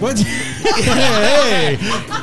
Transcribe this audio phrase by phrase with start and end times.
[0.00, 0.18] What?
[0.18, 1.76] hey,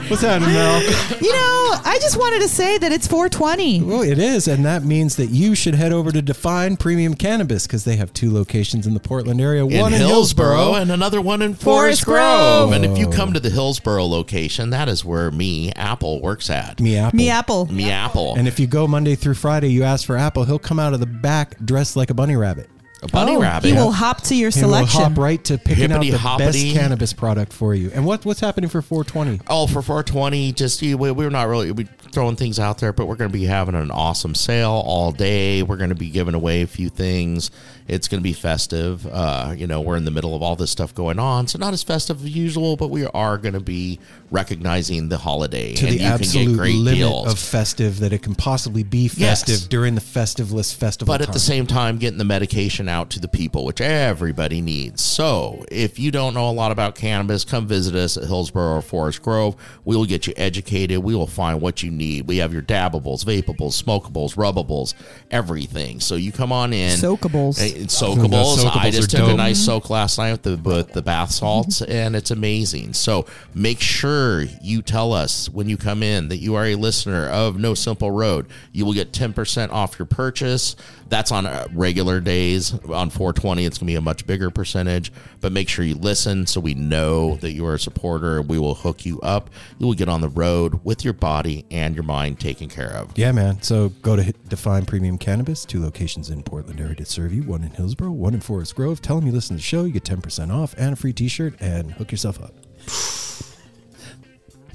[0.08, 0.82] what's happening, Mel?
[1.22, 3.84] you know, I just wanted to say that it's 420.
[3.84, 7.68] Well, it is, and that means that you should head over to Define Premium Cannabis
[7.68, 9.64] because they have two locations in the Portland area.
[9.66, 12.70] in one in Hillsboro, Hillsboro, and another one in Forest Forest, Grove.
[12.70, 12.72] Grove.
[12.72, 16.80] And if you come to the Hillsboro location, that is where me Apple works at.
[16.80, 17.18] me apple.
[17.18, 17.66] Me apple.
[17.68, 18.36] Me Apple.
[18.36, 21.00] And if you go Monday through Friday, you ask for Apple, he'll come out of
[21.00, 22.70] the back dressed like a bunny rabbit.
[23.08, 23.68] A bunny Oh, rabbit.
[23.68, 25.02] He will hop to your And we'll selection.
[25.02, 26.72] hop right to picking out the hoppity.
[26.74, 27.92] best cannabis product for you.
[27.94, 29.42] And what what's happening for 420?
[29.48, 33.16] Oh, for 420, just we, we're not really we throwing things out there, but we're
[33.16, 35.62] going to be having an awesome sale all day.
[35.64, 37.52] We're going to be giving away a few things.
[37.88, 39.06] It's going to be festive.
[39.08, 41.74] Uh, you know, we're in the middle of all this stuff going on, so not
[41.74, 44.00] as festive as usual, but we are going to be
[44.32, 47.32] recognizing the holiday, To and the you can absolute get great limit deals.
[47.32, 49.44] of festive that it can possibly be Yes.
[49.44, 51.14] festive during the festiveless festival.
[51.14, 55.02] but at the same time getting the medication out to the people which everybody needs
[55.04, 58.82] so if you don't know a lot about cannabis come visit us at hillsboro or
[58.82, 59.56] forest grove
[59.86, 63.24] we will get you educated we will find what you need we have your dabbables
[63.24, 64.94] vapables smokables rubbables
[65.32, 67.58] everything so you come on in Soakables.
[67.60, 68.58] Soakables.
[68.58, 71.32] Soakables I just are took a nice soak last night with the with the bath
[71.32, 72.94] salts, and it's amazing.
[72.94, 74.17] So make sure
[74.62, 78.12] you tell us when you come in that you are a listener of No Simple
[78.12, 78.48] Road.
[78.72, 80.76] You will get ten percent off your purchase.
[81.10, 82.74] That's on uh, regular days.
[82.74, 85.12] On 420, it's going to be a much bigger percentage.
[85.40, 88.42] But make sure you listen so we know that you are a supporter.
[88.42, 89.50] We will hook you up.
[89.78, 93.18] You will get on the road with your body and your mind taken care of.
[93.18, 93.62] Yeah, man.
[93.62, 97.64] So go to Define Premium Cannabis, two locations in Portland area to serve you, one
[97.64, 99.02] in Hillsboro, one in Forest Grove.
[99.02, 101.28] Tell them you listen to the show, you get 10% off and a free t
[101.28, 102.54] shirt, and hook yourself up.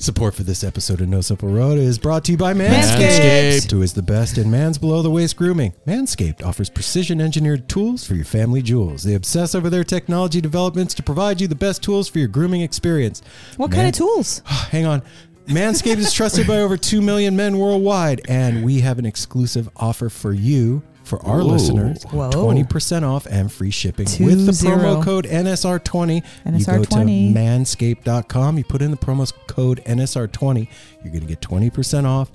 [0.03, 3.71] Support for this episode of No Simple Road is brought to you by Manscaped, Manscaped.
[3.71, 5.75] who is the best in man's below the waist grooming.
[5.87, 9.05] Manscaped offers precision engineered tools for your family jewels.
[9.05, 12.63] They obsess over their technology developments to provide you the best tools for your grooming
[12.63, 13.23] experience.
[13.57, 14.43] what Man- kind of tools?
[14.47, 15.03] Hang on.
[15.47, 20.09] Manscaped is trusted by over 2 million men worldwide, and we have an exclusive offer
[20.09, 21.45] for you, for our Ooh.
[21.45, 24.77] listeners 20% off and free shipping Two with the zero.
[24.77, 26.15] promo code NSR20.
[26.17, 27.35] You go to NSR20.
[27.35, 30.69] manscaped.com, you put in the promo code NSR20,
[31.03, 32.31] you're going to get 20% off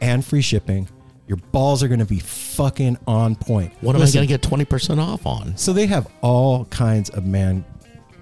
[0.00, 0.88] and free shipping.
[1.28, 3.72] Your balls are going to be fucking on point.
[3.80, 5.56] What am Listen, I going to get 20% off on?
[5.56, 7.64] so they have all kinds of man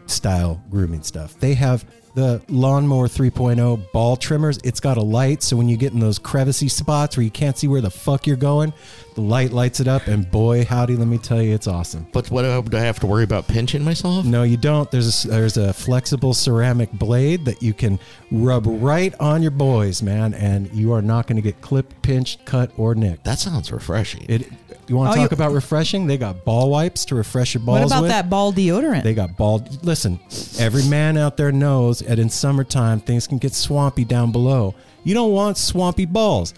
[0.06, 1.38] style grooming stuff.
[1.40, 1.84] They have
[2.14, 4.58] the lawnmower 3.0 ball trimmers.
[4.64, 7.56] It's got a light, so when you get in those crevicey spots where you can't
[7.56, 8.72] see where the fuck you're going,
[9.14, 12.06] the light lights it up, and boy, howdy, let me tell you, it's awesome.
[12.12, 14.24] But what uh, do I have to worry about pinching myself?
[14.24, 14.90] No, you don't.
[14.90, 17.98] There's a, there's a flexible ceramic blade that you can
[18.30, 22.44] rub right on your boys, man, and you are not going to get clipped, pinched,
[22.44, 23.24] cut, or nicked.
[23.24, 24.24] That sounds refreshing.
[24.28, 24.52] It.
[24.90, 26.08] You want Oh, to talk you- about refreshing?
[26.08, 28.10] They got ball wipes to refresh your balls What about with.
[28.10, 29.04] that ball deodorant?
[29.04, 29.62] They got ball.
[29.84, 30.18] Listen,
[30.58, 34.74] every man out there knows that in summertime things can get swampy down below.
[35.04, 36.54] You don't want swampy balls.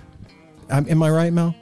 [0.70, 1.54] Um, am I right, Mel?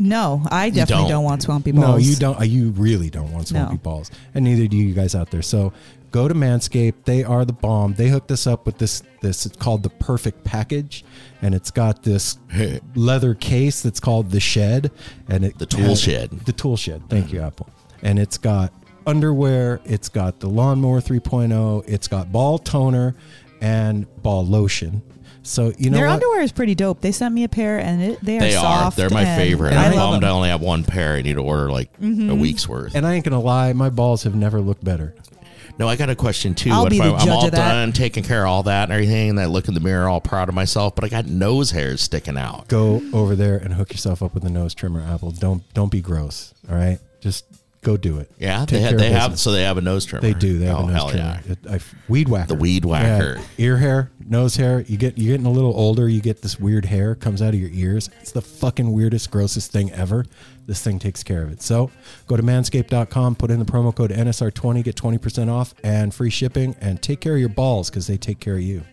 [0.00, 1.10] no, I definitely don't.
[1.10, 1.24] don't.
[1.24, 1.86] want swampy balls.
[1.86, 2.40] No, you don't.
[2.40, 3.78] uh, You really don't want swampy No.
[3.80, 5.42] balls, and neither do you guys out there.
[5.42, 5.72] So
[6.10, 7.04] go to Manscaped.
[7.04, 7.94] They are the bomb.
[7.94, 9.02] They hooked us up with this.
[9.20, 11.04] This it's called the Perfect Package,
[11.42, 12.38] and it's got this
[12.94, 14.90] leather case that's called the Shed,
[15.28, 16.30] and it The tool has- shed.
[16.46, 17.02] The tool shed.
[17.10, 17.68] Thank you, Apple.
[18.02, 18.72] And it's got
[19.06, 19.80] underwear.
[19.84, 21.84] It's got the lawnmower 3.0.
[21.86, 23.14] It's got ball toner
[23.60, 25.02] and ball lotion.
[25.42, 26.14] So you know Their what?
[26.14, 27.00] underwear is pretty dope.
[27.00, 28.62] They sent me a pair, and it, they are They are.
[28.62, 28.96] soft.
[28.96, 29.70] They're my and favorite.
[29.72, 31.14] And I'm bummed I only have one pair.
[31.14, 32.30] I need to order like Mm-hmm.
[32.30, 32.94] a week's worth.
[32.94, 35.14] and I ain't gonna lie, my balls have never looked better.
[35.80, 36.68] No, I got a question too.
[36.70, 37.56] I'll what be if the I, I'm all of that.
[37.56, 40.20] done taking care of all that and everything, and I look in the mirror all
[40.20, 42.68] proud of myself, but I got nose hairs sticking out?
[42.68, 45.30] Go over there and hook yourself up with a nose trimmer, Apple.
[45.30, 46.52] Don't don't be gross.
[46.68, 47.46] All right, just
[47.82, 48.30] go do it.
[48.38, 50.22] Yeah, Take they, have, they have so they have a nose trimmer.
[50.22, 50.58] They do.
[50.58, 51.40] They have oh, a nose hell trimmer.
[51.46, 51.52] yeah.
[51.52, 52.48] It, I, weed whacker.
[52.48, 53.36] The weed whacker.
[53.36, 53.64] Yeah.
[53.64, 54.80] Ear hair, nose hair.
[54.82, 56.08] You get you're getting a little older.
[56.08, 58.10] You get this weird hair comes out of your ears.
[58.20, 60.24] It's the fucking weirdest, grossest thing ever.
[60.66, 61.62] This thing takes care of it.
[61.62, 61.90] So
[62.26, 66.76] go to manscaped.com, put in the promo code NSR20, get 20% off and free shipping,
[66.80, 68.84] and take care of your balls because they take care of you.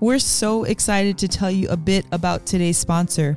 [0.00, 3.36] We're so excited to tell you a bit about today's sponsor,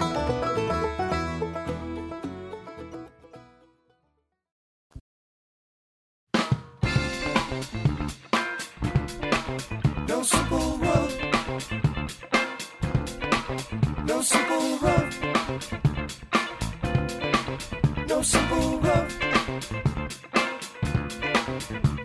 [19.09, 19.59] Simple.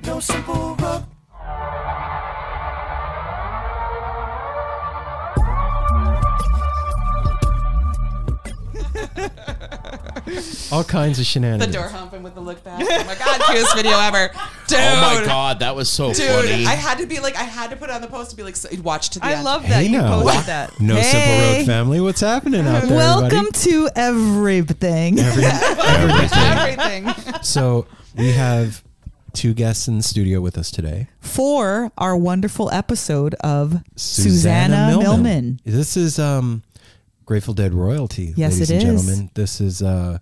[0.04, 1.04] No simple road.
[10.72, 11.72] All kinds of shenanigans.
[11.72, 12.80] The door humping with the look back.
[12.82, 14.30] Oh my god, cutest video ever.
[14.68, 14.78] Dude.
[14.80, 16.66] Oh my god, that was so Dude, funny.
[16.66, 18.42] I had to be like, I had to put it on the post to be
[18.42, 19.44] like, so, watch to the I end.
[19.44, 20.20] love that Hey you now.
[20.22, 20.80] posted that.
[20.80, 21.58] No Simple Hey.
[21.58, 22.00] Road family.
[22.00, 23.58] What's happening out there, Welcome everybody?
[23.60, 25.18] to everything.
[25.20, 25.44] Every-
[25.84, 27.06] everything.
[27.06, 27.42] everything.
[27.42, 27.86] So
[28.16, 28.82] we have
[29.32, 31.08] two guests in the studio with us today.
[31.20, 35.60] for our wonderful episode of Susana, Millman.
[35.64, 36.62] This is um,
[37.24, 39.04] Grateful Dead royalty, Yes, ladies it and is.
[39.06, 39.30] gentlemen.
[39.34, 40.18] This is uh,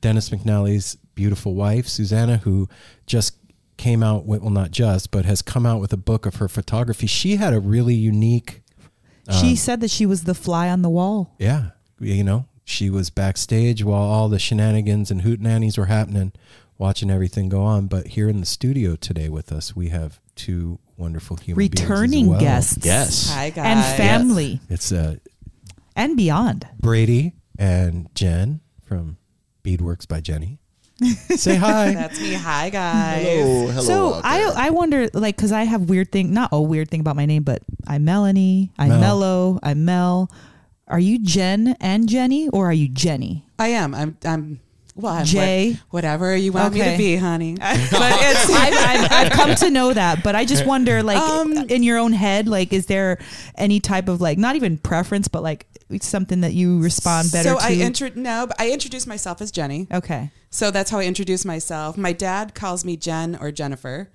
[0.00, 2.68] Dennis McNally's beautiful wife, Susana, who
[3.06, 3.36] just
[3.76, 6.48] came out with, well, not just, but has come out with a book of her
[6.48, 7.06] photography.
[7.06, 8.62] She had a really unique,
[9.40, 11.34] she said that she was the fly on the wall.
[11.38, 16.32] yeah, you know, she was backstage while all the shenanigans and hootenannies were happening,
[16.78, 17.86] watching everything go on.
[17.86, 21.88] But here in the studio today with us, we have two wonderful human beings as
[21.88, 22.40] Returning well.
[22.40, 22.84] guests.
[22.84, 23.30] yes.
[23.32, 23.66] Hi guys.
[23.66, 24.60] And family.
[24.70, 25.16] It's uh,
[25.94, 26.66] And beyond.
[26.80, 29.16] Brady and Jen from
[29.64, 30.58] Beadworks by Jenny.
[31.36, 31.92] Say hi.
[31.92, 32.32] That's me.
[32.32, 33.22] Hi guys.
[33.26, 33.66] Hello.
[33.68, 33.82] Hello.
[33.82, 37.16] so I I wonder like because I have weird thing not a weird thing about
[37.16, 39.00] my name but I'm Melanie I'm Mel.
[39.00, 40.30] Mellow I'm Mel.
[40.88, 43.44] Are you Jen and Jenny or are you Jenny?
[43.58, 43.94] I am.
[43.94, 44.16] I'm.
[44.24, 44.60] I'm.
[44.94, 45.72] Well, I'm Jay.
[45.72, 46.92] what- whatever you want me Okay.
[46.92, 47.56] to be, honey.
[47.60, 50.22] but it's I've, I've, I've come to know that.
[50.22, 53.18] But I just wonder, like, Um, in your own head, like, is there
[53.56, 55.66] any type of like, not even preference, but like
[56.00, 57.64] something that you respond better so to?
[57.64, 59.86] I intro no, but I introduced myself as Jenny.
[59.92, 60.30] okay.
[60.50, 61.96] So that's how I introduce myself.
[61.98, 64.10] My dad calls me Jen or Jennifer.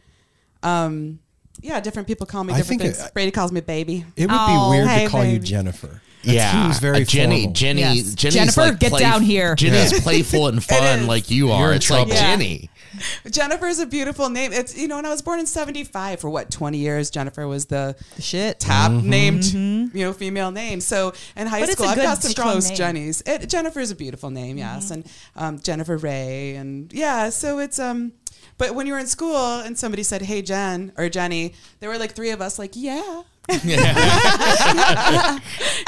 [0.63, 1.19] Um,
[1.61, 3.05] yeah, different people call me I different think things.
[3.07, 4.05] it- Brady calls me baby.
[4.15, 5.47] It would Oh, be weird hey, to call you baby.
[5.47, 6.01] Jennifer.
[6.23, 7.37] That yeah, seems very Uh, Jenny.
[7.41, 7.53] formal.
[7.53, 7.81] Jenny.
[7.81, 8.13] Yes.
[8.13, 9.55] Jenny's Jennifer, like get down here.
[9.55, 9.99] Jenny's Yeah.
[10.03, 11.59] playful and fun like you are.
[11.61, 12.07] You're in it's like.
[12.09, 12.19] Yeah.
[12.19, 12.69] Jenny.
[13.31, 14.51] Jennifer is a beautiful name.
[14.53, 17.65] It's you know, when I was born in '75, for what 20 years, Jennifer was
[17.67, 18.59] the Shit.
[18.59, 19.09] top Mm-hmm.
[19.09, 20.81] named you know female name.
[20.81, 22.77] So in high But school, I've got some close name.
[22.77, 23.23] Jennies.
[23.25, 25.05] It, Jennifer is a beautiful name, yes, and
[25.35, 27.29] um, Jennifer Ray, and yeah.
[27.29, 28.13] So it's um.
[28.57, 31.97] But when you were in school and somebody said, "Hey Jen" or Jenny, there were
[31.97, 33.23] like three of us, like, "Yeah,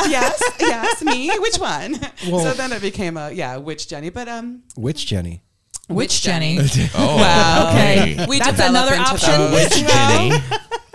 [0.07, 1.29] yes, yes, me.
[1.39, 4.09] Which one?" Well- so then it became a yeah, which Jenny?
[4.09, 5.41] But um, Which Jenny?
[5.93, 6.59] Which Jenny?
[6.95, 7.69] Oh, Wow.
[7.71, 8.25] Okay.
[8.27, 9.51] we That's develop another option.
[9.51, 10.31] Which Jenny?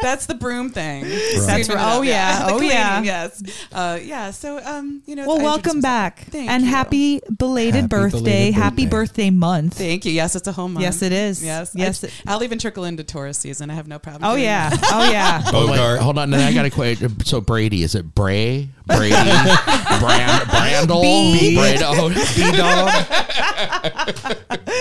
[0.01, 1.05] That's the broom thing.
[1.05, 1.77] That's right.
[1.79, 2.47] Oh, up, yeah.
[2.49, 3.03] Oh, cleaning, yeah.
[3.03, 3.43] Yes.
[3.73, 4.31] Uh, yeah.
[4.31, 5.27] So um, you know.
[5.27, 6.21] Well, I welcome back.
[6.31, 6.71] Thank and you.
[6.71, 8.19] happy belated Happy birthday.
[8.21, 8.89] belated Happy birthday.
[8.89, 9.75] birthday month.
[9.79, 10.13] Thank you.
[10.13, 10.83] Yes, it's a home month.
[10.85, 11.45] Yes, it is.
[11.45, 11.73] Yes.
[11.75, 13.71] Yes, I, I'll even trickle into Taurus season.
[13.71, 14.25] I have no problem.
[14.31, 14.71] Oh yeah.
[14.71, 14.91] that.
[14.93, 15.43] Oh yeah.
[15.59, 16.01] Oh, wait, Bogart.
[16.01, 16.33] hold on.
[16.35, 16.99] I got to quit.
[17.27, 18.69] So Brady, is it Bray?
[18.87, 19.15] Brady?
[19.15, 21.03] Brand, Brandel?
[21.03, 21.57] B.
[21.57, 22.09] Brado?
[22.37, 22.93] B dog.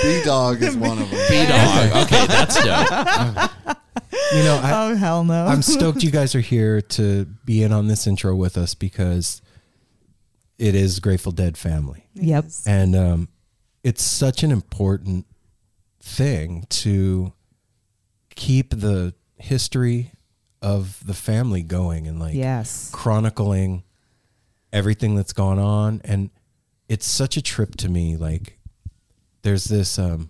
[0.04, 1.20] B dog is one of them.
[1.30, 2.06] B dog.
[2.06, 3.78] Okay, that's dope.
[4.34, 5.46] You know, I, Oh hell no.
[5.46, 9.42] I'm stoked you guys are here to be in on this intro with us because
[10.58, 12.08] it is Grateful Dead family.
[12.16, 12.46] Yep.
[12.66, 13.28] And um,
[13.84, 15.26] it's such an important
[16.02, 17.32] thing to
[18.36, 20.12] keep the history
[20.62, 22.90] of the family going and like Yes.
[22.92, 23.84] chronicling
[24.74, 26.30] everything that's gone on and
[26.90, 28.58] it's such a trip to me like
[29.44, 30.30] there's this um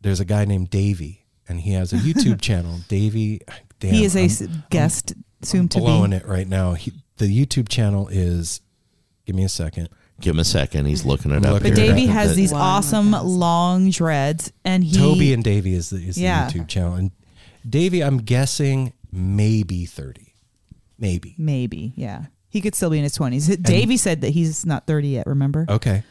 [0.00, 3.40] there's a guy named Davey and he has a YouTube channel Davey
[3.80, 6.16] damn, he is a I'm s guest soon to blowing be.
[6.18, 8.60] it right now he, the YouTube channel is
[9.26, 9.88] give me a second
[10.18, 10.86] Give him a second.
[10.86, 11.60] He's looking it I'm up.
[11.62, 11.90] But it here.
[11.90, 11.94] up.
[11.94, 15.98] Davey has That- these Wow, awesome long dreads, and he Toby and Davey is the,
[15.98, 16.48] is Yeah.
[16.48, 17.10] the YouTube channel and
[17.68, 20.32] Davey I'm guessing maybe 30
[20.98, 23.54] maybe maybe yeah he could still be in his twenties.
[23.58, 25.26] Davey said that he's not thirty yet.
[25.26, 25.66] Remember?
[25.68, 26.02] Okay.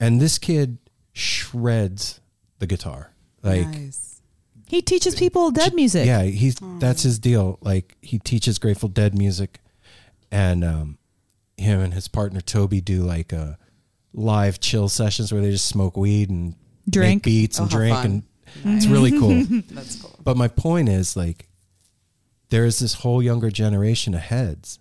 [0.00, 0.78] And this kid
[1.12, 2.20] shreds
[2.60, 3.12] the guitar.
[3.42, 4.09] Like nice.
[4.70, 6.06] He teaches people dead music.
[6.06, 7.58] yeah, he's that's his deal.
[7.60, 9.58] Like he teaches Grateful Dead music
[10.30, 10.98] and um
[11.56, 13.54] him and his partner Toby do like uh
[14.12, 16.50] live chill sessions where they just smoke weed and
[16.86, 17.22] make Drink.
[17.24, 18.22] beats and Oh, drink fun.
[18.64, 19.44] and it's really cool.
[19.70, 20.16] That's cool.
[20.22, 21.48] But my point is like
[22.50, 24.78] there is this whole younger generation of heads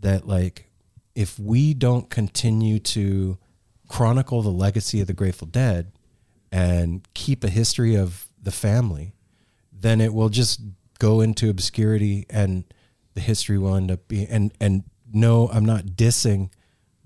[0.00, 0.70] that like
[1.14, 3.36] if we don't continue to
[3.88, 5.92] chronicle the legacy of the Grateful Dead
[6.52, 9.12] and keep a history of the family,
[9.80, 10.60] then it will just
[10.98, 12.64] go into obscurity and
[13.14, 16.50] the history will end up being and and no, I'm not dissing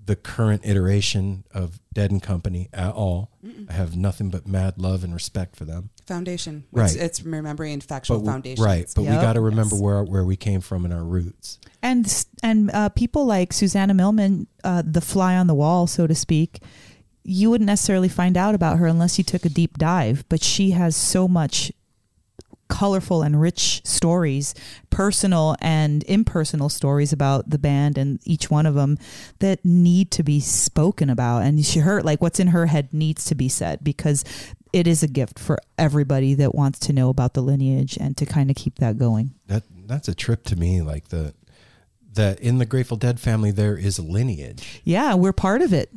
[0.05, 3.31] the current iteration of Dead and Company at all.
[3.69, 5.91] I have nothing but mad love and respect for them.
[6.05, 6.65] Foundation.
[6.73, 6.85] Right.
[6.91, 8.65] It's, it's remembering factual But we- foundation.
[8.65, 9.81] right, but we got to remember Yes.
[9.81, 11.57] where where we came from and our roots.
[11.81, 16.15] and and uh, people like Susana Millman, uh, the fly on the wall, so to
[16.15, 16.59] speak.
[17.23, 20.71] You wouldn't necessarily find out about her unless you took a deep dive, but she
[20.71, 21.71] has so much
[22.73, 24.55] colorful and rich stories,
[24.89, 28.97] personal and impersonal stories about the band and each one of them
[29.37, 31.43] that need to be spoken about.
[31.43, 34.25] And she her like what's in her head needs to be said because
[34.73, 38.25] it is a gift for everybody that wants to know about the lineage and to
[38.25, 39.35] kind of keep that going.
[39.45, 40.81] That that's a trip to me.
[40.81, 41.35] Like the
[42.13, 44.81] that in the Grateful Dead family there is a lineage.
[44.83, 45.91] Yeah, we're part of it.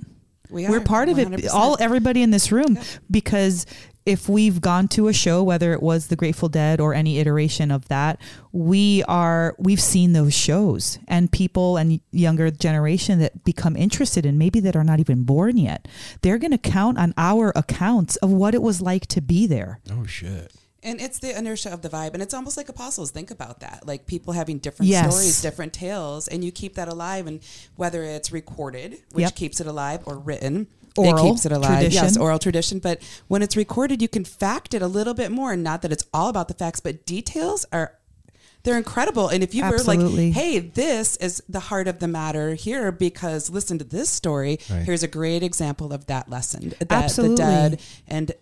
[0.50, 1.28] We We're part of it.
[1.28, 1.48] 100%.
[1.54, 2.78] All everybody in this room,
[3.10, 3.66] because
[4.06, 7.70] if we've gone to a show, whether it was the Grateful Dead or any iteration
[7.70, 8.20] of that,
[8.52, 14.38] we are we've seen those shows, and people and younger generation that become interested in
[14.38, 15.88] maybe that are not even born yet,
[16.22, 19.80] they're going to count on our accounts of what it was like to be there.
[19.90, 20.52] Oh shit.
[20.82, 22.14] And it's the inertia of the vibe.
[22.14, 23.10] And it's almost like apostles.
[23.10, 23.84] Think about that.
[23.84, 25.10] Like people having different Yes.
[25.12, 27.26] stories, different tales, and you keep that alive.
[27.26, 27.40] And
[27.74, 29.34] whether it's recorded, which Yep.
[29.34, 31.70] keeps it alive, or written, Oral it keeps it alive.
[31.80, 32.04] Tradition.
[32.04, 32.78] Yes, oral tradition.
[32.78, 35.56] But when it's recorded, you can fact it a little bit more.
[35.56, 37.92] Not that it's all about the facts, but details are.
[38.62, 39.28] They're incredible.
[39.28, 40.06] And if you Absolutely.
[40.08, 44.10] were like, hey, this is the heart of the matter here because listen to this
[44.10, 44.58] story.
[44.68, 44.82] Right.
[44.82, 46.70] Here's a great example of that lesson.
[46.80, 47.36] That Absolutely.
[47.36, 48.32] the dead and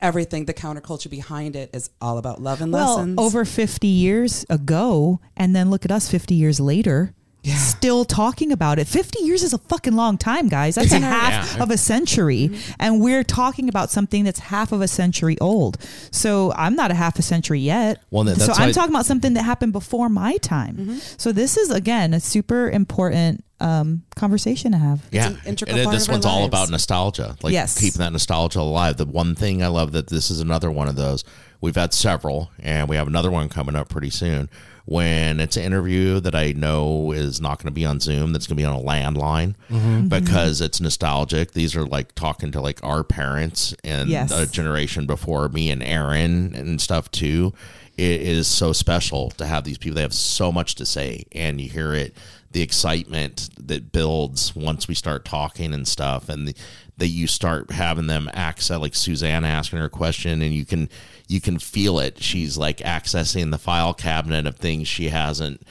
[0.00, 3.18] everything, the counterculture behind it is all about love and Well, lessons.
[3.18, 7.12] over 50 years ago, and then look at us 50 years later.
[7.44, 8.86] Still talking about it.
[8.86, 10.74] 50 years is a fucking long time, guys.
[10.74, 11.62] That's a half Yeah.
[11.62, 12.50] of a century.
[12.78, 15.78] And we're talking about something that's half of a century old.
[16.10, 18.02] So I'm not a half a century yet.
[18.10, 20.76] Well, then so I'm talking about something that happened before my time.
[20.76, 20.98] Mm-hmm.
[21.16, 25.02] So this is, again, a super important um, conversation to have.
[25.10, 27.78] Yeah, an integral and part this one's all about nostalgia, like Yes.
[27.80, 28.98] keeping that nostalgia alive.
[28.98, 31.24] The one thing I love that this is another one of those.
[31.60, 34.48] we've had several, and we have another one coming up pretty soon.
[34.90, 38.46] When it's an interview that I know is not going to be on Zoom, that's
[38.46, 39.76] going to be on a landline mm-hmm.
[39.76, 40.08] Mm-hmm.
[40.08, 41.52] because it's nostalgic.
[41.52, 44.32] These are like talking to like our parents and Yes.
[44.32, 47.52] a generation before me and Aaron and stuff too.
[47.98, 49.96] It is so special to have these people.
[49.96, 52.16] They have so much to say, and you hear it,
[52.52, 56.54] the excitement that builds once we start talking and stuff, and the,
[56.96, 60.88] that you start having them access, like Suzanne asking her a question, and you can
[61.28, 62.20] you can feel it.
[62.22, 65.62] She's like accessing the file cabinet of things she hasn't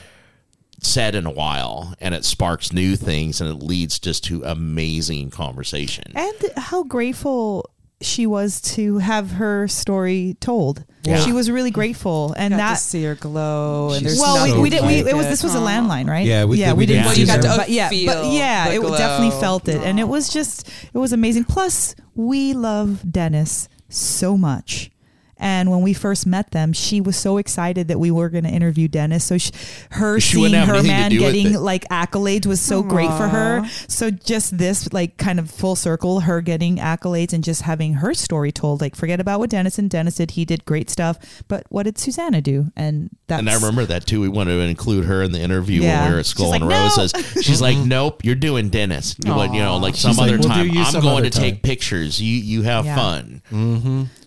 [0.82, 5.32] said in a while, and it sparks new things, and it leads just to amazing
[5.32, 6.12] conversation.
[6.16, 10.86] And how grateful she was to have her story told.
[11.04, 11.20] Yeah.
[11.22, 12.74] She was really grateful, and got that.
[12.76, 13.88] to see her glow.
[13.94, 14.86] And She's there's well, we, so we did.
[14.86, 15.30] We, it was it.
[15.30, 16.28] this was a landline, right?
[16.28, 17.16] Yeah, we- yeah, we we didn't didn't.
[17.16, 17.38] see see her.
[17.38, 19.82] her, Well, but yeah, you but got to yeah, feel it the definitely felt it,
[19.82, 21.46] and it was just it was amazing.
[21.46, 24.92] Plus, we love Dennis so much.
[25.40, 28.50] And when we first met them, she was so excited that we were going to
[28.50, 29.24] interview Dennis.
[29.26, 29.52] So she,
[29.92, 33.66] her She seeing her man getting like accolades was so great for her.
[33.88, 38.14] So just this like kind of full circle, her getting accolades and just having her
[38.14, 38.82] story told.
[38.82, 40.32] Like forget about what Dennis and Dennis did.
[40.32, 42.72] He did great stuff, but what did Susana do?
[42.76, 44.22] And that's And I remember that too.
[44.22, 46.02] We wanted to include her in the interview Yeah.
[46.02, 47.14] when we were at She's Skull like, and "No." Roses.
[47.42, 49.16] She's like, "Nope, you're doing Dennis.
[49.24, 50.78] You, would, you know, like some She's like, other "We'll time.
[50.78, 52.22] I'm some going other to take pictures.
[52.22, 52.96] You you have Yeah.
[52.96, 53.42] fun."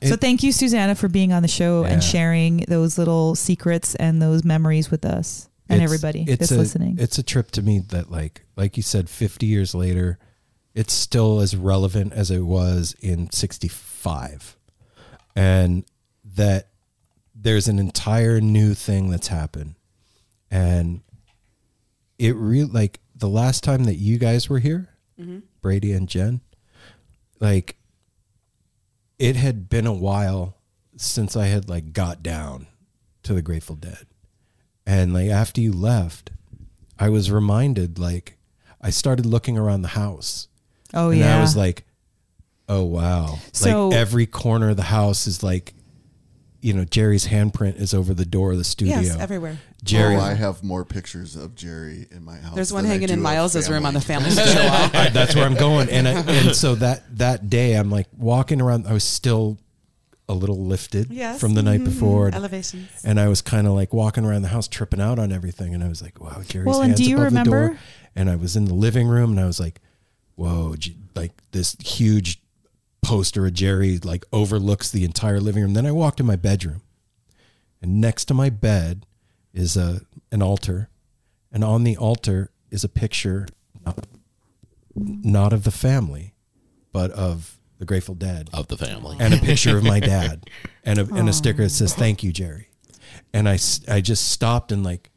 [0.02, 4.20] So thank you, Susana, for being on the show and sharing those little secrets and
[4.20, 6.96] those memories with us and It's- everybody it's that's a, listening.
[6.98, 10.18] It's a trip to me that like like you said 50 years later
[10.74, 14.56] it's still as relevant as it was in 65.
[15.34, 15.84] And
[16.36, 16.68] that
[17.34, 19.74] there's an entire new thing that's happened.
[20.50, 21.00] And
[22.18, 25.40] it really like the last time that you guys were here, mm-hmm.
[25.60, 26.40] Brady and Jen,
[27.40, 27.76] like
[29.18, 30.56] it had been a while
[31.00, 32.66] since I had like got down
[33.22, 34.06] to the Grateful Dead.
[34.86, 36.30] And like after you left,
[36.98, 38.36] I was reminded like
[38.80, 40.48] I started looking around the house.
[40.94, 41.12] oh yeah.
[41.12, 41.84] and yeah, I was like,
[42.68, 43.38] oh wow.
[43.52, 45.74] So- like every corner of the house is like
[46.62, 49.00] you know, Jerry's handprint is over the door of the studio.
[49.00, 49.56] Yes, everywhere.
[49.82, 52.54] Jerry Oh, I have more pictures of Jerry in my house.
[52.54, 54.28] There's one hanging in Miles's room on the family.
[54.32, 54.60] family.
[54.98, 55.88] I- that's where I'm going.
[55.88, 58.86] And I, and so that that day, I'm like walking around.
[58.86, 59.56] I was still
[60.30, 61.40] a little lifted Yes.
[61.40, 61.84] from the night Mhm.
[61.84, 62.88] before, and, Elevations.
[63.04, 65.74] and I was kind of like walking around the house, tripping out on everything.
[65.74, 67.78] And I was like, "Wow, Jerry's Well, and hands do you above the door."
[68.16, 69.80] And I was in the living room, and I was like,
[70.36, 70.74] "Whoa!"
[71.14, 72.40] Like this huge
[73.02, 75.74] poster of Jerry like overlooks the entire living room.
[75.74, 76.82] Then I walked in my bedroom,
[77.82, 79.06] and next to my bed
[79.52, 80.88] is a an altar,
[81.52, 83.46] and on the altar is a picture
[83.84, 84.06] not,
[84.94, 86.34] not of the family,
[86.92, 89.16] but of the Grateful Dead, Of the family.
[89.18, 90.48] and a picture of my dad,
[90.84, 92.68] and a and a sticker that says "Thank you, Jerry."
[93.32, 95.10] And I I just stopped and like,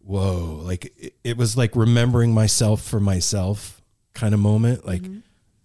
[0.00, 0.60] whoa!
[0.64, 3.82] Like it, it was like remembering myself for myself
[4.14, 4.86] kind of moment.
[4.86, 5.02] Like,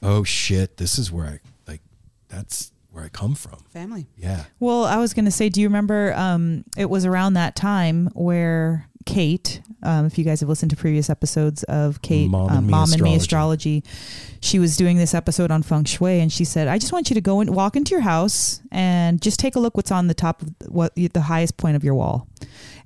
[0.02, 1.82] oh shit, this is where I like
[2.28, 3.64] that's where I come from.
[3.72, 4.08] Family.
[4.18, 4.44] Yeah.
[4.60, 6.14] Well, I was going to say, do you remember?
[6.16, 10.78] Um, it was around that time where Kate, um, if you guys have listened to
[10.78, 13.80] previous episodes of Kate, Mom and um, Me Mom and Me Astrology.
[13.80, 17.10] Astrology, she was doing this episode on feng shui, and she said, "I just want
[17.10, 20.08] you to go and walk into your house and just take a look what's on
[20.08, 22.28] the top of what the highest point of your wall."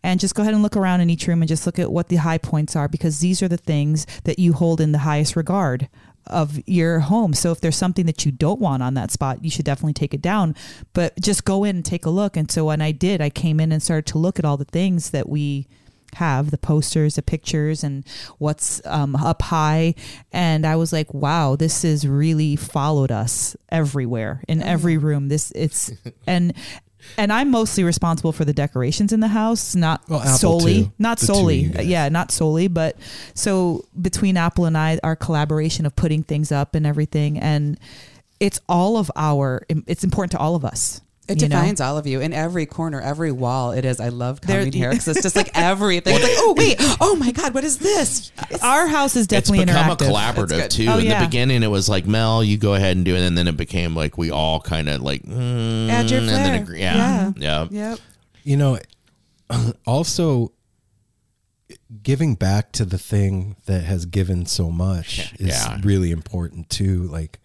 [0.04, 2.10] And just go ahead and look around in each room and just look at what
[2.10, 5.36] the high points are because these are the things that you hold in the highest
[5.36, 5.90] regard
[6.28, 7.34] of your home.
[7.34, 10.14] So if there's something that you don't want on that spot, you should definitely take
[10.14, 10.56] it down.
[10.94, 12.38] But just go in and take a look.
[12.38, 14.66] And so when I did, I came in and started to look at all the
[14.66, 15.68] things that we
[16.18, 18.06] have the posters, the pictures, and
[18.38, 19.96] what's um, up high.
[20.32, 25.30] And I was like, wow, this has really followed us everywhere in every room.
[25.30, 25.92] This it's
[26.28, 26.54] and.
[27.18, 30.92] And I'm mostly responsible for the decorations in the house, not Well, solely, too.
[31.00, 32.98] not The solely, yeah, not solely, but
[33.34, 37.80] so between Apple and I, our collaboration of putting things up and everything, and
[38.42, 41.00] it's all of our, it's important to all of us.
[41.28, 41.58] It you know?
[41.58, 43.72] defines all of you in every corner, every wall.
[43.72, 44.00] It is.
[44.00, 46.16] I love There- coming here because it's just like everything.
[46.16, 48.32] It's like, oh wait, oh my god, what is this?
[48.64, 50.88] Our house is definitely it's definitely become a collaborative too.
[50.90, 51.20] Oh, In yeah.
[51.20, 53.58] the beginning, it was like Mel, you go ahead and do it, and then it
[53.58, 56.80] became like we all kind of like mm, Add your and then agree.
[56.80, 58.00] Yeah, yeah, Yep.
[58.44, 58.80] you know
[59.86, 60.52] also
[62.04, 65.80] giving back to the thing that has given so much is Yeah.
[65.84, 67.40] really important too like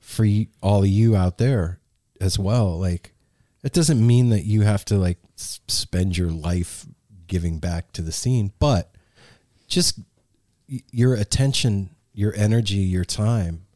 [0.00, 0.26] for
[0.62, 1.78] all of you out there
[2.20, 3.12] as well like
[3.62, 6.86] it doesn't mean that you have to like spend your life
[7.26, 8.94] giving back to the scene but
[9.66, 10.00] just
[10.66, 13.66] your attention your energy your time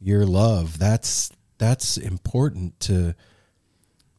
[0.00, 3.14] your love that's that's important to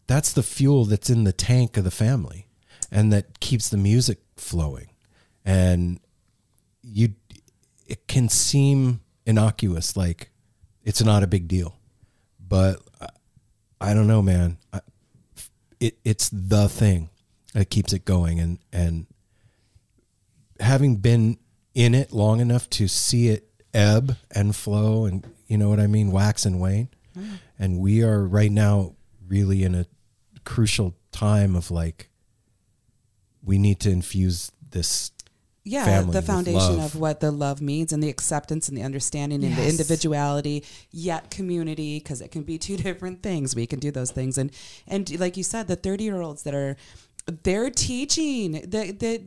[0.10, 2.48] that's the fuel that's in the tank of the family
[2.92, 4.90] and that keeps the music flowing.
[5.46, 6.00] And
[6.82, 7.14] you
[7.86, 10.32] it can seem innocuous like
[10.84, 11.76] it's not a big deal
[12.40, 13.10] but I,
[13.80, 14.58] I don't know man.
[14.74, 14.82] I,
[15.80, 17.10] it it's the thing
[17.54, 18.40] that keeps it going.
[18.40, 19.08] And and
[20.60, 21.38] having been
[21.74, 25.88] in it long enough to see it ebb and flow and you know what I
[25.88, 26.90] mean wax and wane.
[27.18, 27.38] Mm.
[27.58, 28.96] And we are right now
[29.28, 29.86] really in a
[30.46, 32.10] crucial time of like
[33.44, 35.12] we need to infuse this
[35.64, 39.44] yeah family the foundation of what the love means and the acceptance and the understanding
[39.44, 43.56] and the individuality yet community because it can be two different things.
[43.56, 44.38] We can do those things.
[44.38, 44.52] And
[44.88, 46.76] and like you said the 30 year olds that are
[47.44, 49.24] they're teaching the the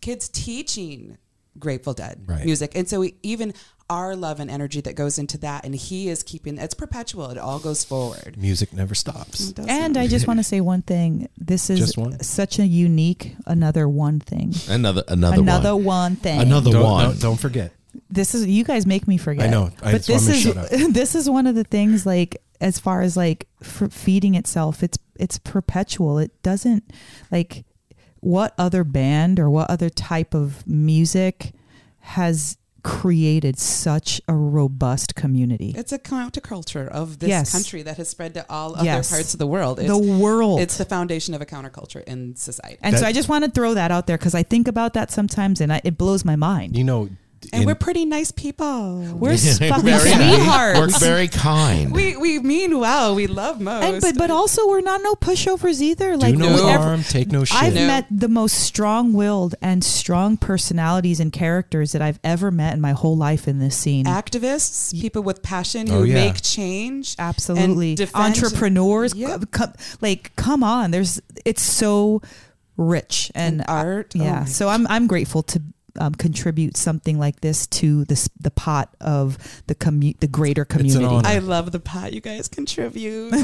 [0.00, 1.18] kids teaching
[1.58, 2.44] grateful dead Right.
[2.44, 3.54] music and so we, even
[3.90, 7.38] our love and energy that goes into that and he is keeping it's perpetual it
[7.38, 11.28] all goes forward music never stops And I just want to say one thing.
[11.36, 14.54] This is such a unique another one thing.
[14.68, 15.84] Another another, another one.
[15.84, 16.40] one thing.
[16.40, 17.04] Another don't, one.
[17.04, 17.72] don't, don't forget
[18.10, 19.46] this is you guys make me forget.
[19.48, 19.70] I know.
[19.82, 20.54] I but this is
[20.92, 24.82] this is one of the things like as far as like feeding itself.
[24.82, 26.18] It's it's perpetual.
[26.18, 26.90] It doesn't
[27.30, 27.64] like
[28.24, 31.52] what other band or what other type of music
[32.00, 35.72] has created such a robust community.
[35.76, 37.50] it's a counterculture of this Yes.
[37.50, 39.10] country that has spread to all other Yes.
[39.10, 40.60] parts of the world it's, the world.
[40.60, 43.72] it's the foundation of a counterculture in society and so I just want to throw
[43.74, 46.76] that out there because I think about that sometimes and I, it blows my mind.
[46.76, 47.08] you know
[47.52, 50.78] and in- we're pretty nice people We're fucking very, sweethearts.
[50.78, 51.92] We're very kind.
[51.92, 53.14] We we mean well.
[53.14, 53.84] We love most.
[53.84, 56.16] and but but also we're not no pushovers either.
[56.16, 57.86] Like do no we- harm take no shit I've No.
[57.86, 62.92] met the most strong-willed and strong personalities and characters that I've ever met in my
[62.92, 64.06] whole life in this scene.
[64.06, 66.14] activists, people with passion oh, who Oh, yeah.
[66.14, 69.14] make change, Absolutely, and entrepreneurs.
[69.14, 69.40] Yep.
[69.40, 72.20] c- come- like, come on, there's it's so
[72.76, 74.12] rich and, And uh, art.
[74.16, 75.62] I- Oh yeah, my so I'm I'm grateful to.
[76.00, 81.20] Um, contribute something like this to this the pot of the commu- the greater community.
[81.24, 83.30] I love the pot you guys contribute.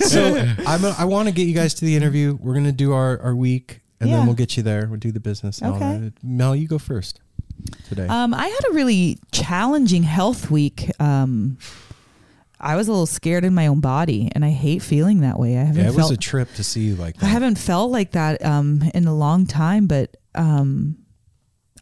[0.00, 0.34] so
[0.66, 2.36] I'm a, I want to get you guys to the interview.
[2.40, 4.16] We're gonna do our, our week, and Yeah.
[4.18, 4.86] then we'll get you there.
[4.88, 5.62] We'll do the business.
[5.62, 6.12] Okay.
[6.22, 7.20] Mel, you go first
[7.88, 8.06] today.
[8.08, 10.90] Um, I had a really challenging health week.
[11.00, 11.58] Um,
[12.62, 15.56] I was a little scared in my own body, and I hate feeling that way.
[15.58, 17.24] I haven't yeah, it was felt a trip to see you like that.
[17.26, 20.96] I haven't felt like that um, in a long time, but um,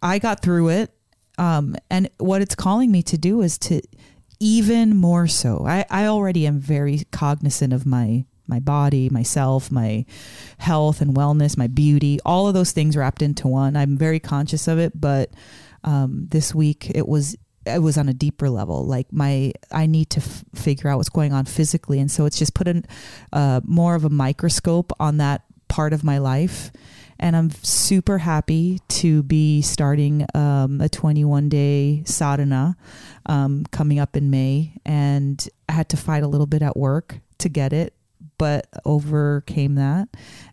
[0.03, 0.93] I got through it.
[1.39, 3.83] Um, and what it's calling me to do is to
[4.41, 5.65] even more so.
[5.67, 10.05] I, I already am very cognizant of my my body, myself, my
[10.59, 13.77] health and wellness, my beauty, all of those things wrapped into one.
[13.77, 15.31] I'm very conscious of it, but
[15.85, 17.37] um, this week it was
[17.75, 18.85] it was on a deeper level.
[18.87, 22.39] Like my I need to f- figure out what's going on physically, and so it's
[22.39, 22.85] just put in
[23.33, 26.71] uh, more of a microscope on that part of my life.
[27.19, 32.77] And I'm super happy to be starting um, a 21 day sadhana
[33.27, 34.73] um, coming up in May.
[34.87, 37.95] And I had to fight a little bit at work to get it,
[38.41, 40.09] but overcame that.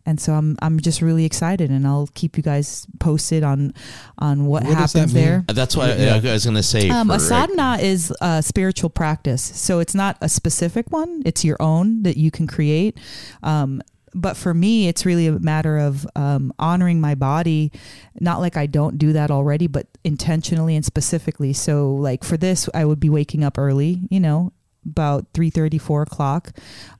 [0.05, 3.73] And so I'm I'm just really excited, and I'll keep you guys posted on
[4.19, 5.45] on what, What does that happens there.
[5.47, 6.15] That's what Yeah.
[6.15, 6.89] I was going to say.
[6.89, 11.21] Um, a for- sadhana is a spiritual practice, so it's not a specific one.
[11.25, 12.97] It's your own that you can create.
[13.41, 13.81] Um,
[14.13, 17.71] but for me, it's really a matter of um, honoring my body,
[18.19, 21.53] not like I don't do that already, but intentionally and specifically.
[21.53, 24.51] So, like for this, I would be waking up early, you know,
[24.85, 26.51] about 3 4 o'clock,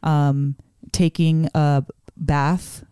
[0.03, 0.55] um,
[0.91, 1.83] taking a
[2.15, 2.83] bath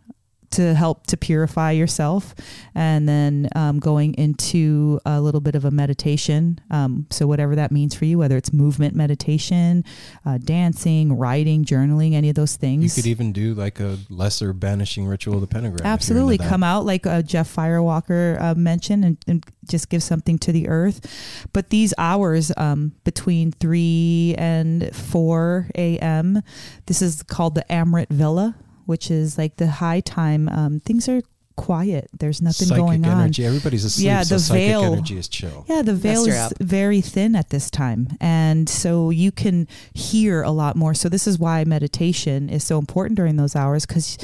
[0.56, 2.34] to help to purify yourself
[2.74, 7.74] and then um, going into a little bit of a meditation um, so whatever that
[7.74, 9.84] means for you whether it's movement meditation
[10.26, 12.84] uh, dancing writing journaling any of those things.
[12.84, 15.76] you could even do like a lesser banishing ritual of the pentagram.
[15.76, 19.90] if you're into absolutely come out like uh, jeff firewalker uh, mentioned and, and just
[19.90, 26.42] give something to the earth but these hours um, between 3 and 4 a.m
[26.86, 31.22] this is called the amrit vela which is like the high time um, things are
[31.56, 33.46] quiet there's nothing psychic going on energy.
[33.46, 34.06] Everybody's asleep.
[34.06, 35.66] Yeah, so the psychic veil- energy is chill.
[35.68, 36.54] yeah, the veil is up.
[36.60, 38.10] very thin at this time.
[38.20, 40.94] And so you can hear a lot more.
[40.94, 44.18] So, this is why meditation is so important during those hours because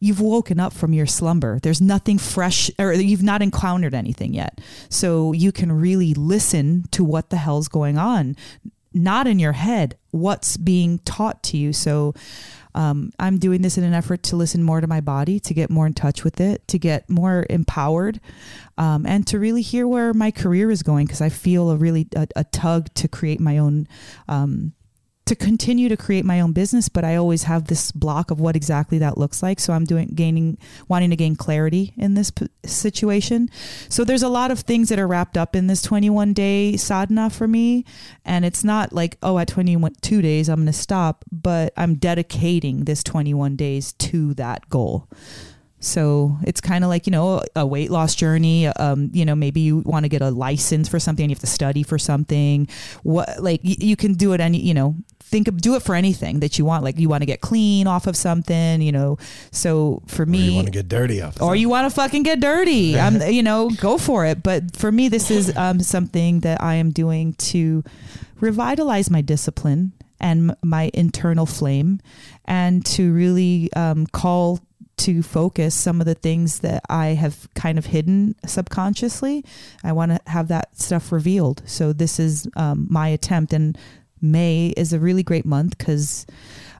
[0.00, 1.60] you've woken up from your slumber.
[1.60, 4.60] There's nothing fresh, or you've not encountered anything yet.
[4.88, 8.36] So, you can really listen to what the hell's going on,
[8.92, 11.72] not in your head, what's being taught to you.
[11.72, 12.14] So,
[12.74, 15.70] um, I'm doing this in an effort to listen more to my body, to get
[15.70, 18.20] more in touch with it, to get more empowered,
[18.78, 22.08] um, and to really hear where my career is going because I feel a really
[22.16, 23.86] a, a tug to create my own
[24.28, 24.72] um,
[25.24, 28.56] to continue to create my own business, but I always have this block of what
[28.56, 29.60] exactly that looks like.
[29.60, 30.58] So I'm doing gaining,
[30.88, 33.48] wanting to gain clarity in this p- situation.
[33.88, 37.30] So there's a lot of things that are wrapped up in this 21 day sadhana
[37.30, 37.84] for me,
[38.24, 42.84] and it's not like oh at 22 days I'm going to stop, but I'm dedicating
[42.84, 45.08] this 21 days to that goal.
[45.84, 48.68] So it's kind of like, you know, a weight loss journey.
[48.68, 51.46] Um, you know, maybe you want to get a license for something, you have to
[51.46, 52.68] study for something.
[53.02, 55.94] What, like, y- you can do it any, you know, think of, do it for
[55.96, 56.84] anything that you want.
[56.84, 59.18] Like, you want to get clean off of something, you know.
[59.50, 61.42] So for Or me, you want to get dirty off.
[61.42, 62.98] or you want to fucking get dirty.
[63.00, 64.42] I'm, you know, go for it.
[64.42, 67.82] But for me, this is um, something that I am doing to
[68.40, 71.98] revitalize my discipline and my internal flame,
[72.44, 74.60] and to really um, call
[75.02, 79.44] to focus some of the things that I have kind of hidden subconsciously.
[79.82, 81.62] I want to have that stuff revealed.
[81.66, 83.76] So this is um, my attempt, and
[84.20, 86.26] May is a really great month because.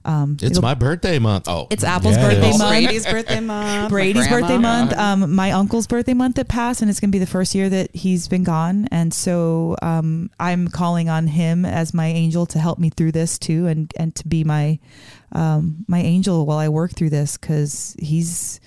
[0.05, 1.47] Um, It's my birthday month.
[1.47, 2.57] Oh, it's Apple's Yeah, birthday is.
[2.59, 2.71] month.
[2.71, 3.89] Brady's birthday month.
[3.89, 7.19] Brady's birthday month, um, my uncle's birthday month that passed, and it's going to be
[7.19, 8.87] the first year that he's been gone.
[8.91, 13.39] And so um, I'm calling on him as my angel to help me through this
[13.39, 14.79] too, and and to be my
[15.31, 18.59] um, my angel while I work through this because he's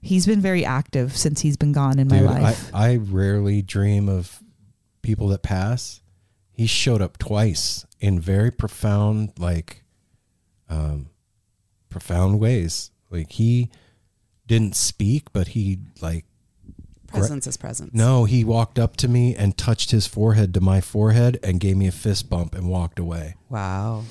[0.00, 2.70] he's been very active since he's been gone in my life.
[2.72, 4.42] I, I rarely dream of
[5.02, 6.00] people that pass.
[6.52, 9.84] He showed up twice in very profound, like,
[10.68, 11.10] um,
[11.90, 12.90] profound ways.
[13.10, 13.70] Like he
[14.46, 16.24] didn't speak, but he like
[17.06, 17.94] Presence is presence.
[17.94, 21.76] no, he walked up to me and touched his forehead to my forehead and gave
[21.76, 23.34] me a fist bump and walked away.
[23.48, 24.04] Wow.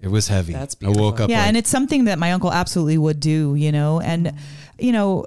[0.00, 0.52] It was heavy.
[0.52, 1.30] That's I woke up.
[1.30, 4.34] yeah like, and it's something that my uncle absolutely would do you know and
[4.78, 5.24] you know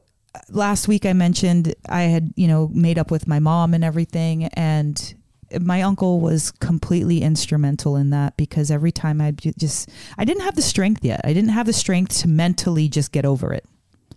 [0.49, 4.45] last week i mentioned i had you know made up with my mom and everything
[4.53, 5.15] and
[5.59, 10.55] my uncle was completely instrumental in that because every time i just i didn't have
[10.55, 11.21] the strength yet.
[11.23, 13.65] I didn't have the strength to mentally just get over it.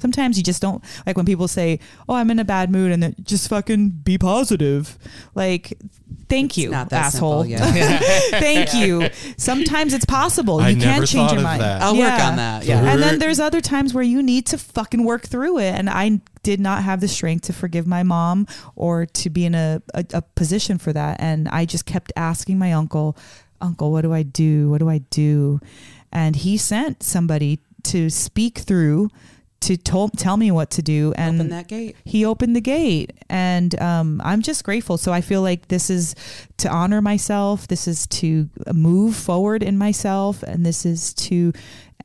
[0.01, 3.15] Sometimes you just don't like when people say oh i'm in a bad mood and
[3.25, 4.99] just fucking be positive.
[5.35, 5.79] Like
[6.31, 7.99] thank you not that asshole simple, yeah.
[8.31, 11.83] thank you sometimes it's possible I you never can change your mind that.
[11.83, 12.65] I'll work on that.
[12.65, 12.93] Yeah.
[12.93, 15.75] and then there's other times where you need to fucking work through it.
[15.75, 19.55] And I did not have the strength to forgive my mom or to be in
[19.55, 21.21] a, a, a position for that.
[21.21, 23.17] And I just kept asking my uncle,
[23.61, 24.71] Uncle, what do I do?
[24.71, 25.61] What do I do?
[26.13, 29.11] And he sent somebody to speak through
[29.61, 31.97] to tol- tell me what to do and Open that gate.
[32.05, 34.97] he opened the gate and um, i'm just grateful.
[34.97, 36.15] So i feel like this is
[36.59, 41.53] to honor myself this is to move forward in myself and this is to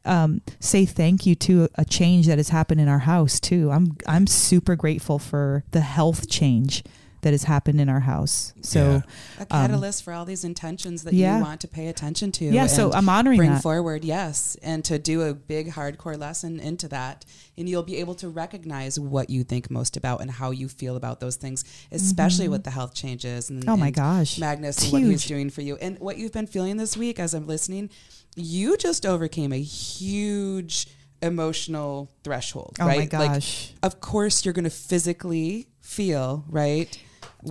[0.04, 3.72] um, say thank you to a change that has happened in our house too.
[3.72, 6.84] I'm i'm super grateful for the health change
[7.26, 9.02] that has happened in our house so
[9.40, 11.38] A catalyst for all these intentions that Um, yeah.
[11.40, 12.46] you want to pay attention to.
[12.46, 13.64] Yeah, so I'm honoring bring that.
[13.64, 17.26] forward, yes, and to do a big hardcore lesson into that,
[17.58, 20.96] and you'll be able to recognize what you think most about and how you feel
[20.96, 23.50] about those things, especially with the health changes.
[23.50, 23.70] And, Mm-hmm.
[23.72, 24.38] Oh my and gosh.
[24.38, 27.20] Magnus It's and what he's doing for you, and what you've been feeling this week
[27.20, 27.90] as I'm listening.
[28.36, 30.88] You just overcame a huge
[31.22, 33.14] emotional threshold, Oh my right?
[33.14, 33.72] Like, gosh.
[33.82, 37.00] of course, you're going to physically feel right.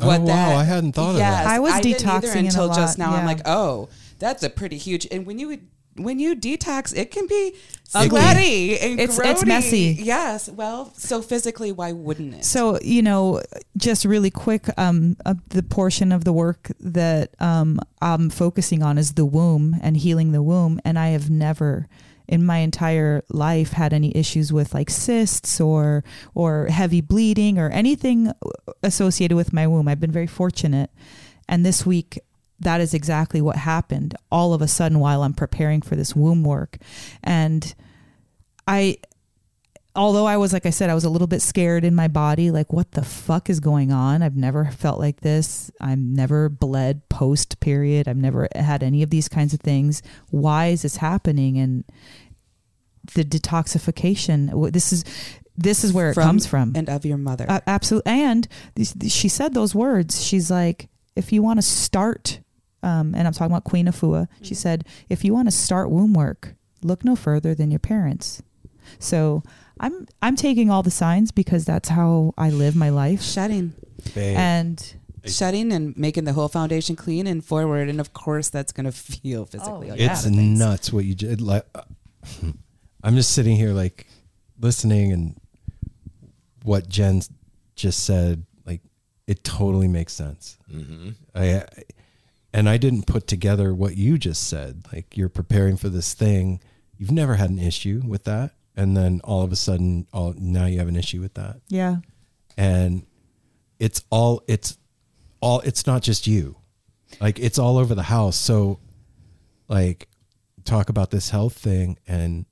[0.01, 1.47] Oh, wow, I hadn't thought of that.
[1.47, 3.17] I was didn't either detoxing a until just lot, now.
[3.17, 5.07] I'm like, oh, that's a pretty huge.
[5.11, 5.61] And when you
[5.97, 7.55] when you detox, it can be
[7.89, 9.97] sweaty and It's- it's messy.
[10.01, 10.49] Yes.
[10.49, 12.45] Well, so physically, why wouldn't it?
[12.45, 13.41] So you know,
[13.77, 18.99] just really quick, um, uh, the portion of the work that um, I'm focusing on
[18.99, 21.89] is the womb and healing the womb, and I have never
[22.27, 27.71] in my entire life had any issues with like cysts or or heavy bleeding or
[27.71, 28.33] anything
[28.83, 29.89] associated with my womb.
[29.89, 30.91] I've been very fortunate,
[31.49, 32.21] and this week.
[32.61, 36.45] That is exactly what happened all of a sudden while I'm preparing for this womb
[36.45, 36.79] work.
[37.23, 37.75] And
[38.67, 38.99] I
[39.97, 42.51] although I was like I said, I was a little bit scared in my body,
[42.51, 44.23] like what the fuck is going on?
[44.23, 45.71] I've never felt like this.
[45.81, 48.09] I've never bled post period.
[48.09, 50.03] I've never had any of these kinds of things.
[50.31, 51.59] Why is this happening?
[51.59, 51.85] And
[53.15, 54.73] the detoxification.
[54.73, 55.05] This is
[55.57, 56.73] this is where it comes from.
[56.75, 57.47] and of your mother.
[57.49, 58.11] Uh, absolutely.
[58.11, 60.25] And th- th- she said those words.
[60.25, 62.41] She's like, if you want to start,
[62.83, 66.13] um, and I'm talking about Queen Afua, she said, if you want to start womb
[66.13, 68.43] work, look no further than your parents.
[68.99, 69.45] So
[69.81, 73.23] I'm I'm taking all the signs because that's how I live my life.
[73.23, 73.73] Shutting,
[74.15, 74.37] Babe.
[74.37, 77.89] And shutting, and making the whole foundation clean and forward.
[77.89, 79.89] And of course, that's going to feel physically.
[79.89, 81.41] Oh, like it's nuts what you did.
[81.41, 81.67] Like,
[83.03, 84.07] I'm just sitting here, like,
[84.61, 85.41] listening, and
[86.63, 87.23] what Jen
[87.75, 88.81] just said, like,
[89.27, 90.59] it totally makes sense.
[90.73, 91.11] Mm-hmm.
[91.35, 91.65] I,
[92.55, 94.85] and I didn't put together what you just said.
[94.93, 96.61] Like you're preparing for this thing,
[96.97, 100.67] you've never had an issue with that, and then all of a sudden, all now
[100.67, 101.97] you have an issue with that, Yeah.
[102.57, 103.07] and
[103.79, 104.79] it's all it's
[105.41, 106.57] all it's not just you,
[107.21, 108.37] like it's all over the house.
[108.37, 108.81] So,
[109.69, 110.09] like,
[110.65, 112.47] talk about this health thing, and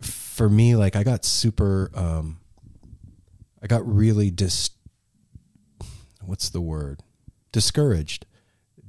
[0.00, 2.38] for me, like I got super, um,
[3.62, 4.70] I got really dis.
[6.22, 7.00] What's the word?
[7.52, 8.26] Discouraged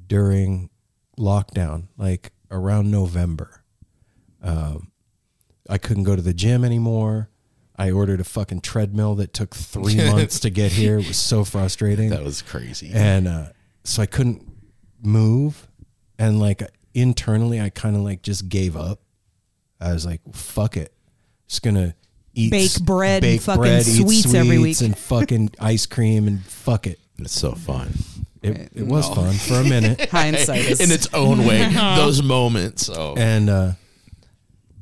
[0.08, 0.70] during
[1.18, 3.64] lockdown, like around November.
[4.44, 4.92] Um,
[5.70, 7.30] I couldn't go to the gym anymore.
[7.78, 10.98] I ordered a fucking treadmill that took three months to get here.
[11.00, 12.10] It was so frustrating.
[12.10, 12.92] That was crazy.
[12.94, 13.46] and uh,
[13.86, 14.46] so I couldn't
[15.02, 15.68] move.
[16.18, 16.62] And like
[16.94, 19.00] internally, I kind of like just gave up.
[19.80, 20.94] I was like, fuck it.
[21.48, 21.96] Just gonna
[22.34, 24.82] eat Bake s- bread and fucking eat sweets every week.
[24.82, 27.00] and fucking ice cream and fuck it.
[27.18, 27.94] it's so fun.
[28.42, 30.10] It, it was fun for a minute.
[30.12, 31.70] Hindsight is in its own way.
[31.96, 32.90] Those moments.
[32.90, 33.72] Oh, and uh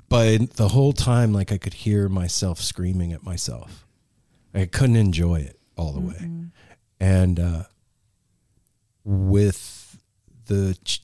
[0.10, 3.86] but the whole time like i could hear myself screaming at myself.
[4.54, 6.30] I couldn't enjoy it all the way.
[7.00, 7.64] And uh
[9.04, 9.98] with
[10.48, 11.02] the ch-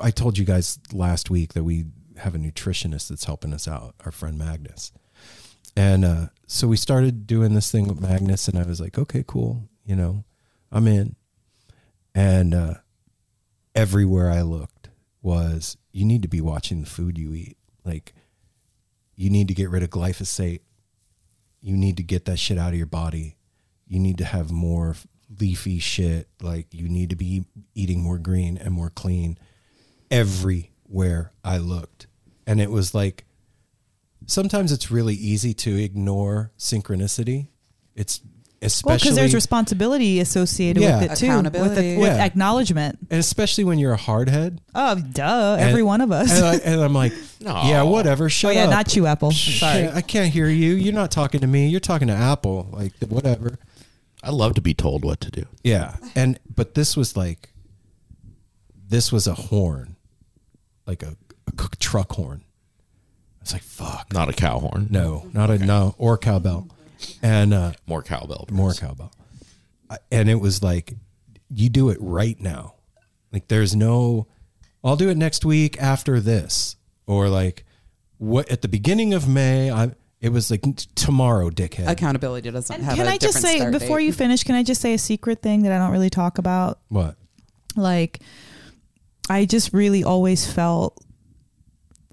[0.00, 1.84] i told you guys last week that we
[2.18, 4.92] have a nutritionist that's helping us out our friend magnus.
[5.76, 9.24] And uh so we started doing this thing with magnus and i was like okay
[9.26, 10.24] cool you know
[10.72, 11.16] i'm in.
[12.14, 12.74] And uh
[13.74, 14.90] everywhere i looked
[15.22, 17.56] was you need to be watching the food you eat.
[17.84, 18.12] Like
[19.16, 20.60] you need to get rid of glyphosate.
[21.60, 23.36] You need to get that shit out of your body.
[23.86, 24.96] You need to have more
[25.38, 26.28] leafy shit.
[26.40, 29.38] Like you need to be eating more green and more clean
[30.10, 32.06] everywhere I looked.
[32.46, 33.24] And it was like
[34.26, 37.48] sometimes it's really easy to ignore synchronicity.
[37.94, 38.20] It's
[38.62, 41.00] especially because there's responsibility associated Yeah.
[41.00, 41.94] with it too, with, Accountability.
[41.94, 42.24] the, with Yeah.
[42.24, 42.98] acknowledgement.
[43.10, 44.58] and especially when you're a hardhead.
[44.74, 45.56] Oh, duh!
[45.58, 46.30] Every And- one of us.
[46.32, 47.62] And, I, and I'm like, No.
[47.64, 48.26] yeah, whatever.
[48.44, 48.70] oh yeah, up.
[48.70, 49.32] not you, Apple.
[49.32, 49.88] Sorry.
[49.88, 50.74] I can't hear you.
[50.74, 51.68] You're not talking to me.
[51.68, 52.68] You're talking to Apple.
[52.72, 53.58] Like whatever.
[54.22, 55.46] I love to be told what to do.
[55.64, 55.96] Yeah.
[56.14, 57.54] And but this was like
[58.88, 59.96] this was a horn.
[60.86, 61.16] Like a
[61.78, 62.42] truck horn.
[63.38, 64.12] I was like, fuck.
[64.12, 64.88] Not a cow horn.
[64.90, 66.68] No, not a no or cowbell.
[67.22, 68.46] And uh More cowbell.
[68.50, 69.12] more cowbell.
[70.10, 70.94] And it was like,
[71.52, 72.74] you do it right now.
[73.32, 74.26] Like, there's no,
[74.84, 77.64] I'll do it next week after this, or like,
[78.18, 79.70] what at the beginning of May.
[79.70, 80.62] I it was like
[80.94, 81.88] tomorrow, dickhead.
[81.88, 84.04] accountability doesn't And have can a I just say before date.
[84.04, 84.44] you finish?
[84.44, 86.78] Can I just say a secret thing that I don't really talk about?
[86.88, 87.16] What?
[87.74, 88.20] Like,
[89.30, 91.02] I just really always felt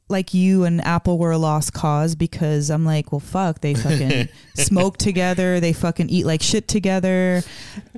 [0.10, 4.30] like you and Apple were a lost cause because I'm like, well, fuck, they fucking
[4.56, 7.42] smoke together, they fucking eat like shit together.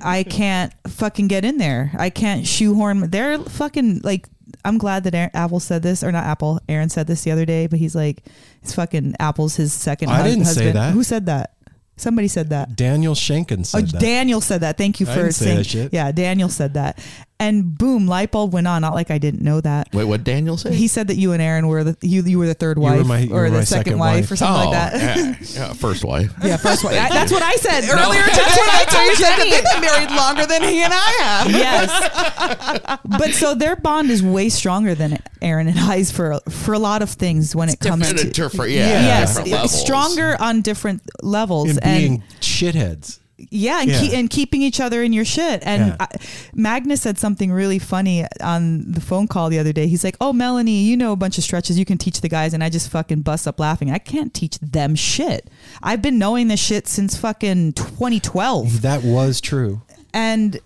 [0.02, 1.92] I can't fucking get in there.
[1.98, 3.10] I can't shoehorn.
[3.10, 4.26] They're fucking like.
[4.64, 6.60] I'm glad that Aaron, Apple said this, or not Apple.
[6.68, 8.24] Aaron said this the other day, but he's like,
[8.62, 10.10] it's fucking Apple's his second.
[10.10, 10.76] I hus- didn't say husband.
[10.76, 10.92] that.
[10.92, 11.54] Who said that?
[11.96, 12.74] Somebody said that.
[12.76, 14.00] Daniel Schenken Oh, said that.
[14.00, 14.76] Daniel said that.
[14.76, 15.92] Thank you for say saying that shit.
[15.94, 16.98] Yeah, Daniel said that.
[17.40, 18.82] And boom, light bulb went on.
[18.82, 19.88] Not like I didn't know that.
[19.94, 20.74] Wait, what Daniel said?
[20.74, 23.06] He said that you and Aaron were the you you were the third were wife
[23.06, 24.32] my- you or were the my second, second wife, wife.
[24.32, 25.16] or something oh, like that.
[25.18, 25.36] Yeah,
[25.68, 26.32] yeah, first wife.
[26.44, 27.00] Yeah, first wife.
[27.00, 28.20] I- that's what I said earlier.
[28.20, 29.50] That's That's what I told Jenny.
[29.52, 31.50] They've been married longer than he and I have.
[31.50, 33.00] yes.
[33.18, 37.00] But so their bond is way stronger than Aaron and I's for for a lot
[37.00, 41.78] of things when it comes to a different, yeah, yes, stronger on different levels in
[41.82, 43.18] and being shitheads.
[43.50, 44.00] Yeah, and, Yeah.
[44.00, 45.62] Keep, and keeping each other in your shit.
[45.64, 45.96] And Yeah.
[46.00, 46.06] I,
[46.54, 49.86] Magnus said something really funny on the phone call the other day.
[49.86, 51.78] He's like, "Oh, Melanie, you know a bunch of stretches.
[51.78, 53.90] You can teach the guys." And I just fucking bust up laughing.
[53.90, 55.48] I can't teach them shit.
[55.82, 59.82] I've been knowing this shit since fucking 2012 That was true.
[60.12, 60.58] and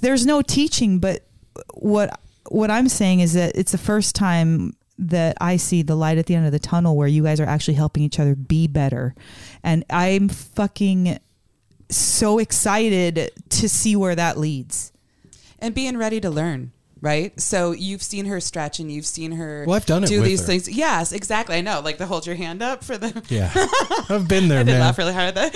[0.00, 1.22] there's no teaching but
[1.74, 6.18] what what i'm saying is that it's the first time that i see the light
[6.18, 8.66] at the end of the tunnel where you guys are actually helping each other be
[8.66, 9.14] better
[9.62, 11.18] and i'm fucking
[11.96, 14.92] so excited to see where that leads
[15.58, 16.72] and being ready to learn.
[17.02, 19.64] Right, so you've seen her stretch and you've seen her.
[19.66, 20.46] Well, I've done it do with these her.
[20.46, 20.68] things.
[20.68, 21.56] Yes, exactly.
[21.56, 23.20] I know, like the hold your hand up for the.
[23.28, 23.50] Yeah,
[24.08, 24.80] I've been there, I did man.
[24.82, 25.30] laugh really hard.
[25.30, 25.50] At that.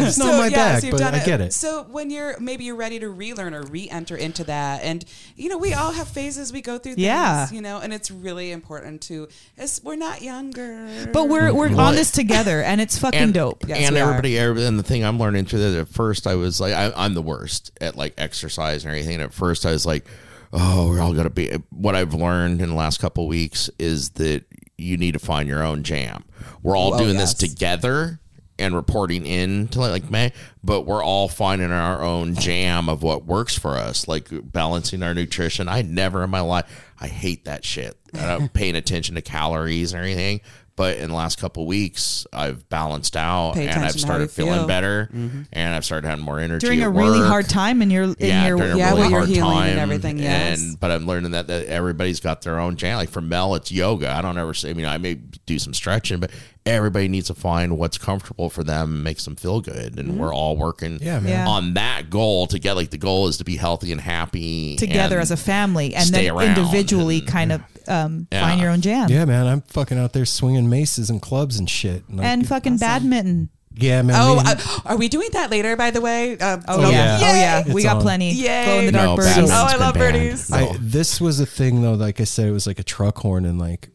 [0.00, 1.52] It's not my bag, you've but done I get it.
[1.52, 5.04] So when you're maybe you're ready to relearn or re-enter into that, and
[5.36, 6.94] you know we all have phases we go through.
[6.94, 7.50] Things, Yeah.
[7.50, 9.28] you know, and it's really important to.
[9.58, 13.20] It's, we're not younger, but we're oh we're Well, on this together and it's fucking
[13.20, 16.26] and, dope Yes, and everybody, everybody, and the thing I'm learning through that at first
[16.26, 19.16] I was like, I, I'm the worst at like exercise and everything.
[19.16, 20.06] And at first I was like,
[20.52, 21.50] oh, we're all gonna be.
[21.70, 24.44] What I've learned in the last couple of weeks is that
[24.78, 26.24] you need to find your own jam.
[26.62, 27.34] We're all Oh, doing yes.
[27.34, 28.18] this together.
[28.58, 30.32] and reporting in to like May,
[30.62, 35.14] but we're all finding our own jam of what works for us, like balancing our
[35.14, 35.66] nutrition.
[35.66, 36.66] I never in my life,
[37.00, 37.96] I hate that shit.
[38.12, 40.42] I'm paying attention to calories or anything.
[40.80, 44.02] But in the last couple of weeks, I've balanced out Pay and I've to how
[44.06, 44.66] started feeling feel.
[44.66, 45.42] better, mm-hmm.
[45.52, 47.28] and I've started having more energy During at a really work.
[47.28, 49.58] hard time in your in yeah, your during a Yeah, really with your hard healing
[49.58, 50.62] and time everything, yes.
[50.62, 52.96] And but I'm learning that, that everybody's got their own jam.
[52.96, 54.10] Like for Mel, it's yoga.
[54.10, 54.70] I don't ever say.
[54.70, 56.30] I mean, I may do some stretching, but
[56.64, 60.18] everybody needs to find what's comfortable for them, and makes them feel good, and mm-hmm.
[60.18, 61.28] we're all working Yeah, man.
[61.28, 61.46] Yeah.
[61.46, 62.74] on that goal to get.
[62.74, 66.06] Like the goal is to be healthy and happy together and as a family and
[66.06, 67.60] stay then around individually and- kind of
[67.90, 68.40] um, Yeah.
[68.48, 69.08] find your own jam.
[69.10, 69.46] Yeah, man.
[69.46, 72.04] I'm fucking out there swinging maces and clubs and shit.
[72.10, 73.48] Like, And fucking badminton.
[73.74, 74.16] yeah, man.
[74.18, 75.76] Oh, uh, are we doing that later?
[75.76, 76.38] By the way.
[76.38, 77.18] Uh, Oh, Oh, yeah.
[77.18, 77.30] yeah.
[77.30, 77.58] Oh yeah.
[77.60, 78.02] It's we got on.
[78.02, 78.32] plenty.
[78.32, 78.64] Yay.
[78.64, 79.50] Glow in the No, dark birdies.
[79.50, 80.14] Oh, I love banned.
[80.14, 80.52] birdies.
[80.52, 81.94] I, this was a thing though.
[81.94, 83.90] Like I said, it was like a truck horn, and like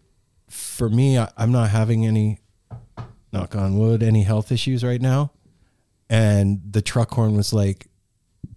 [0.50, 2.40] for me, I, I'm not having any,
[3.34, 5.32] knock on wood, any health issues right now.
[6.10, 7.88] And the truck horn was like,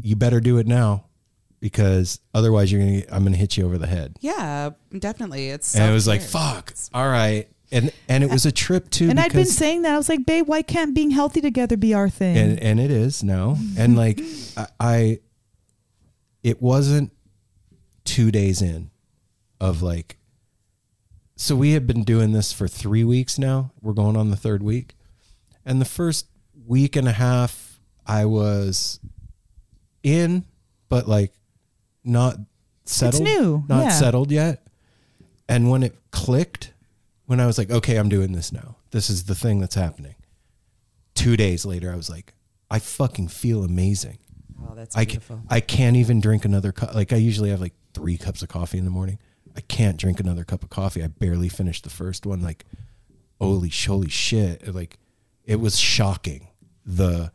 [0.02, 1.06] "You better do it now,
[1.60, 3.02] because otherwise, you're gonna.
[3.10, 5.50] I'm gonna hit you over the head." Yeah, definitely.
[5.50, 9.10] It's And it was like, "Fuck, all right." And and it was a trip too.
[9.10, 9.92] And I'd been saying that.
[9.92, 12.36] I was like, babe, why can't being healthy together be our thing?
[12.36, 14.20] and and it is no, and like
[14.56, 15.18] I, I
[16.42, 17.12] it wasn't
[18.04, 18.90] two days in
[19.60, 20.16] of like
[21.36, 24.62] so we have been doing this for three weeks now we're going on the third
[24.62, 24.94] week
[25.66, 26.26] and the first
[26.66, 28.98] week and a half i was
[30.02, 30.44] in
[30.88, 31.32] but like
[32.08, 32.36] not
[32.84, 33.88] settled It's new, not yeah.
[33.90, 34.66] settled yet
[35.48, 36.72] and when it clicked
[37.26, 40.14] when i was like okay i'm doing this now this is the thing that's happening
[41.18, 42.32] two days later, I was like,
[42.70, 44.18] I fucking feel amazing.
[44.62, 45.42] Oh, that's I, can, beautiful.
[45.50, 46.94] I can't even drink another cup.
[46.94, 49.18] Like I usually have like three cups of coffee in the morning.
[49.56, 51.02] I can't drink another cup of coffee.
[51.02, 52.40] I barely finished the first one.
[52.40, 52.64] Like,
[53.40, 54.72] holy, holy shit.
[54.72, 54.98] Like
[55.44, 56.48] it was shocking
[56.86, 57.32] the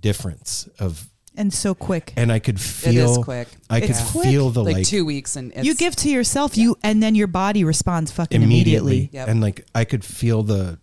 [0.00, 1.08] difference of,
[1.38, 2.12] and so quick.
[2.16, 3.48] and I could feel, is quick.
[3.70, 4.28] I It's could quick.
[4.28, 7.14] feel the like, like, two weeks and it's, you give to yourself, you and then
[7.14, 8.92] your body responds fucking immediately.
[8.96, 9.18] immediately.
[9.18, 9.28] Yep.
[9.28, 10.78] And like, I could feel the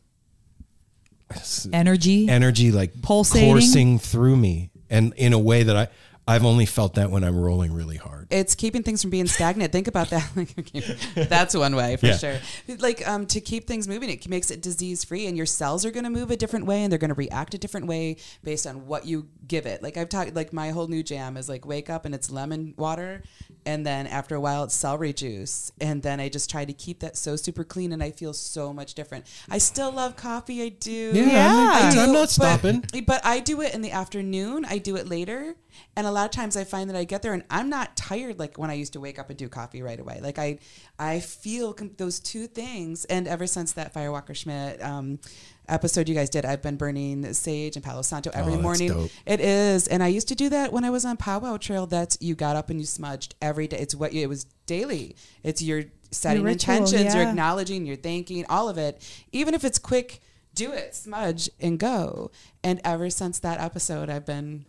[1.73, 2.29] Energy.
[2.29, 3.51] energy like Pulsating?
[3.51, 4.69] coursing through me.
[4.89, 5.87] And in a way that I,
[6.27, 8.27] I've only felt that when I'm rolling really hard.
[8.31, 9.71] it's keeping things from being stagnant.
[9.71, 10.27] Think about that.
[10.35, 10.97] Like, okay,
[11.29, 12.17] That's one way for Yeah.
[12.17, 12.37] sure.
[12.79, 15.91] Like um, to keep things moving, it makes it disease free, and your cells are
[15.91, 18.65] going to move a different way, and they're going to react a different way based
[18.65, 19.83] on what you give it.
[19.83, 22.73] Like I've talked, like my whole new jam is like wake up and it's lemon
[22.75, 23.21] water,
[23.65, 26.99] and then after a while it's celery juice, and then I just try to keep
[26.99, 29.25] that so super clean, and I feel so much different.
[29.49, 30.61] I still love coffee.
[30.63, 31.11] I do.
[31.13, 31.71] Yeah.
[31.73, 32.83] I do, I'm not but- stopping.
[33.05, 34.65] but I do it in the afternoon.
[34.65, 35.55] I do it later.
[35.97, 38.39] And a lot of times I find that I get there and I'm not tired
[38.39, 40.19] like when I used to wake up and do coffee right away.
[40.21, 40.59] Like I,
[40.97, 43.03] I feel com- those two things.
[43.05, 45.19] And ever since that Firewalker Schmidt um,
[45.67, 48.89] episode you guys did, I've been burning sage and Palo Santo every Oh, morning.
[48.89, 49.11] dope.
[49.25, 49.87] It is.
[49.87, 51.85] And I used to do that when I was on Powwow Trail.
[51.87, 53.77] That's you got up and you smudged every day.
[53.77, 55.15] It's what you, it was daily.
[55.43, 59.01] It's your setting ritual, intentions, you're acknowledging, you're thanking, all of it.
[59.31, 60.21] Even if it's quick,
[60.53, 62.31] do it, smudge and go.
[62.63, 64.65] And ever since that episode, I've been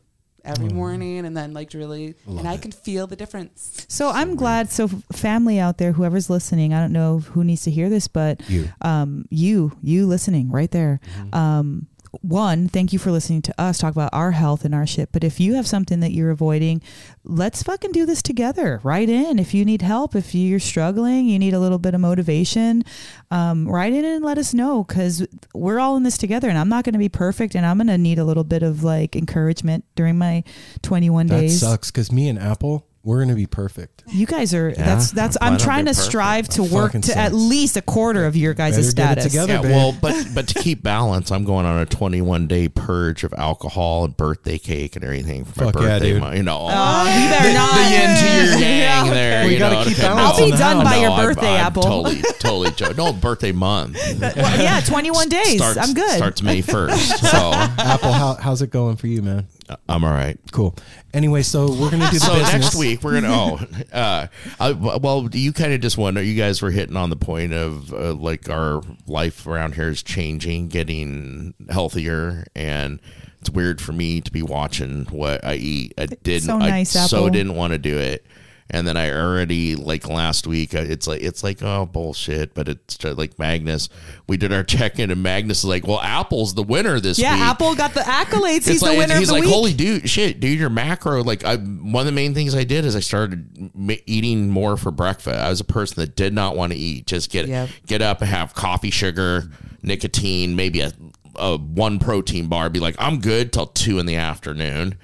[0.47, 3.85] every morning and then like really, and I can feel the difference.
[3.89, 4.71] So I'm glad.
[4.71, 8.41] So family out there, whoever's listening, I don't know who needs to hear this, but
[8.49, 8.69] You.
[8.81, 11.01] um, you, you listening right there.
[11.33, 11.89] Um,
[12.23, 15.11] one, thank you for listening to us talk about our health and our shit.
[15.13, 16.83] But if you have something that you're avoiding,
[17.25, 18.81] let's fucking do this together.
[18.83, 22.01] Write in if you need help, if you're struggling, you need a little bit of
[22.01, 22.83] motivation.
[23.31, 26.49] Um, write in and let us know because we're all in this together.
[26.49, 28.63] And I'm not going to be perfect, and I'm going to need a little bit
[28.63, 30.45] of like encouragement during my
[30.83, 31.61] 21 That days.
[31.61, 34.03] sucks because me and Apple, we're gonna be perfect.
[34.09, 36.07] You guys are that's that's I'm don't trying to perfect?
[36.09, 39.19] strive to That work fucking to at least a quarter of your guys' Better get
[39.19, 39.33] it status.
[39.33, 39.53] together.
[39.55, 39.71] Yeah, babe.
[39.71, 44.05] well, but but to keep balance, I'm going on a 21 day purge of alcohol
[44.07, 46.13] and birthday cake and everything for my Fuck yeah, birthday.
[46.15, 46.21] dude.
[46.21, 47.75] month, you know, Oh, you better the, not.
[47.75, 49.47] the yin to your yang Yeah, there.
[49.47, 50.85] We you gotta know, keep balance I'll be done that.
[50.85, 51.83] by your I'm- birthday, I'm Apple.
[51.85, 52.97] Totally, totally joke.
[52.97, 53.97] No birthday month.
[54.37, 55.57] Well, yeah, 21 days.
[55.59, 56.17] Starts, I'm good.
[56.17, 59.47] Starts May 1st, so Apple, how, how's it going for you, man?
[59.89, 60.39] I'm all right.
[60.53, 60.75] Cool.
[61.13, 63.33] Anyway, so we're gonna do the So business next week we're gonna.
[63.33, 63.61] Oh,
[63.93, 64.27] uh,
[64.61, 66.23] I, well, you kind of just wonder.
[66.23, 70.03] You guys were hitting on the point of uh, like our life around here is
[70.03, 73.01] changing, getting healthier, and
[73.41, 75.95] it's weird for me to be watching what I eat.
[75.99, 76.43] I didn't.
[76.47, 78.27] so nice, I so didn't want to do it.
[78.69, 80.75] And then I already like last week.
[80.75, 83.89] uh, It's like it's like oh bullshit, but it's like Magnus.
[84.27, 87.35] We did our check in, and Magnus is like, "Well, Apple's the winner this yeah,
[87.35, 88.67] week." Yeah, Apple got the accolades.
[88.67, 89.53] He's it's the winner he's like, week.
[89.53, 91.23] holy dude, shit, dude, your macro.
[91.23, 93.71] Like, I one of the main things I did is I started
[94.07, 95.39] eating more for breakfast.
[95.39, 97.07] I was a person that did not want to eat.
[97.07, 97.69] Just get Yep.
[97.87, 99.49] get up and have coffee, sugar,
[99.83, 100.93] nicotine, maybe a
[101.37, 104.97] a one protein bar, be like, I'm good till two in the afternoon.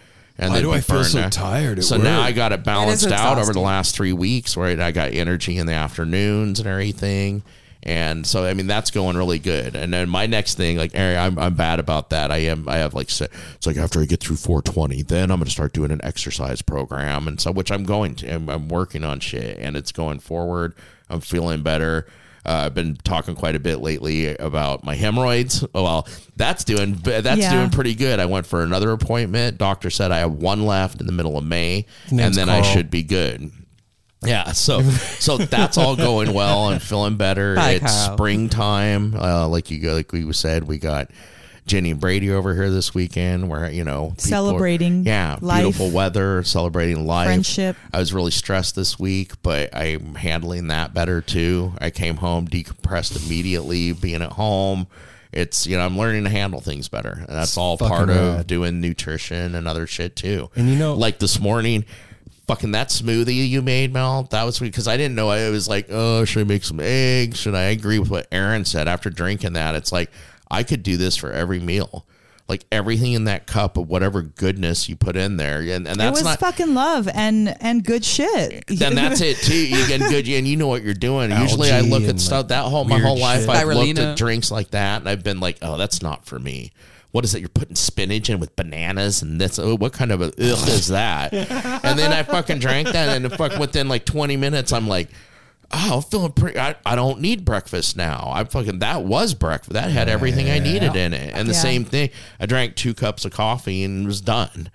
[0.42, 1.32] And Why then do I feel so burned.
[1.32, 2.20] tired at So now?
[2.20, 4.78] I got it balanced out over the last three weeks, right?
[4.80, 7.44] I got energy in the afternoons and everything.
[7.84, 9.76] And so, I mean, that's going really good.
[9.76, 12.32] And then my next thing, like, Aaron, I'm, I'm bad about that.
[12.32, 15.44] I am, I have like, it's like after I get through 420, then I'm going
[15.44, 17.28] to start doing an exercise program.
[17.28, 20.74] And so, which I'm going to, I'm, I'm working on shit and it's going forward.
[21.08, 22.06] I'm feeling better.
[22.44, 25.64] Uh, I've been talking quite a bit lately about my hemorrhoids.
[25.74, 27.52] Oh, well, that's doing that's Yeah.
[27.54, 28.18] doing pretty good.
[28.18, 29.58] I went for another appointment.
[29.58, 32.90] Doctor said I have one left in the middle of May, and then I should
[32.90, 33.52] be good.
[34.24, 36.66] Yeah, so so that's all going well.
[36.68, 37.54] I'm feeling better.
[37.56, 38.16] Bye, it's Carl.
[38.16, 39.14] springtime.
[39.16, 41.10] Uh, like you like we said, we got
[41.66, 43.48] Jenny and Brady over here this weekend.
[43.48, 45.62] Where you know people are- Celebrating yeah, life.
[45.62, 47.76] beautiful weather, celebrating life, Friendship.
[47.92, 51.72] I was really stressed this week, but I'm handling that better too.
[51.80, 54.86] I came home decompressed immediately, being at home.
[55.32, 58.46] It's you know I'm learning to handle things better, and that's all fucking part of
[58.46, 60.50] doing nutrition and other shit too.
[60.56, 61.84] And you know- like this morning,
[62.48, 64.24] fucking that smoothie you made, Mel.
[64.24, 65.30] That was because I didn't know.
[65.30, 67.38] I was like, oh, should I make some eggs?
[67.38, 69.74] Should I agree with what Aaron said after drinking that?
[69.74, 70.10] It's like
[70.52, 72.06] I could do this for every meal.
[72.48, 76.10] Like everything in that cup of whatever goodness you put in there, and, and it
[76.10, 78.64] was not fucking love and and good shit.
[78.68, 79.56] then that's it too.
[79.56, 81.30] You get good, and you know what you're doing.
[81.40, 83.42] Usually, I look at stuff that whole my whole life.
[83.42, 83.48] shit.
[83.48, 86.72] I've looked at drinks like that, and I've been like, "Oh, that's not for me."
[87.12, 87.40] What is it?
[87.40, 89.58] You're putting spinach in with bananas, and this.
[89.58, 91.32] Oh, what kind of a ugh is that?
[91.84, 95.08] and then I fucking drank that, and fuck within like 20 minutes, I'm like.
[95.74, 96.58] Oh, I'm feeling pretty.
[96.58, 98.30] I, I don't need breakfast now.
[98.32, 99.72] I fucking that was breakfast.
[99.72, 101.32] That had everything I needed in it.
[101.34, 101.58] And the Yeah.
[101.60, 102.10] same thing.
[102.38, 104.70] I drank two cups of coffee and was done.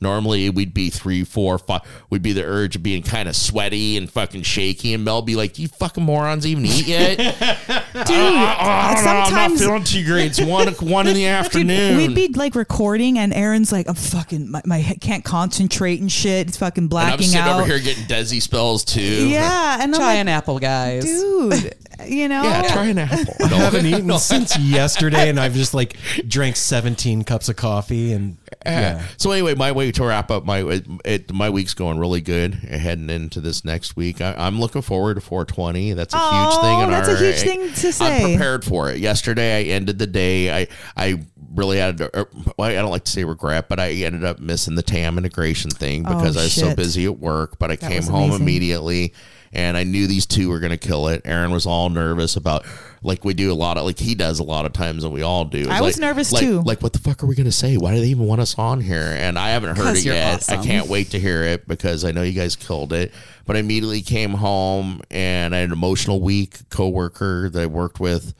[0.00, 1.80] Normally we'd be three, four, five.
[2.10, 5.36] We'd be the urge of being kind of sweaty and fucking shaky, and Mel be
[5.36, 9.84] like, "Do you fucking morons even eat yet?" Dude, I, don't know, I'm not feeling
[9.84, 10.26] too great.
[10.26, 11.96] It's one one in the Dude, afternoon.
[11.96, 16.12] we'd be like recording, and Aaron's like, "I'm fucking, my, my head can't concentrate and
[16.12, 16.48] shit.
[16.48, 19.28] It's fucking and I'm blacking sitting out." over here getting desi spells too.
[19.28, 21.04] Yeah, and I'm Try like, an apple, guys.
[21.04, 21.74] dude,
[22.04, 22.62] you know, yeah.
[22.72, 23.34] Try an apple.
[23.40, 28.36] I haven't eaten since yesterday, and I've just like drank 17 cups of coffee, and
[28.64, 29.06] uh, yeah.
[29.16, 32.54] So anyway, my way to wrap up my it, it, my week's going really good
[32.54, 34.20] uh, heading into this next week.
[34.20, 35.92] I, I'm looking forward to 420.
[35.94, 36.80] That's a huge Oh, thing.
[36.80, 38.24] In that's a our, huge thing to say.
[38.24, 38.98] I'm prepared for it.
[38.98, 40.50] Yesterday, I ended the day.
[40.62, 41.22] I I
[41.54, 41.98] really had.
[41.98, 42.28] To,
[42.58, 45.70] well, I don't like to say regret, but I ended up missing the TAM integration
[45.70, 47.58] thing because Oh, I was so busy at work.
[47.58, 48.42] But I came home amazing.
[48.42, 49.14] immediately.
[49.56, 51.22] And I knew these two were going to kill it.
[51.24, 52.66] Aaron was all nervous about,
[53.02, 55.22] like we do a lot of, like he does a lot of times, and we
[55.22, 55.60] all do.
[55.60, 56.60] It's I was like- nervous like- too.
[56.60, 57.78] Like, what the fuck are we going to say?
[57.78, 59.16] Why do they even want us on here?
[59.18, 60.50] And I haven't heard it yet.
[60.50, 63.12] I can't wait to hear it because I know you guys killed it.
[63.46, 66.68] But I immediately came home and I had an emotional week.
[66.68, 68.34] Coworker that I worked with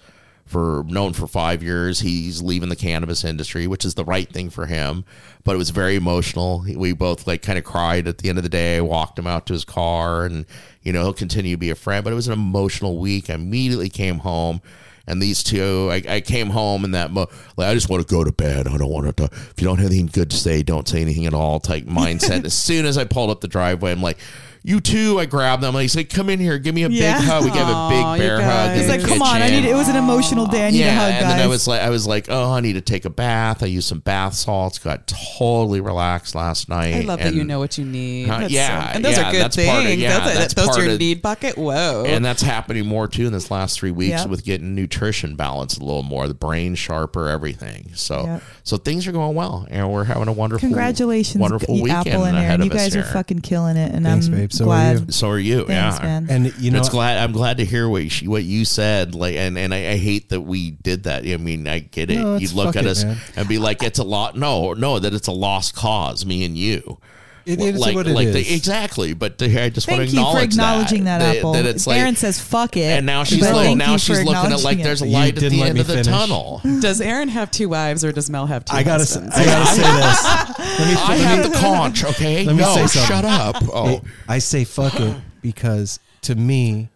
[0.47, 2.01] for known for five years.
[2.01, 5.05] He's leaving the cannabis industry, which is the right thing for him.
[5.45, 6.65] But it was very emotional.
[6.75, 8.79] We both like kind of cried at the end of the day.
[8.79, 10.47] I walked him out to his car, and
[10.83, 12.05] you know he'll continue to be a friend.
[12.05, 13.29] But it was an emotional week.
[13.29, 14.63] I immediately came home.
[15.09, 18.13] And these two, I, I came home in that, mo- like, I just want to
[18.13, 18.67] go to bed.
[18.67, 19.25] I don't want to.
[19.25, 22.45] If you don't have anything good to say, don't say anything at all type mindset.
[22.45, 24.19] as soon as I pulled up the driveway, I'm like,
[24.67, 25.21] you too.
[25.21, 25.77] I grabbed them.
[25.77, 26.59] I said, come in here.
[26.59, 27.19] Give me a Yeah.
[27.19, 27.45] big hug.
[27.45, 28.51] We gave a Aw, big you bear hug.
[28.51, 28.71] guys.
[28.71, 30.67] in He's the like, "Come on, I kitchen." need." It was an emotional day.
[30.67, 31.33] I need yeah, a hug, and guys.
[31.37, 33.63] then I was like, I was like, oh, I need to take a bath.
[33.63, 34.79] I used some bath salts.
[34.79, 35.07] Got
[35.39, 36.95] totally relaxed last night.
[36.95, 38.29] I love that you and- know what you need.
[38.29, 39.71] Huh, That's yeah, so, and those yeah, are good that's things.
[39.71, 41.57] part of- yeah, those that's those part are your of- need bucket.
[41.57, 42.05] Whoa.
[42.07, 44.29] And that's happening more too in this last three weeks Yep.
[44.29, 47.91] with getting nutrition balanced a little more, the brain sharper, everything.
[47.95, 48.43] So, Yep.
[48.65, 52.37] so things are going well, and we're having a wonderful, Congratulations, wonderful weekend Apple and
[52.37, 52.61] ahead Aaron.
[52.63, 53.13] of You us guys are here.
[53.13, 54.53] fucking killing it, and Thanks, I'm babe.
[54.57, 55.07] So are you.
[55.11, 55.67] So are you?
[55.67, 56.27] Thanks, yeah, man.
[56.31, 57.19] And you know, it's glad.
[57.19, 59.15] I'm glad to hear what you, what you said.
[59.15, 61.27] Like, and and I, I hate that we did that.
[61.27, 62.19] I mean, I get it.
[62.19, 63.19] No, you it's look at it, us man.
[63.37, 64.37] and be like, it's a lot.
[64.37, 66.25] No, no, that it's a lost cause.
[66.25, 66.99] Me and you.
[67.47, 68.35] It is like, what it like is.
[68.35, 69.15] The, exactly.
[69.15, 71.53] But to, I just want Thank to you acknowledge for acknowledging that, that, Apple.
[71.53, 74.63] that it's like, Aaron says, "Fuck it," and now she's like, now she's looking at
[74.65, 76.07] like there's a light at the end of the finish.
[76.09, 76.61] tunnel.
[76.81, 79.35] Does Aaron have two wives or does Mel have two I gotta, husbands?
[79.37, 80.79] I gotta say this.
[80.79, 82.05] Let me, I let have me- the conch.
[82.05, 83.03] Okay, Let me no, say something.
[83.09, 83.57] shut up.
[83.73, 86.89] Oh, I say fuck it because to me,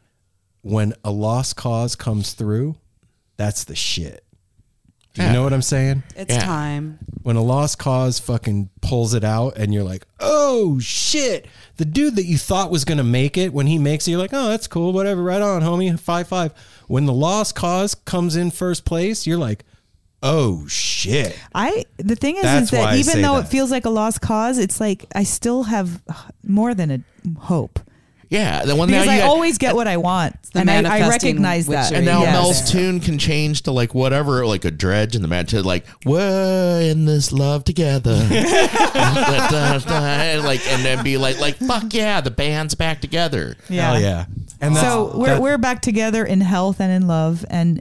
[0.62, 2.74] when a lost cause comes through,
[3.36, 4.24] that's the shit.
[5.14, 5.32] Do you Yeah.
[5.34, 6.02] know what I'm saying?
[6.16, 6.44] it's Yeah.
[6.44, 6.98] time.
[7.22, 11.46] When a lost cause fucking pulls it out and you're like, oh shit.
[11.78, 14.32] The dude that you thought was gonna make it, when he makes it, you're like,
[14.32, 15.98] oh, that's cool, whatever, right on, homie.
[15.98, 16.52] Five five.
[16.86, 19.64] When the lost cause comes in first place, you're like,
[20.22, 21.36] oh shit.
[21.54, 23.46] I the thing is, That's is why that even say though that.
[23.46, 26.02] it feels like a lost cause, it's like I still have
[26.44, 27.80] more than a hope.
[28.31, 30.70] Yeah, the one because now I you got, always get what I want, the and
[30.70, 31.91] I, I recognize that.
[31.93, 32.33] and now Yes.
[32.33, 35.85] Mel's tune can change to like whatever, like a dredge in the man to like
[36.07, 38.31] we're in this love together, and
[40.45, 43.57] like and then be like like fuck yeah, the band's back together.
[43.68, 44.24] yeah, Hell yeah.
[44.61, 47.81] And that's, So we're that- we're back together in health and in love, and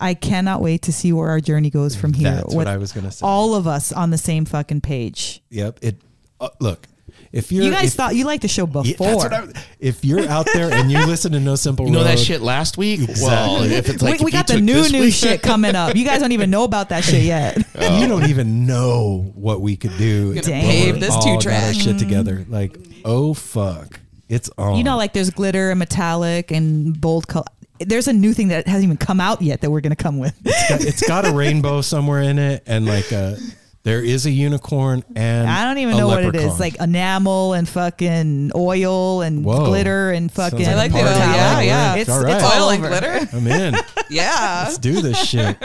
[0.00, 2.30] I cannot wait to see where our journey goes from here.
[2.30, 3.24] That's what I was gonna say.
[3.26, 5.42] All of us on the same fucking page.
[5.50, 5.78] Yep.
[5.82, 5.96] It.
[6.40, 6.86] Uh, look,
[7.32, 9.06] if you're You guys if, thought you liked the show Yeah, before.
[9.06, 11.98] that's what I, if you're out there and you listen to No Simple You know
[11.98, 13.00] Road, that shit last week?
[13.20, 15.94] Well, if it's like we if you got the new new week- shit coming up.
[15.94, 17.56] You guys don't even know about that shit yet.
[17.74, 20.34] you don't even know what we could do.
[20.34, 21.74] Gonna pave this all two track.
[21.74, 21.98] shit mm-hmm.
[21.98, 22.44] together.
[22.48, 24.76] Like, oh fuck, it's on.
[24.76, 27.46] You know, like there's glitter and metallic and bold color.
[27.78, 30.34] There's a new thing that hasn't even come out yet that we're gonna come with.
[30.44, 33.38] it's got, it's got a rainbow somewhere in it, and like a,
[33.82, 36.60] there is a unicorn and I don't even a know what it is.
[36.60, 39.64] Like enamel and fucking oil and Whoa.
[39.66, 40.66] glitter and Sounds fucking.
[40.68, 41.04] I like the oil.
[41.04, 41.18] Party.
[41.18, 41.90] Yeah, All yeah.
[41.92, 42.00] right.
[42.00, 43.28] It's, All it's Oil and glitter.
[43.36, 43.74] I'm in.
[44.10, 44.64] Yeah.
[44.64, 45.56] Let's do this shit.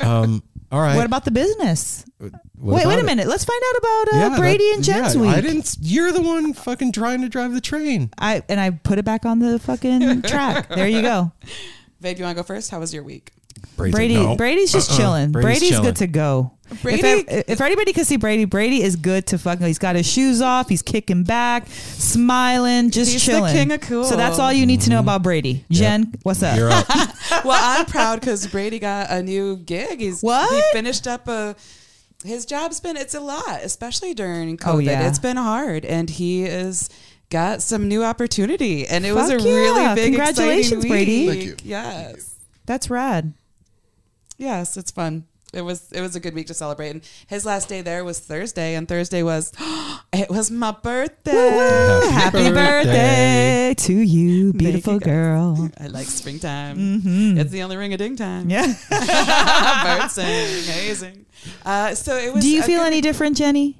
[0.00, 0.42] Um.
[0.70, 0.96] All right.
[0.96, 2.04] What about the business?
[2.18, 3.04] What wait, wait a it?
[3.04, 3.26] minute.
[3.26, 5.30] Let's find out about uh, Yeah, Brady that- and Jen's yeah, week.
[5.30, 5.76] I didn't.
[5.80, 8.10] You're the one fucking trying to drive the train.
[8.16, 10.68] I and I put it back on the fucking track.
[10.68, 11.32] There you go.
[12.00, 12.70] Babe, you want to go first?
[12.70, 13.32] How was your week?
[13.76, 14.36] Brady's Brady, like, no.
[14.36, 14.96] Brady's just Uh-uh.
[14.98, 15.32] chilling.
[15.32, 15.84] Brady's Brady's, chilling.
[15.84, 16.52] good to go.
[16.82, 19.66] Brady- if, I- if anybody can see Brady, Brady is good to fucking.
[19.66, 20.68] He's got his shoes off.
[20.68, 23.54] He's kicking back, smiling, just He's the chilling.
[23.54, 24.04] king of cool.
[24.04, 25.08] So that's all you need to know mm-hmm.
[25.08, 25.64] about Brady.
[25.70, 26.56] Jen, what's up?
[26.56, 26.88] You're up.
[27.44, 30.00] well, I'm proud because Brady got a new gig.
[30.00, 30.52] He's What?
[30.52, 31.56] he finished up a.
[32.24, 34.74] His job's been it's a lot, especially during oh, COVID.
[34.74, 35.08] Oh, yeah.
[35.08, 36.88] It's been hard, and he is
[37.28, 39.44] got some new opportunity, and it was a yeah.
[39.44, 41.26] really big, Congratulations, exciting Brady.
[41.26, 41.56] Thank you.
[41.64, 42.34] Yes,
[42.64, 43.34] That's rad.
[44.38, 45.24] yes, it's fun.
[45.54, 46.90] It was it was a good week to celebrate.
[46.90, 49.52] And his last day there was Thursday, and Thursday was
[50.12, 51.32] it was my birthday.
[52.10, 55.70] Happy Happy birthday to you, Thank you, beautiful girl.
[55.80, 56.76] I like springtime.
[56.78, 57.38] Mm-hmm.
[57.38, 58.50] It's the only ring a ding time.
[58.50, 58.66] Yeah.
[59.84, 61.26] Bird sing, amazing.
[61.64, 62.42] Uh, so it was.
[62.44, 63.76] Do you feel good- any different, Jenny?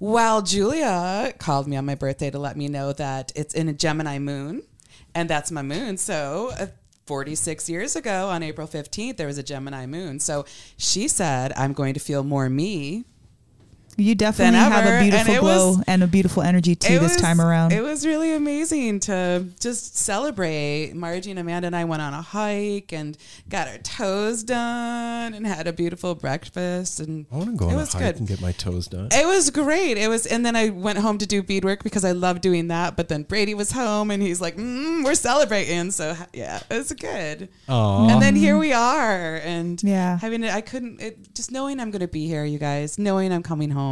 [0.00, 3.72] Well, Julia called me on my birthday to let me know that it's in a
[3.72, 4.62] Gemini moon,
[5.14, 5.96] and that's my moon.
[5.98, 6.66] So, uh,
[7.08, 10.20] 46 years ago on April 15th, there was a Gemini moon.
[10.20, 10.44] So
[10.76, 13.06] she said, I'm going to feel more me.
[14.00, 17.16] You definitely have a beautiful it glow was- and a beautiful energy too this was-
[17.20, 17.72] time around.
[17.72, 20.92] It was really amazing to just celebrate.
[20.94, 23.16] Margie and Amanda and I went on a hike and
[23.48, 27.00] got our toes done and had a beautiful breakfast.
[27.00, 28.16] And I want to go it on a was hike good.
[28.18, 29.08] and get my toes done.
[29.10, 29.98] It was great.
[29.98, 32.96] It was, and then I went home to do beadwork because I love doing that.
[32.96, 36.92] But then Brady was home, and he's like, mm, "We're celebrating." So yeah, it was
[36.92, 37.48] good.
[37.68, 38.08] Aw.
[38.10, 40.18] And then here we are, and Yeah.
[40.20, 43.32] having it, I couldn't it, just knowing I'm going to be here, you guys, knowing
[43.32, 43.87] I'm coming home.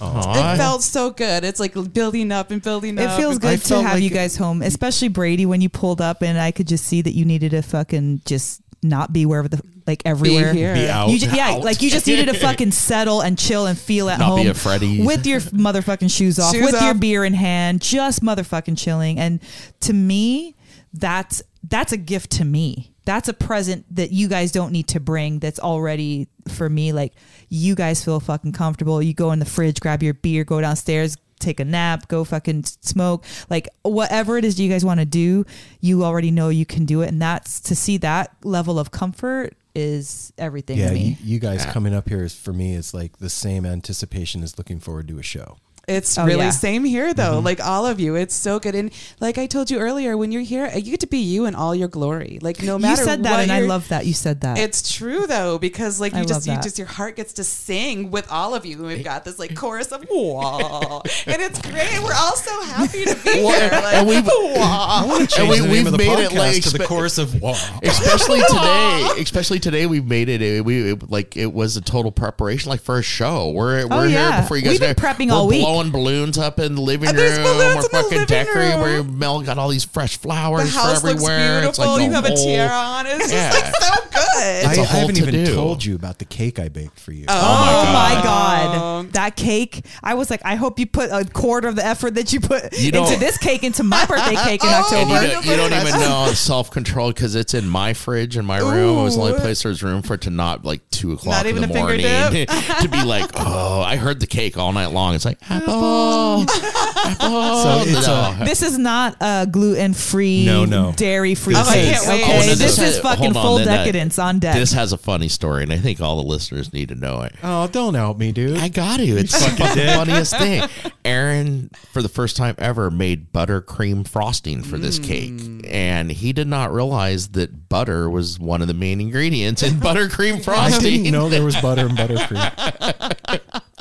[0.00, 0.54] Aw.
[0.54, 1.44] It felt so good.
[1.44, 3.18] It's like building up and building It up.
[3.18, 6.00] It feels good I to have like you guys home, especially Brady when you pulled
[6.00, 9.48] up and I could just see that you needed to fucking just not be wherever
[9.48, 10.52] the like Be everywhere.
[10.52, 10.74] here.
[10.74, 11.10] Be out.
[11.10, 11.62] You ju- yeah, Out.
[11.62, 14.48] like you just needed to fucking settle and chill and feel at Not home be
[14.48, 15.04] a Freddy.
[15.04, 19.18] with your motherfucking shoes off, Shoes with your beer in hand, just motherfucking chilling.
[19.18, 19.40] And
[19.80, 20.56] to me,
[20.92, 22.93] that's that's a gift to me.
[23.04, 25.38] That's a present that you guys don't need to bring.
[25.38, 26.92] That's already for me.
[26.92, 27.12] Like
[27.48, 29.02] you guys feel fucking comfortable.
[29.02, 32.64] You go in the fridge, grab your beer, go downstairs, take a nap, go fucking
[32.64, 33.24] smoke.
[33.50, 35.44] Like whatever it is you guys want to do,
[35.80, 37.08] you already know you can do it.
[37.08, 41.18] And that's to see that level of comfort is everything yeah, to you, me.
[41.22, 44.78] you guys coming up here is for me is like the same anticipation as looking
[44.78, 45.56] forward to a show.
[45.86, 46.50] It's Oh, really yeah.
[46.50, 47.36] same here though.
[47.36, 47.44] Mm-hmm.
[47.44, 48.74] Like all of you, it's so good.
[48.74, 51.54] And like I told you earlier, when you're here, you get to be you in
[51.54, 52.38] all your glory.
[52.40, 54.58] Like no matter you said that, what and I love that you said that.
[54.58, 58.10] It's true though, because like I you just you just your heart gets to sing
[58.10, 58.76] with all of you.
[58.78, 62.00] And we've got this like chorus of wah, and it's great.
[62.02, 63.70] We're all so happy to be Well, here.
[63.72, 65.18] and- Like, and we've- wah.
[65.38, 67.52] and we, we've made it like to the chorus of wow.
[67.82, 72.10] especially today especially today we've made it it- we it, like it was a total
[72.12, 74.32] preparation like for a show we're, we're Oh, yeah.
[74.32, 75.64] here before you guys We've been prepping we're all week.
[75.74, 78.80] Blowing balloons up in the living room there's balloons we're in the fucking living decorating
[78.80, 79.02] where.
[79.04, 81.68] Mel got all these fresh flowers the for house looks everywhere beautiful.
[81.70, 83.06] it's like the you have a whole- tiara on.
[83.06, 83.50] It's Yeah.
[83.52, 84.20] just like so good.
[84.34, 85.54] I, It's a I whole haven't even to-do.
[85.54, 87.24] told you about the cake I baked for you.
[87.28, 88.74] Oh, oh my my God.
[89.04, 89.84] god, that cake!
[90.02, 92.72] I was like, I hope you put a quarter of the effort that you put
[92.78, 95.32] You into don't- this cake into my birthday cake in Oh, and you October.
[95.34, 98.98] don't, you don't even know self control because it's in my fridge in my room.
[98.98, 101.46] It was the only place there's room for it to not like two o'clock Not
[101.46, 101.92] in even the a finger
[102.32, 102.46] morning
[102.82, 105.14] to be like, oh, I heard the cake all night long.
[105.14, 106.46] It's like apple, apple.
[106.48, 108.36] So it's No.
[108.40, 110.92] a- This is not a gluten free, No, no.
[110.96, 111.92] dairy free This cake.
[111.96, 112.22] is- I can't wait.
[112.22, 114.18] Okay, Oh, no, this this- is fucking hold on, full then that- decadence.
[114.18, 114.54] on deck.
[114.56, 117.34] This has a funny story, and I think all the listeners need to know it.
[117.42, 118.58] Oh, don't help me, dude.
[118.58, 119.04] I got to.
[119.04, 120.62] It's the funniest thing.
[121.04, 125.04] Aaron, for the first time ever, made buttercream frosting for this mm.
[125.04, 129.74] cake, and he did not realize that butter was one of the main ingredients in
[129.80, 131.02] buttercream I frosting.
[131.04, 133.13] didn't know there was butter and buttercream.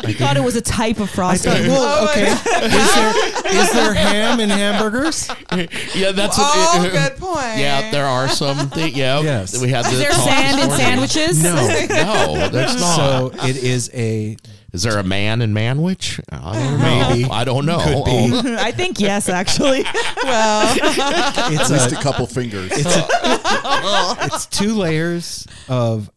[0.05, 1.51] He thought it was a type of frosting.
[1.51, 2.31] thought, well, oh okay.
[2.31, 5.27] Is there is there ham in hamburgers?
[5.95, 6.91] yeah, that's Oh, what.
[6.91, 7.57] good point.
[7.59, 8.69] Yeah, there are some.
[8.71, 9.59] Th- yeah, Yes.
[9.61, 9.85] we had.
[9.85, 11.43] Is the there talk sand in sandwiches?
[11.43, 11.53] No.
[12.03, 12.95] No, there's not.
[12.95, 14.35] So it is a
[14.73, 16.19] Is there a man in Manwich?
[16.29, 17.09] I don't know.
[17.09, 17.29] Maybe.
[17.29, 17.79] I don't know.
[17.79, 18.55] Could be.
[18.59, 19.83] I think yes, actually.
[20.23, 22.71] well, it's At least a, a couple fingers.
[22.75, 26.09] it's two layers of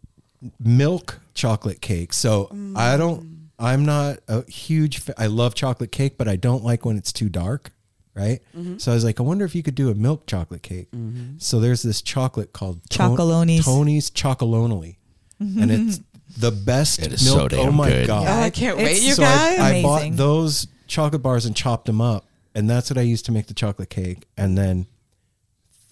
[0.60, 2.12] milk chocolate cake.
[2.12, 3.35] So I don't.
[3.58, 4.98] I'm not a huge.
[4.98, 7.72] Fa- I love chocolate cake, but I don't like when it's too dark.
[8.14, 8.40] Right.
[8.56, 8.78] Mm-hmm.
[8.78, 10.90] So I was like, I wonder if you could do a milk chocolate cake.
[10.90, 11.36] Mm-hmm.
[11.38, 13.64] So there's this chocolate called Ton- Chocolonis.
[13.64, 14.96] Tony's Chocolonely,
[15.42, 15.62] mm-hmm.
[15.62, 16.00] and it's
[16.38, 17.50] the best It is so milk.
[17.50, 18.06] damn oh my good.
[18.06, 18.26] god!
[18.26, 19.58] Oh, I can't wait, It's you so guys.
[19.58, 23.26] I, I bought those chocolate bars and chopped them up, and that's what I used
[23.26, 24.26] to make the chocolate cake.
[24.36, 24.86] And then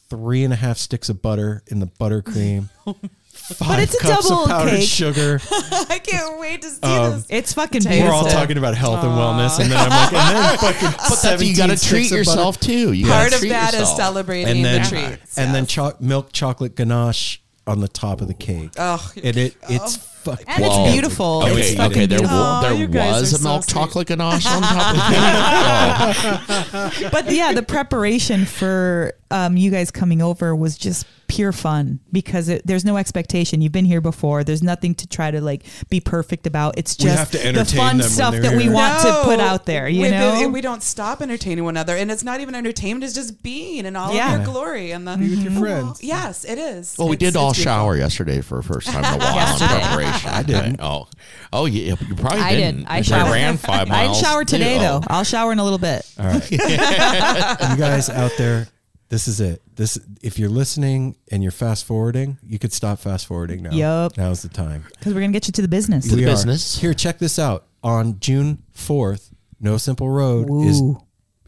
[0.09, 2.69] three and a half sticks of butter in the buttercream.
[3.35, 4.89] Five it's a cups double of powdered cake.
[4.89, 5.41] sugar.
[5.51, 7.27] I can't wait to see Um, this.
[7.29, 8.19] It's fucking We're We're beautiful.
[8.21, 11.21] all talking about health and wellness, and then I'm like, and then fucking But that's,
[11.21, 12.19] 17 you got to sticks treat of butter.
[12.21, 12.93] yourself too.
[12.93, 13.97] You Part gotta of treat that is yourself.
[13.99, 15.37] celebrating and then the treats.
[15.39, 18.71] and then cho- milk chocolate ganache on the top of the cake.
[18.79, 21.43] Oh, and it it's fucking And Well, it's beautiful.
[21.45, 21.77] Okay, It's okay.
[21.77, 22.37] fucking There, beautiful.
[22.39, 23.75] wa- Aw, there you guys was are a so milk sweet.
[23.75, 24.97] chocolate ganache on top of
[26.95, 27.11] the cake.
[27.13, 32.49] but yeah, the preparation for um, you guys coming over was just pure fun because
[32.49, 33.61] it, there's no expectation.
[33.61, 34.45] You've been here before.
[34.45, 36.79] There's nothing to try to like be perfect about.
[36.79, 38.73] It's just have to the fun stuff they're that we here.
[38.73, 39.89] want to put out there.
[39.89, 43.05] You We- know, and we don't stop entertaining one another, and it's not even entertainment;
[43.05, 44.35] it's just being in all Yeah.
[44.37, 45.61] of your glory and the Be with your mm-hmm.
[45.61, 46.03] friends.
[46.03, 46.95] Yes, it is.
[46.99, 47.73] Well, we It's- did all it's beautiful.
[47.79, 50.31] shower yesterday for the first time in a while in preparation.
[50.31, 50.81] I didn't.
[50.81, 51.09] Oh,
[51.53, 52.81] oh, yeah, you probably I didn't.
[52.81, 52.87] did.
[52.89, 53.33] I You showered.
[53.33, 54.19] ran five I miles.
[54.19, 54.81] didn't shower today too.
[54.81, 55.01] though.
[55.09, 56.09] I'll shower in a little bit.
[56.19, 56.51] All right.
[56.51, 56.59] you
[57.77, 58.69] guys out there,
[59.09, 59.63] this is it.
[59.77, 63.71] This if you're listening and you're fast forwarding, you could stop fast forwarding now.
[63.73, 64.17] Yep.
[64.17, 64.85] Now's the time.
[64.99, 66.07] Because we're gonna get you to the business.
[66.07, 66.29] the We are.
[66.29, 66.79] business.
[66.79, 67.67] Here, check this out.
[67.83, 69.31] On June 4th,
[69.61, 70.81] No Simple Road is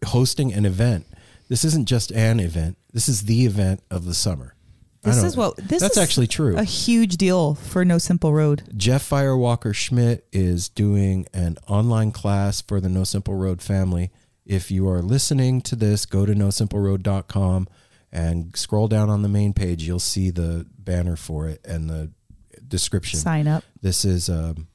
[0.04, 1.06] hosting an event.
[1.48, 2.76] This isn't just an event.
[2.92, 4.54] This is the event of the summer.
[5.02, 6.56] This is what this That's is actually true.
[6.56, 8.64] A huge deal for No Simple Road.
[8.76, 14.10] Jeff Firewalker Schmidt is doing an online class for the No Simple Road family.
[14.46, 17.66] If you are listening to this, go to nosimpleroad.com
[18.12, 19.82] and scroll down on the main page.
[19.82, 22.12] You'll see the banner for it and the
[22.66, 23.18] description.
[23.18, 23.64] Sign up.
[23.82, 24.68] This is um,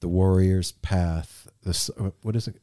[0.00, 1.48] the Warrior's Path.
[1.62, 2.56] This uh, what is it?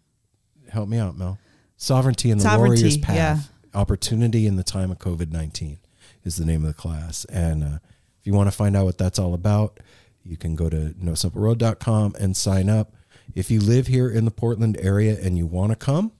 [0.69, 1.39] Help me out, Mel.
[1.77, 3.15] Sovereignty in the Sovereignty, Warrior's Path.
[3.15, 3.39] yeah.
[3.73, 5.79] Opportunity in the time of COVID nineteen
[6.25, 7.23] is the name of the class.
[7.25, 7.79] And uh,
[8.19, 9.79] if you want to find out what that's all about,
[10.23, 12.93] you can go to nosimpleroad.com and sign up.
[13.33, 16.11] If you live here in the Portland area and you want to come,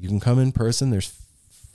[0.00, 0.90] you can come in person.
[0.90, 1.12] There's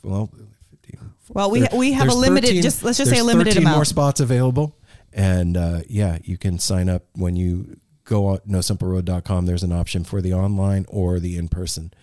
[0.03, 0.29] well,
[0.71, 0.99] 15,
[1.29, 2.47] Well, we there- we have a limited.
[2.47, 3.77] 13 just let's just say a limited 13 amount.
[3.77, 4.77] more spots available,
[5.13, 9.45] and uh, yeah, you can sign up when you go on nosimpleroad.com.
[9.45, 11.93] There's an option for the online or the in person,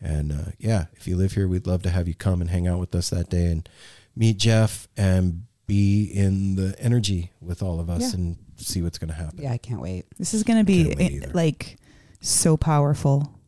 [0.00, 2.66] and uh, yeah, if you live here, we'd love to have you come and hang
[2.66, 3.68] out with us that day and
[4.16, 8.14] meet Jeff and be in the energy with all of us Yeah.
[8.20, 9.38] and see what's going to happen.
[9.40, 10.04] Yeah, I can't wait.
[10.18, 11.30] This is going to be either.
[11.32, 11.78] like
[12.20, 13.38] so powerful.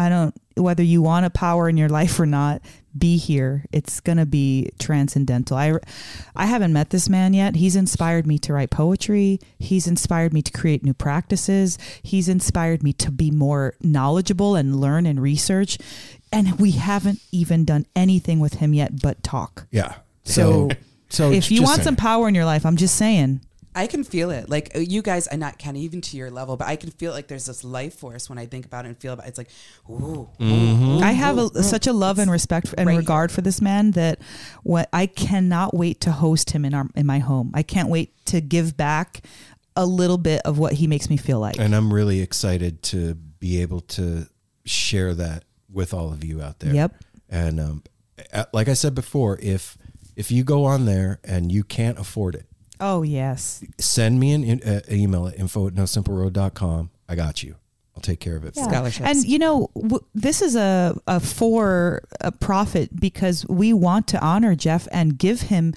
[0.00, 2.62] I don't whether you want a power in your life or not.
[2.96, 3.64] Be here.
[3.70, 5.56] It's going to be transcendental.
[5.56, 5.74] I
[6.34, 7.54] I haven't met this man yet.
[7.54, 9.38] He's inspired me to write poetry.
[9.58, 11.78] He's inspired me to create new practices.
[12.02, 15.78] He's inspired me to be more knowledgeable and learn and research.
[16.32, 19.66] And we haven't even done anything with him yet but talk.
[19.70, 19.94] Yeah.
[20.24, 20.70] So, So,
[21.10, 21.84] so if you want saying.
[21.84, 23.40] some power in your life, I'm just saying.
[23.74, 24.48] I can feel it.
[24.48, 27.12] Like uh, you guys, and not kind even to your level, but I can feel
[27.12, 29.28] like there's this life force when I think about it and feel about it.
[29.28, 29.50] It's like,
[29.88, 33.42] ooh, ooh, I have ooh, a, such a love and respect and right regard for
[33.42, 34.20] this man that
[34.62, 37.52] what I cannot wait to host him in our in my home.
[37.54, 39.22] I can't wait to give back
[39.76, 41.58] a little bit of what he makes me feel like.
[41.58, 44.26] And I'm really excited to be able to
[44.64, 46.74] share that with all of you out there.
[46.74, 46.94] Yep.
[47.28, 47.82] And um,
[48.52, 49.78] like I said before, if
[50.16, 52.46] if you go on there and you can't afford it,
[52.80, 53.62] Oh yes.
[53.78, 56.90] send me an in, uh, email at info at nosimpleroad.com.
[57.08, 57.56] I got you.
[57.96, 58.54] I'll take care of it.
[58.54, 58.66] for you.
[58.66, 59.06] Scholarships.
[59.08, 64.20] And you know, w- this is a, a for a profit because we want to
[64.24, 65.74] honor Jeff and give him.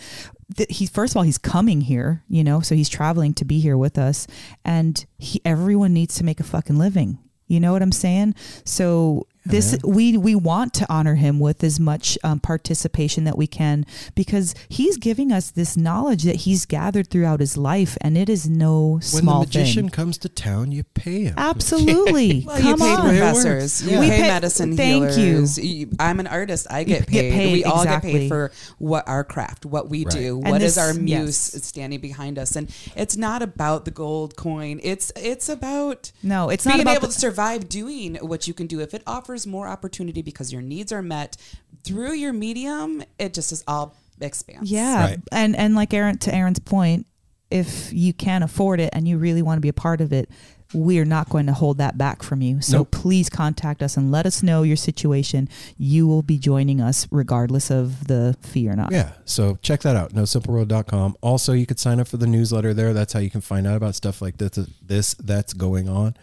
[0.55, 3.59] Th- he first of all, he's coming here, you know, so he's traveling to be
[3.59, 4.27] here with us,
[4.63, 7.17] and he everyone needs to make a fucking living.
[7.47, 8.35] You know what I'm saying?
[8.63, 13.45] So this we we want to honor him with as much um, participation that we
[13.47, 13.85] can
[14.15, 18.47] because he's giving us this knowledge that he's gathered throughout his life, and it is
[18.49, 19.89] no small When small the magician thing.
[19.91, 21.33] comes to town, you pay him.
[21.37, 23.07] Absolutely, Well, come you pay on.
[23.09, 25.23] professors, you We pay, pay- medicine thank you.
[25.23, 25.57] healers.
[25.57, 26.67] You- I'm an artist.
[26.69, 27.33] I get You get paid.
[27.33, 28.11] paid, we all exactly.
[28.13, 30.13] get paid for what our craft, what we Right.
[30.13, 31.63] do, And what is this- our muse yes.
[31.65, 32.55] standing behind us.
[32.55, 34.79] And it's not about the gold coin.
[34.83, 38.53] It's it's about No, it's not being about able the- to survive doing what you
[38.53, 38.79] can do.
[38.79, 41.37] If it offers more opportunity because your needs are met
[41.83, 44.71] through your medium, it just is all expands.
[44.71, 45.19] Yeah, Right.
[45.31, 47.05] and and like Aaron to Aaron's point,
[47.51, 50.29] if you can't afford it and you really want to be a part of it,
[50.73, 52.59] we're not going to hold that back from you.
[52.61, 52.89] So Nope.
[52.91, 55.47] please contact us and let us know your situation.
[55.77, 58.91] You will be joining us regardless of the fee or not.
[58.91, 61.15] Yeah, so check that out, nosimpleroad.com.
[61.21, 62.91] Also, you could sign up for the newsletter there.
[62.93, 66.15] That's how you can find out about stuff like this, this that's going on.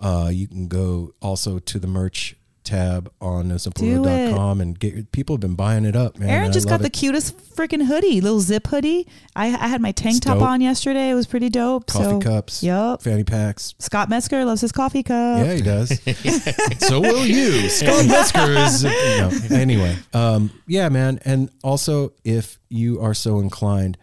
[0.00, 2.36] Uh, you can go also to the merch
[2.66, 6.28] tab on nosimpleroad.com and get people have been buying it up, man.
[6.28, 6.92] Aaron just got love the it.
[6.92, 9.06] cutest freaking hoodie, little zip hoodie.
[9.34, 11.08] I, I had my tank top on yesterday.
[11.10, 11.86] It was pretty dope.
[11.86, 13.02] coffee so, cups, Yup.
[13.02, 13.74] fanny packs.
[13.78, 15.38] Scott Metzger loves his coffee cup.
[15.38, 15.88] Yeah, he does.
[16.78, 17.68] so will you.
[17.70, 18.84] Scott Metzger is.
[18.84, 21.20] No, anyway, um, yeah, man.
[21.24, 23.96] And also, if you are so inclined,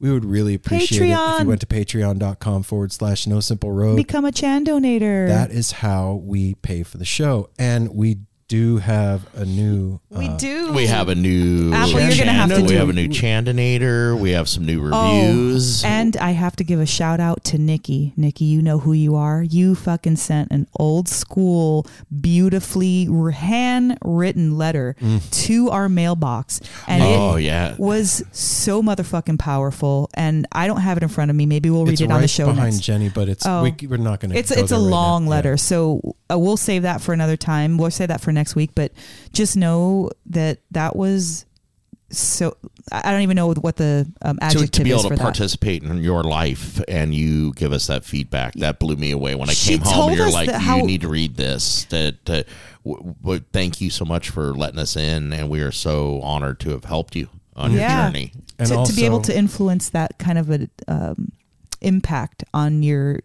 [0.00, 3.96] we would really appreciate it if you went to patreon.com forward slash no simple road.
[3.96, 5.28] Become a Chan donator.
[5.28, 7.50] That is how we pay for the show.
[7.58, 8.18] And we
[8.54, 9.98] do have a new.
[10.10, 10.72] we uh, do.
[10.72, 13.08] We have a new Apple, you're gonna have to Chan- do- We have a new
[13.08, 14.18] Chandinator.
[14.18, 15.82] We have some new Oh, reviews.
[15.84, 18.12] and I have to give a shout out to Nikki.
[18.16, 19.42] Nikki, you know who you are.
[19.42, 21.86] You fucking sent an old school,
[22.20, 24.96] beautifully handwritten letter
[25.30, 26.60] to our mailbox.
[26.86, 27.74] And oh it yeah.
[27.78, 30.10] was so motherfucking powerful.
[30.14, 31.46] And I don't have it in front of me.
[31.46, 32.80] Maybe we'll read it's it right on the show behind next.
[32.84, 33.62] Jenny, but it's Oh.
[33.62, 34.38] we, we're not going to.
[34.38, 37.78] It's it's a long letter, so uh, we'll save that for another time.
[37.78, 38.70] We'll save that for next week.
[38.74, 38.92] But
[39.32, 41.44] just know that that was
[42.10, 42.56] so.
[42.92, 45.08] I I don't even know what the um, To, adjective to be is able for
[45.10, 45.22] to that.
[45.22, 49.48] participate in your life and you give us that feedback that blew me away when
[49.48, 52.42] I She came home and you're like that you need to read this that uh,
[52.84, 56.60] w- w- thank you so much for letting us in and we are so honored
[56.60, 58.02] to have helped you on Yeah.
[58.02, 61.32] your journey And to, to be able to influence that kind of a um,
[61.80, 63.20] impact on your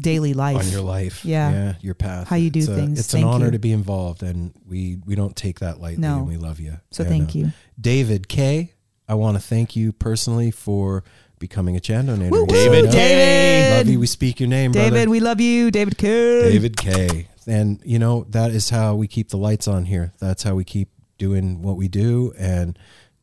[0.00, 0.56] daily life.
[0.58, 1.24] on your life.
[1.24, 1.50] Yeah.
[1.50, 2.28] yeah, your path.
[2.28, 2.98] How you do It's a- things.
[3.00, 3.50] It's Thank an honor you.
[3.52, 6.18] to be involved, and we we don't take that lightly, No.
[6.18, 6.78] and we love you.
[6.90, 7.52] So And, thank uh, you.
[7.80, 8.72] David K.
[9.08, 11.02] I want to thank you personally for
[11.38, 12.30] becoming a Chan donator.
[12.30, 12.90] Woo, woo, David?
[12.90, 13.76] David.
[13.78, 13.98] love you.
[14.00, 15.10] We speak your name, David, brother.
[15.10, 15.70] we love you.
[15.70, 16.42] David K.
[16.42, 17.28] David K.
[17.46, 20.12] And you know that is how we keep the lights on here.
[20.18, 20.88] That's how we keep
[21.18, 22.78] doing what we do, and.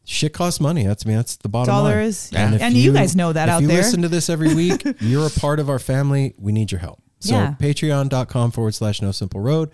[0.05, 0.85] Shit costs money.
[0.85, 1.91] That's I mean that's the bottom all line.
[1.93, 2.29] there is.
[2.31, 2.53] Yeah.
[2.53, 3.77] if And you guys know that if out you there.
[3.77, 6.33] listen to this every week, you're a part of our family.
[6.37, 7.01] We need your help.
[7.19, 7.55] So Yeah.
[7.59, 9.71] patreon.com forward slash no simple road.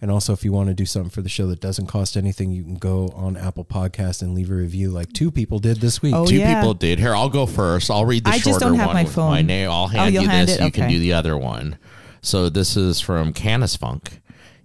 [0.00, 2.50] And also if you want to do something for the show that doesn't cost anything,
[2.50, 6.00] you can go on Apple Podcast and leave a review like two people did this
[6.02, 6.12] week.
[6.14, 6.54] Oh, Two yeah.
[6.60, 6.98] people did.
[6.98, 7.88] Here, I'll go first.
[7.90, 9.30] I'll read the I just shorter don't have one my with phone.
[9.30, 9.70] my name.
[9.70, 10.58] I'll Oh, hand you'll you hand this.
[10.58, 10.64] it?
[10.64, 11.76] You can do the other one.
[12.20, 14.20] So this is from Canis Funk.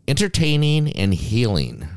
[0.08, 1.88] Entertaining and healing.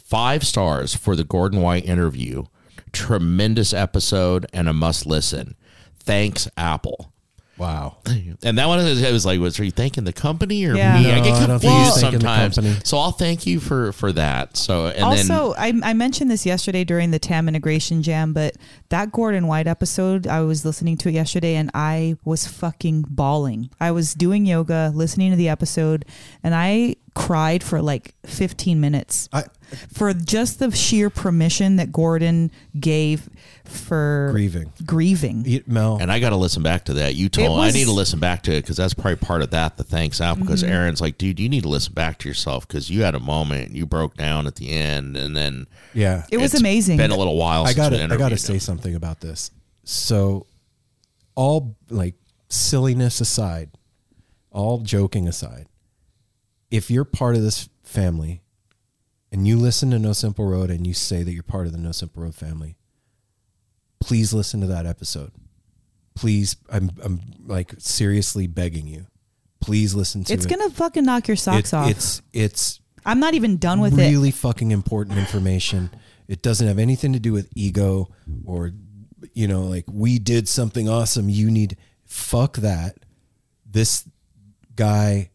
[0.00, 2.44] Five stars for the Gordon White interview.
[2.92, 5.54] Tremendous episode and a must listen.
[5.98, 7.11] Thanks, Apple.
[7.58, 7.98] Wow.
[8.44, 10.98] And that one is- it was like, was are you thanking the company or Yeah.
[11.00, 11.12] me?
[11.12, 12.88] I No, get I don't confused he's thanking the sometimes.
[12.88, 14.56] So I'll thank you for for that.
[14.56, 18.56] So and also, then I, I mentioned this yesterday during the TAM integration jam, but
[18.88, 23.70] that Gordon White episode, I was listening to it yesterday and I was fucking bawling.
[23.80, 26.04] I was doing yoga, listening to the episode,
[26.42, 29.44] and I cried for like 15 minutes I
[29.92, 32.50] for just the sheer permission that Gordon
[32.80, 33.28] gave
[33.72, 34.72] for grieving.
[34.84, 35.44] grieving.
[35.46, 35.98] Eat Mel.
[36.00, 37.14] And I got to listen back to that.
[37.14, 39.76] You told I need to listen back to it because that's probably part of that.
[39.76, 40.72] The thanks out because Mm-hmm.
[40.72, 43.72] Aaron's like, dude, you need to listen back to yourself because you had a moment,
[43.72, 46.24] you broke down at the end, and then yeah.
[46.30, 46.98] It was it's amazing.
[46.98, 47.64] Been a little while.
[47.66, 49.50] I got we to I got to say something about this.
[49.84, 50.46] So
[51.34, 52.14] all like
[52.48, 53.70] silliness aside,
[54.50, 55.66] all joking aside,
[56.70, 58.42] if you're part of this family
[59.30, 61.78] and you listen to No Simple Road and you say that you're part of the
[61.78, 62.76] No Simple Road family,
[64.02, 65.32] please listen to that episode.
[66.14, 69.06] Please, I'm I'm like seriously begging you.
[69.60, 70.48] Please listen to it's it.
[70.48, 71.90] gonna fucking knock your socks It- off.
[71.90, 74.10] It's it's I'm not even done with it.
[74.10, 75.90] really fucking important information.
[76.28, 78.08] It doesn't have anything to do with ego
[78.44, 78.72] or
[79.32, 81.28] you know like we did something awesome.
[81.28, 82.96] You need fuck that.
[83.70, 84.06] This
[84.76, 85.30] guy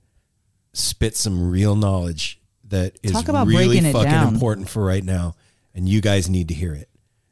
[0.74, 4.34] spit some real knowledge that is Talk about really breaking it fucking down.
[4.34, 5.34] important for right now,
[5.74, 6.87] and you guys need to hear it.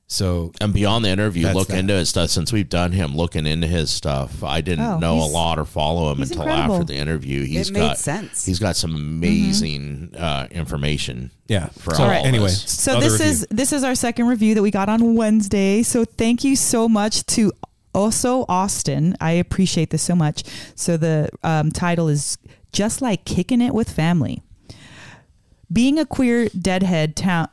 [0.07, 1.79] So And beyond the interview, look that.
[1.79, 2.29] into his stuff.
[2.29, 5.65] Since we've done him looking into his stuff, I didn't Oh, know a lot or
[5.65, 6.75] follow him until incredible.
[6.75, 7.43] after the interview.
[7.43, 8.45] He's it made got sense.
[8.45, 11.31] he's got some amazing uh, information.
[11.47, 11.69] yeah.
[11.69, 12.49] For so all anyway.
[12.49, 13.25] So this review.
[13.27, 15.81] is this is our second review that we got on Wednesday.
[15.81, 17.51] So thank you so much to
[17.93, 19.15] also Austin.
[19.19, 20.43] I appreciate this so much.
[20.75, 22.37] So the um, title is
[22.71, 24.43] just like kicking it with family.
[25.71, 27.47] Being a queer deadhead town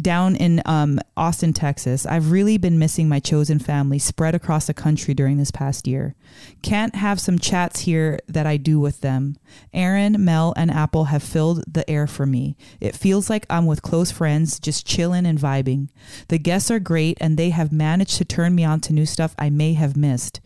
[0.00, 4.74] down in um, Austin, Texas, I've really been missing my chosen family spread across the
[4.74, 6.14] country during this past year.
[6.62, 9.36] Can't have some chats here that I do with them.
[9.74, 12.56] Aaron, Mel, and Apple have filled the air for me.
[12.80, 15.88] It feels like I'm with close friends, just chilling and vibing.
[16.28, 19.34] The guests are great, and they have managed to turn me on to new stuff
[19.38, 20.40] I may have missed.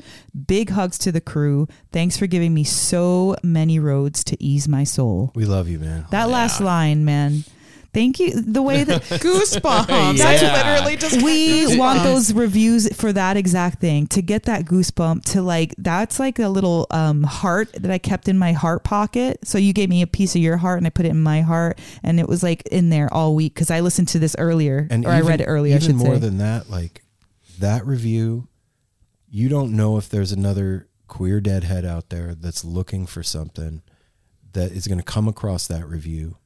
[0.46, 1.68] Big hugs to the crew.
[1.92, 5.30] Thanks for giving me so many roads to ease my soul.
[5.34, 6.06] we love you, man.
[6.10, 7.44] That last line, man.
[7.92, 8.40] Thank you.
[8.40, 9.84] The way that Goosebumps.
[10.18, 10.36] Yeah.
[10.36, 15.24] That's literally just we want those reviews for that exact thing to get that goosebump
[15.32, 19.46] to like that's like a little um heart that I kept in my heart pocket.
[19.46, 21.42] So you gave me a piece of your heart and I put it in my
[21.42, 24.88] heart and it was like in there all week because I listened to this earlier
[24.90, 25.74] and or I read it earlier.
[25.74, 26.20] I Even should more say.
[26.20, 27.04] than that, like
[27.60, 28.48] that review,
[29.34, 33.82] you don't know if there's another queer deadhead out there that's looking for something
[34.52, 36.36] that is going to come across that review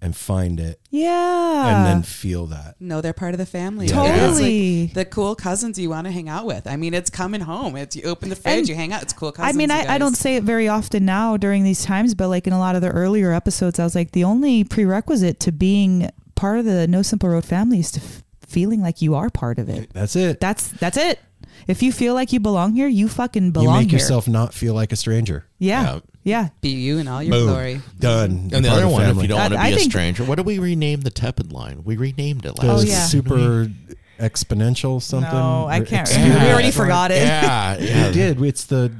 [0.00, 2.74] and find it yeah, and then feel that.
[2.80, 3.86] No, they're part of the family.
[3.86, 3.94] Yeah.
[3.94, 4.86] Totally.
[4.86, 6.66] like the cool cousins you want to hang out with.
[6.66, 7.76] I mean, it's coming home.
[7.76, 9.02] It's you open the fridge, And- you hang out.
[9.02, 9.54] It's cool cousins.
[9.54, 12.48] I mean, I, I don't say it very often now during these times, but like
[12.48, 16.10] in a lot of the earlier episodes, I was like, the only prerequisite to being
[16.34, 19.58] part of the No Simple Road family is to f- feeling like you are part
[19.60, 19.90] of it.
[19.94, 20.40] That's it.
[20.40, 21.20] That's that's it.
[21.66, 23.74] If you feel like you belong here, you fucking belong here.
[23.74, 23.98] you make here.
[23.98, 25.46] yourself not feel like a stranger.
[25.58, 25.82] yeah.
[25.82, 25.98] Yeah.
[26.22, 27.48] yeah, be you in all your Boom.
[27.48, 27.80] glory.
[27.98, 28.50] Done.
[28.52, 30.24] And the other one, if you don't I- want to I be a think- stranger,
[30.24, 31.82] what did we rename the tepid line?
[31.84, 32.84] We renamed it The last.
[32.84, 33.04] Oh, yeah.
[33.06, 33.68] super
[34.18, 35.30] exponential something.
[35.32, 36.16] No, I Or can't experience.
[36.34, 36.46] remember.
[36.46, 37.22] We already forgot it.
[37.22, 38.06] Yeah, yeah.
[38.08, 38.42] We did.
[38.42, 38.92] It's the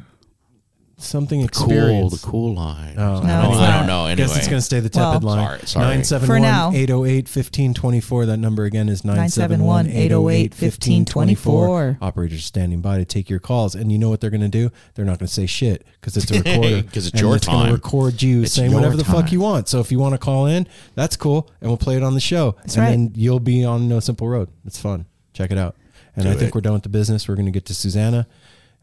[0.99, 2.20] something Cool, experience.
[2.22, 2.94] the cool line.
[2.97, 4.07] Oh, I, No, don't, I don't know.
[4.07, 5.47] Anyway, Guess it's going to stay the Well- tepid line.
[5.47, 5.84] Sorry, sorry.
[5.84, 6.70] 971 For now.
[6.72, 8.26] 808 1524.
[8.26, 13.74] That number again is 971 971 808 Operators standing by to take your calls.
[13.74, 14.70] And you know what they're going to do?
[14.94, 16.82] They're not going to say shit because it's a recorder.
[16.82, 17.66] Because it's and your it's going time.
[17.68, 19.68] to record you It's saying whatever the fuck you want.
[19.68, 21.51] So if you want to call in, that's cool.
[21.61, 22.57] And we'll play it on the show.
[22.59, 22.90] That's and right.
[22.90, 24.49] then you'll be on No Simple Road.
[24.64, 25.07] It's fun.
[25.34, 25.76] Check it out.
[26.14, 27.28] And Do I think we're done with the business.
[27.28, 28.26] We're going to get to Susana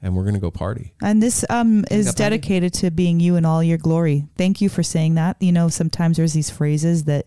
[0.03, 0.93] and we're going to go party.
[1.01, 4.27] And this um is dedicated to being you in all your glory.
[4.37, 5.37] Thank you for saying that.
[5.39, 7.25] You know, sometimes there's these phrases that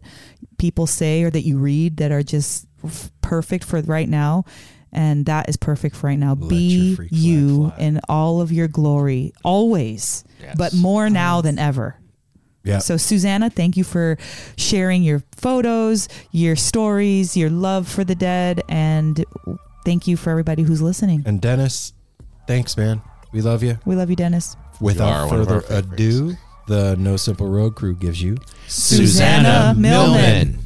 [0.58, 4.44] people say or that you read that are just f- perfect for right now.
[4.92, 6.34] And that is perfect for right now.
[6.34, 7.78] Let Be your freak flag you fly.
[7.78, 10.54] in all of your glory, always, Yes.
[10.56, 11.98] but more now than ever.
[12.64, 12.78] Yeah.
[12.78, 14.16] So, Susana, thank you for
[14.56, 19.22] sharing your photos, your stories, your love for the dead, and
[19.84, 21.22] thank you for everybody who's listening.
[21.26, 21.92] And Dennis,
[22.46, 23.00] thanks, man.
[23.32, 23.78] We love you.
[23.84, 24.56] We love you, Dennis.
[24.80, 25.92] Without one of further our favorites.
[25.94, 26.36] ado,
[26.68, 28.36] the No Simple Road crew gives you
[28.68, 30.58] Susana Millman.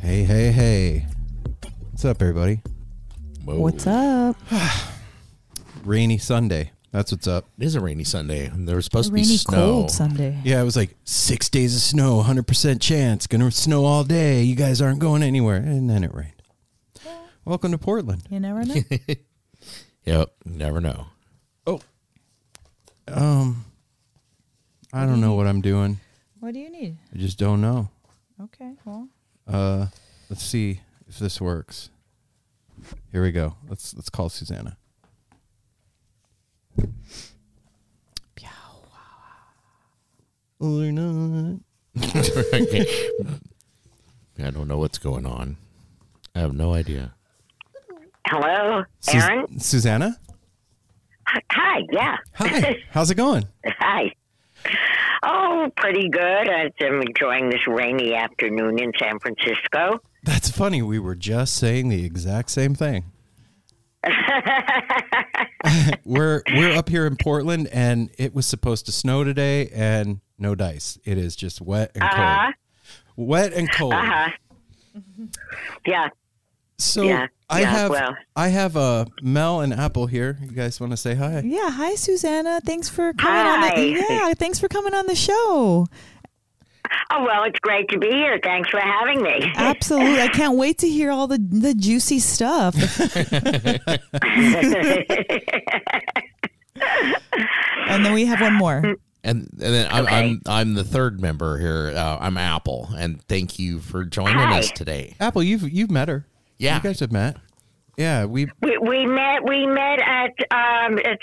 [0.00, 1.06] Hey, hey, hey.
[1.90, 2.60] What's up, everybody?
[3.44, 3.58] Whoa.
[3.58, 4.36] What's up?
[5.84, 6.70] Rainy Sunday.
[6.92, 7.46] That's what's up.
[7.58, 8.50] It is a rainy Sunday.
[8.54, 9.56] There was supposed to be rainy, snow.
[9.56, 10.40] cold Sunday.
[10.44, 13.26] Yeah, it was like six days of snow, 100% chance.
[13.26, 14.42] Gonna snow all day.
[14.42, 15.56] You guys aren't going anywhere.
[15.56, 16.35] And then it rained.
[17.46, 18.24] Welcome to Portland.
[18.28, 18.74] You never know.
[20.04, 20.30] Yep.
[20.44, 21.06] Never know.
[21.66, 21.80] Oh.
[23.08, 23.64] Um,
[24.92, 25.98] I don't know what I'm doing.
[26.38, 26.96] what do you need?
[27.12, 27.88] I just don't know.
[28.40, 29.08] Okay, well,
[29.48, 29.86] Uh,
[30.30, 31.90] let's see if this works.
[33.10, 33.56] Here we go.
[33.68, 34.76] Let's let's call Susana.
[40.58, 41.60] Or not.
[41.98, 42.86] Okay.
[44.42, 45.56] I don't know what's going on.
[46.34, 47.15] I have no idea.
[48.26, 49.60] Hello, Sus- Aaron.
[49.60, 50.18] Susana?
[51.52, 52.16] Hi, yeah.
[52.34, 52.82] Hi.
[52.90, 53.44] How's it going?
[53.66, 54.12] Hi.
[55.24, 56.48] Oh, pretty good.
[56.48, 60.00] I'm enjoying this rainy afternoon in San Francisco.
[60.24, 60.82] That's funny.
[60.82, 63.04] We were just saying the exact same thing.
[66.04, 70.54] we're we're up here in Portland and it was supposed to snow today and no
[70.54, 70.98] dice.
[71.04, 72.52] It is just wet and Uh-huh.
[73.16, 73.28] cold.
[73.28, 73.94] Wet and cold.
[73.94, 74.30] Uh-huh.
[75.86, 76.08] Yeah.
[76.78, 78.16] So Yeah, I yeah, have well.
[78.34, 80.38] I have uh, Mel and Apple here.
[80.42, 81.40] You guys want to say hi?
[81.44, 81.70] yeah.
[81.70, 82.60] Hi, Susana.
[82.64, 83.60] Thanks for coming on.
[83.62, 83.68] The,
[84.00, 84.28] Hi.
[84.28, 85.86] yeah, thanks for coming on the show.
[87.10, 88.38] Oh, well, it's great to be here.
[88.42, 89.52] Thanks for having me.
[89.56, 90.20] Absolutely.
[90.20, 92.74] I can't wait to hear all the the juicy stuff.
[97.88, 98.76] and then we have one more.
[99.24, 100.14] And and then I'm Okay.
[100.16, 101.92] I'm, I'm the third member here.
[101.96, 104.58] Uh, I'm Apple, and thank you for joining Hi.
[104.60, 105.16] us today.
[105.18, 106.26] Apple, you've you've met her.
[106.58, 106.76] Yeah.
[106.76, 107.36] you guys have met.
[107.96, 109.42] Yeah, we We, we met.
[109.44, 111.18] We met at um, at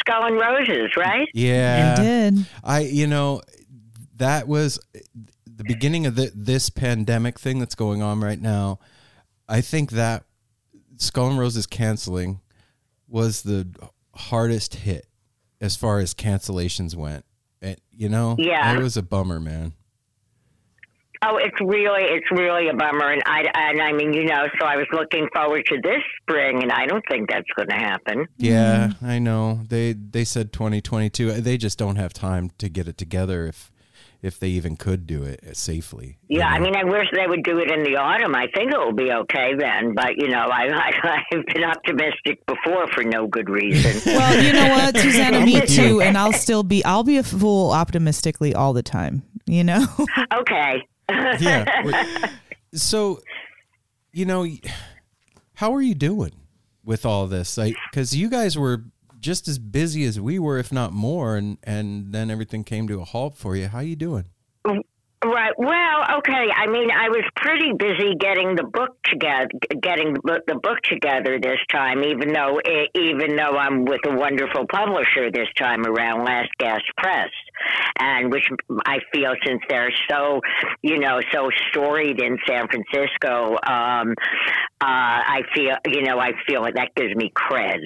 [0.00, 1.28] Skull and Roses, right?
[1.32, 1.96] yeah.
[1.98, 2.02] You
[2.32, 2.46] did.
[2.62, 3.40] I you know
[4.16, 4.78] that was
[5.46, 8.80] the beginning of the, this pandemic thing that's going on right now.
[9.48, 10.24] I think that
[10.98, 12.40] Skull and Roses canceling
[13.08, 13.68] was the
[14.14, 15.06] hardest hit
[15.60, 17.24] as far as cancellations went.
[17.62, 18.76] And, you know, Yeah.
[18.76, 19.72] it was a bummer, man.
[21.26, 24.66] Oh, it's really, it's really a bummer, and I, and I mean, you know, so
[24.66, 28.26] I was looking forward to this spring, and I don't think that's going to happen.
[28.36, 29.60] Yeah, I know.
[29.68, 31.40] They they said 2022.
[31.40, 33.70] They just don't have time to get it together if
[34.24, 36.16] if they even could do it uh, safely.
[36.28, 38.34] you Yeah, I mean, I wish they would do it in the autumn.
[38.34, 42.44] I think it will be okay then, but you know, I, I I've been optimistic
[42.46, 44.00] before for no good reason.
[44.14, 46.84] Well, you know what, Susana, me too, and I'll still be.
[46.84, 49.22] I'll be a fool optimistically all the time.
[49.46, 49.86] You know.
[50.34, 50.82] okay.
[51.08, 52.30] Yeah.
[52.76, 53.20] So,
[54.12, 54.44] you know,
[55.54, 56.32] how are you doing
[56.84, 57.56] with all this?
[57.56, 58.82] Like, because you guys were
[59.20, 63.00] just as busy as we were, if not more, and and then everything came to
[63.00, 63.68] a halt for you.
[63.68, 64.24] How are you doing?
[64.66, 64.80] Mm,
[65.24, 65.52] Right.
[65.56, 66.48] Well, okay.
[66.54, 69.48] I mean, I was pretty busy getting the book together,
[69.80, 72.04] getting the book, together this time.
[72.04, 72.60] Even though,
[72.94, 77.30] even though I'm with a wonderful publisher this time around, Last Gasp Press,
[77.98, 78.44] and which
[78.84, 80.40] I feel since they're so,
[80.82, 84.14] you know, so storied in San Francisco, um,
[84.80, 87.80] uh, I feel, you know, I feel like that gives me cred.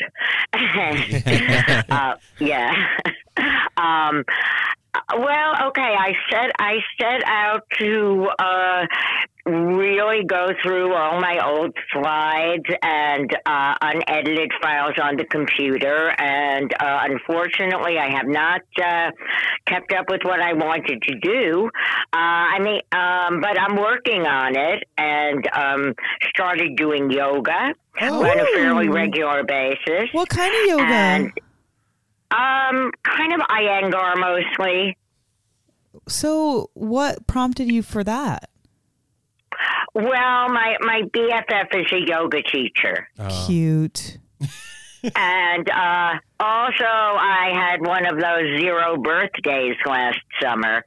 [1.91, 2.73] uh, yeah.
[3.77, 4.25] um,
[5.17, 5.95] well, okay.
[5.99, 8.87] I set I set out to uh,
[9.47, 16.73] really go through all my old slides and uh, unedited files on the computer, and
[16.81, 19.11] uh, unfortunately, I have not uh,
[19.67, 21.71] kept up with what I wanted to do.
[22.13, 25.95] Uh, I mean, um, but I'm working on it, and um,
[26.31, 28.93] started doing yoga on a fairly Oh.
[28.93, 30.09] regular basis.
[30.13, 30.83] what kind of yoga?
[30.85, 31.33] And
[32.31, 34.97] um, kind of Iyengar mostly.
[36.09, 38.51] so, what prompted you for that?
[39.95, 43.09] Well, my my BFF is a yoga teacher,
[43.47, 44.19] Cute.
[45.15, 50.83] And uh, also I had one of those zero birthdays last summer,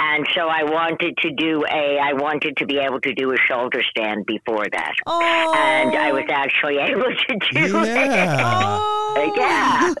[0.00, 3.36] and so I wanted to do a I wanted to be able to do a
[3.48, 5.54] shoulder stand before that, Oh.
[5.56, 7.86] and I was actually able to do it.
[7.86, 8.36] Yeah.
[8.40, 8.98] Oh,
[9.36, 9.94] Yeah.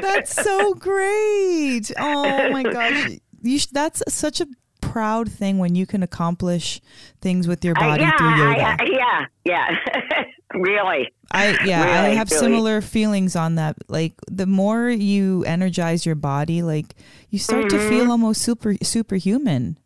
[0.00, 1.90] that's so great.
[1.98, 3.10] Oh my gosh,
[3.42, 4.46] you that's such a
[4.92, 6.80] proud thing when you can accomplish
[7.20, 8.60] things with your I- body yeah, through yoga.
[8.62, 10.24] I, I, yeah, yeah,
[10.54, 11.12] really.
[11.30, 12.40] I yeah, I have really.
[12.40, 13.76] similar feelings on that.
[13.88, 16.94] Like the more you energize your body, like
[17.30, 17.88] you start to Mm-hmm.
[17.88, 19.78] feel almost super superhuman.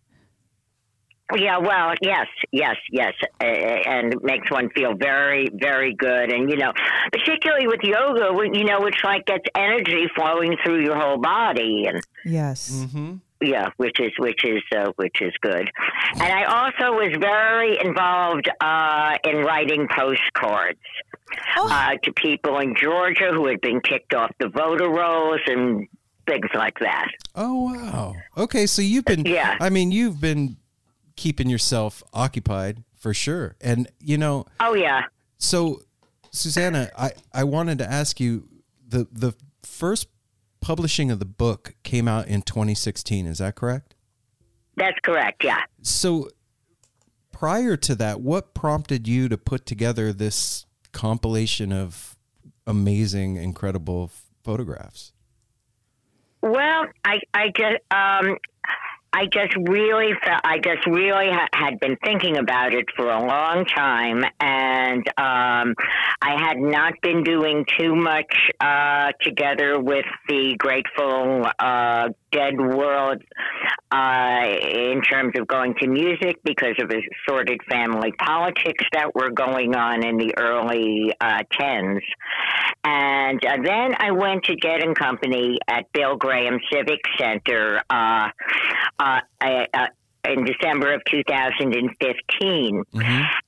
[1.35, 6.31] Yeah, well, yes, yes, yes, uh, and it makes one feel very, very good.
[6.31, 6.73] And you know,
[7.11, 12.03] particularly with yoga, you know, it's like gets energy flowing through your whole body, and
[12.27, 12.71] Yes.
[12.85, 13.15] Mm-hmm.
[13.43, 15.69] Yeah, which is which is uh, which is good.
[16.15, 20.79] And I also was very involved uh, in writing postcards
[21.57, 21.69] Oh.
[21.71, 25.89] uh, to people in Georgia who had been kicked off the voter rolls and
[26.27, 27.09] things like that.
[27.35, 28.15] Oh wow.
[28.37, 29.25] Okay, so you've been.
[29.25, 29.57] Yeah.
[29.61, 30.57] I mean, you've been
[31.17, 34.47] keeping yourself occupied for sure, and you know.
[34.61, 35.03] Oh yeah.
[35.39, 35.83] So,
[36.31, 38.47] Susana, I, I wanted to ask you
[38.87, 40.07] the the first
[40.63, 43.27] publishing of the book came out in 2016.
[43.27, 43.95] Is that correct?
[44.77, 45.45] That's correct.
[45.45, 45.61] Yeah.
[45.83, 46.31] So,
[47.31, 52.17] prior to that, what prompted you to put together this compilation of
[52.67, 54.11] amazing, incredible
[54.43, 55.13] photographs?
[56.41, 58.39] Well, I I just um
[59.15, 63.21] I just really felt I just really ha- had been thinking about it for a
[63.23, 65.75] long time, and um,
[66.23, 73.23] I had not been doing too much uh, together with the Grateful uh, Dead world
[73.91, 76.91] uh, in terms of going to music because of
[77.29, 82.01] sordid family politics that were going on in the early uh, tens.
[82.85, 87.83] And uh, then I went to Dead and Company at Bill Graham Civic Center
[89.03, 89.87] uh, uh, uh, uh,
[90.31, 92.83] in December of 2015.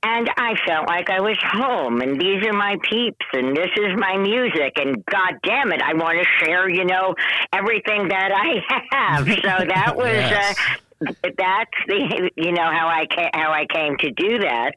[0.03, 3.97] And I felt like I was home, and these are my peeps, and this is
[3.97, 7.15] my music, and God damn it, I want to share, you know,
[7.53, 8.61] everything that I
[8.91, 9.25] have.
[9.27, 10.57] So that was, Yes.
[10.59, 10.63] uh,
[11.01, 14.71] that's the you know how I came, how I came to do that,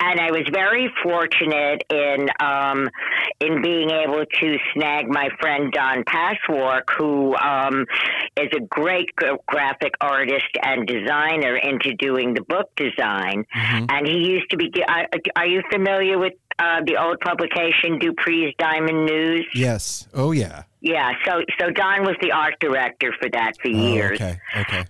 [0.00, 2.88] and I was very fortunate in um,
[3.40, 7.86] in being able to snag my friend Don Pasewark, who um,
[8.36, 9.10] is a great
[9.46, 13.86] graphic artist and designer, into doing the book design, Mhm.
[13.90, 14.72] and he used to be.
[14.88, 15.06] Are,
[15.36, 19.46] are you familiar with uh, the old publication Dupree's Diamond News?
[19.54, 20.08] Yes.
[20.14, 20.62] Oh yeah.
[20.80, 24.20] Yeah, so so Don was the art director for that for Oh, years.
[24.20, 24.38] okay.
[24.58, 24.84] Okay.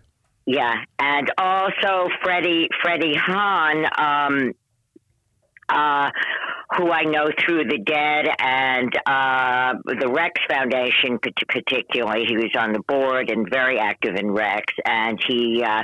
[0.47, 4.53] Yeah, and also Freddie Freddie Hahn, um,
[5.69, 6.11] uh,
[6.77, 11.19] who I know through the Dead and uh, the Rex Foundation,
[11.49, 12.25] particularly.
[12.27, 15.83] He was on the board and very active in Rex, and he uh,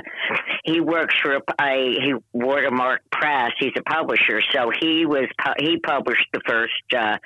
[0.63, 3.51] he works for a, he Watermark Press.
[3.59, 5.27] He's a publisher, so he was
[5.59, 7.17] he published the first uh,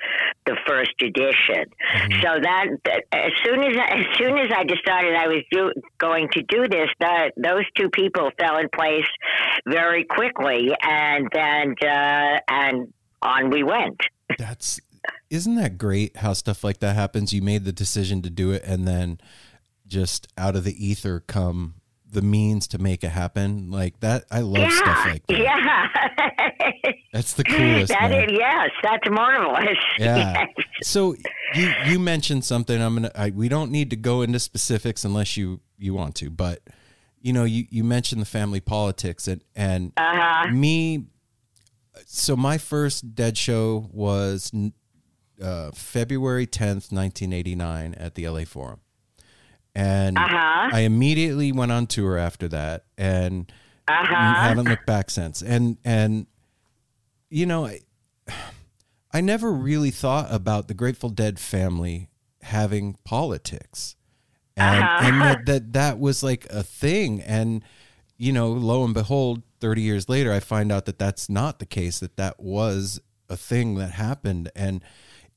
[0.44, 1.64] the first edition.
[2.22, 2.66] So that
[3.12, 6.88] as soon as as soon as I decided I was do, going to do this,
[7.00, 9.06] that those two people fell in place
[9.66, 12.92] very quickly, and then uh, and
[13.22, 14.00] on we went.
[14.38, 14.80] That's
[15.30, 17.32] isn't that great how stuff like that happens?
[17.32, 19.18] You made the decision to do it and then
[19.86, 21.74] just out of the ether come
[22.08, 23.70] the means to make it happen.
[23.70, 25.38] Like that I love stuff like that.
[25.38, 26.92] Yeah.
[27.12, 27.88] That's the coolest.
[27.88, 28.24] That man.
[28.30, 29.78] is, yes, that's marvelous.
[29.98, 30.16] Yeah.
[30.46, 30.48] Yes.
[30.82, 31.16] So
[31.54, 32.80] you you mentioned something.
[32.80, 33.10] I'm gonna.
[33.14, 36.28] I, we don't need to go into specifics unless you you want to.
[36.30, 36.60] But
[37.20, 40.48] you know, you you mentioned the family politics and and Uh-huh.
[40.50, 41.06] me.
[42.04, 44.52] So my first dead show was
[45.42, 48.80] uh, February 10th, 1989, at the LA Forum,
[49.74, 50.70] and Uh-huh.
[50.72, 53.50] I immediately went on tour after that, and
[53.88, 54.34] Uh-huh.
[54.34, 55.42] haven't looked back since.
[55.42, 56.26] And and
[57.30, 57.80] you know, I,
[59.12, 62.08] I never really thought about the Grateful Dead family
[62.42, 63.96] having politics,
[64.56, 64.98] and Uh-huh.
[65.04, 67.20] and that, that that was like a thing.
[67.20, 67.62] And
[68.16, 71.66] you know, lo and behold, thirty years later, I find out that that's not the
[71.66, 71.98] case.
[71.98, 74.80] That that was a thing that happened, and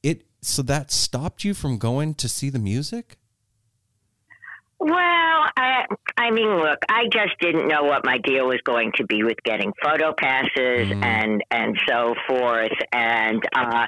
[0.03, 3.17] it so that stopped you from going to see the music.
[4.79, 4.93] Well,
[5.57, 5.83] I,
[6.17, 9.35] I mean, look, I just didn't know what my deal was going to be with
[9.43, 11.03] getting photo passes Mhm.
[11.03, 13.85] and and so forth, and uh,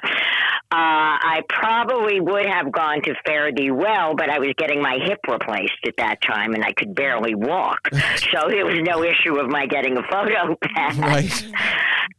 [0.70, 5.20] I probably would have gone to Fare Thee Well, but I was getting my hip
[5.28, 7.88] replaced at that time, and I could barely walk,
[8.32, 10.98] so it was no issue of my getting a photo pass.
[10.98, 11.52] Right.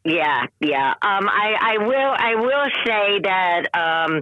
[0.06, 0.92] Yeah, yeah.
[1.02, 2.16] Um, I, I will.
[2.18, 4.22] I will say that um,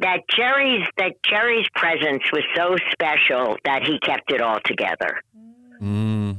[0.00, 5.12] that Jerry's that Jerry's presence was so special that he kept it all together.
[5.80, 6.36] Mm.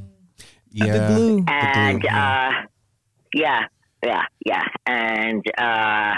[0.72, 1.06] The Yeah.
[1.08, 1.44] glue.
[1.48, 2.28] And yeah.
[2.28, 2.66] uh,
[3.34, 3.60] yeah,
[4.04, 4.64] yeah, yeah.
[4.86, 6.14] And uh,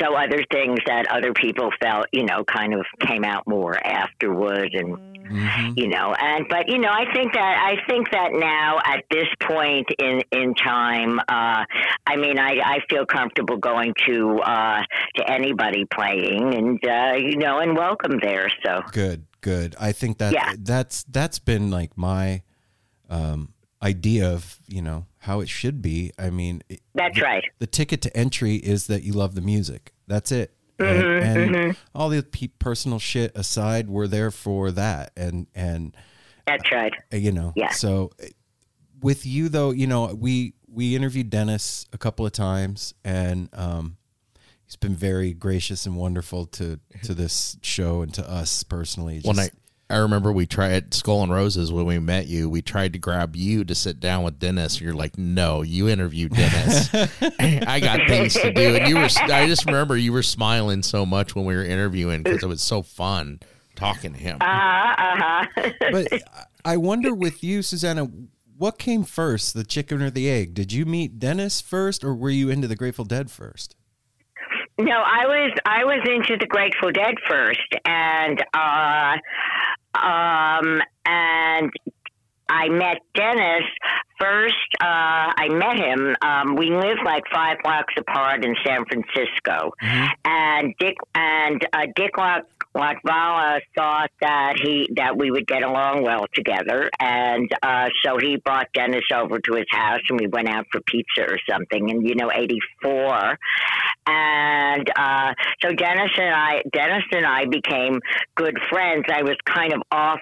[0.00, 4.70] so other things that other people felt, you know, kind of came out more afterward,
[4.74, 5.72] and Mhm.
[5.78, 9.26] you know and but you know i think that i think that now at this
[9.40, 11.64] point in in time uh
[12.06, 14.82] i mean i i feel comfortable going to uh
[15.16, 19.76] to anybody playing and uh you know and welcome there so Good, good.
[19.78, 20.54] I think that Yeah.
[20.58, 22.42] that's that's been like my
[23.10, 23.52] um,
[23.82, 26.10] idea of you know how it should be.
[26.18, 26.62] I mean,
[26.94, 29.92] that's right the ticket to entry is that you love the music.
[30.06, 30.56] That's it.
[30.78, 35.12] Mhm, and and all the pe- personal shit aside, we're there for that.
[35.16, 35.94] And and
[36.46, 37.70] that's right uh, you know, Yeah.
[37.70, 38.10] so
[39.00, 43.96] with you though, you know, we we interviewed Dennis a couple of times, and um,
[44.74, 49.20] he's been very gracious and wonderful to to this show and to us personally.
[49.22, 52.48] One Just- night, I remember we tried Skull and Roses when we met you.
[52.50, 54.80] We tried to grab you to sit down with Dennis.
[54.80, 56.88] You're like, no, you interview Dennis.
[57.38, 59.08] I got things to do, and you were.
[59.32, 62.62] I just remember you were smiling so much when we were interviewing because it was
[62.62, 63.40] so fun
[63.76, 64.38] talking to him.
[64.40, 66.22] uh-huh uh-huh but
[66.64, 68.08] I wonder with you, Susana,
[68.56, 70.54] what came first, the chicken or the egg?
[70.54, 73.76] Did you meet Dennis first, or were you into the Grateful Dead first?
[74.78, 79.16] No, I was I was into the Grateful Dead first, and uh,
[79.94, 81.70] um, and
[82.48, 83.62] I met Dennis
[84.18, 84.56] first.
[84.80, 86.16] Uh, I met him.
[86.22, 89.70] Um, we lived like five blocks apart in San Francisco,
[90.24, 92.42] and Dick and uh, Dick Lock.
[92.76, 98.36] Latvala thought that he that we would get along well together, and uh, so he
[98.36, 101.90] brought Dennis over to his house, and we went out for pizza or something.
[101.90, 103.38] And you know, eighty four,
[104.06, 108.00] and uh, so Dennis and I, Dennis and I became
[108.34, 109.04] good friends.
[109.08, 110.20] I was kind of off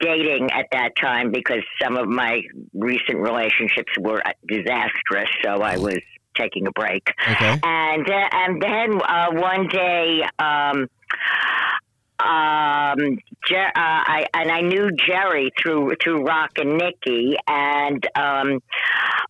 [0.00, 2.40] dating at that time because some of my
[2.74, 5.98] recent relationships were disastrous, so I was
[6.36, 7.10] taking a break.
[7.28, 7.60] Okay.
[7.62, 10.88] And uh, and then uh, one day, um,
[12.18, 18.60] um, Jer- uh, I and I knew Jerry through through Rock and Nikki, and um,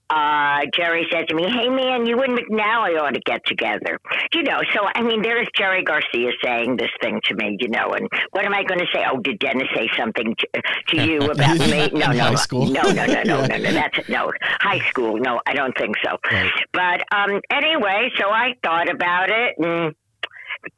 [0.08, 3.98] uh, Jerry said to me, "Hey man, you and McNally ought to get together."
[4.32, 7.90] You know, so I mean, there's Jerry Garcia saying this thing to me, you know,
[7.90, 9.02] and what am I going to say?
[9.10, 11.88] Oh, did Dennis say something to, to you about me?
[11.92, 12.66] No, no, school?
[12.66, 13.72] no, no, no, no, no, no.
[13.72, 15.18] That's no high school.
[15.18, 16.18] No, I don't think so.
[16.30, 16.50] Right.
[16.72, 19.94] But um, anyway, so I thought about it, and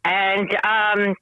[0.04, 1.14] and um,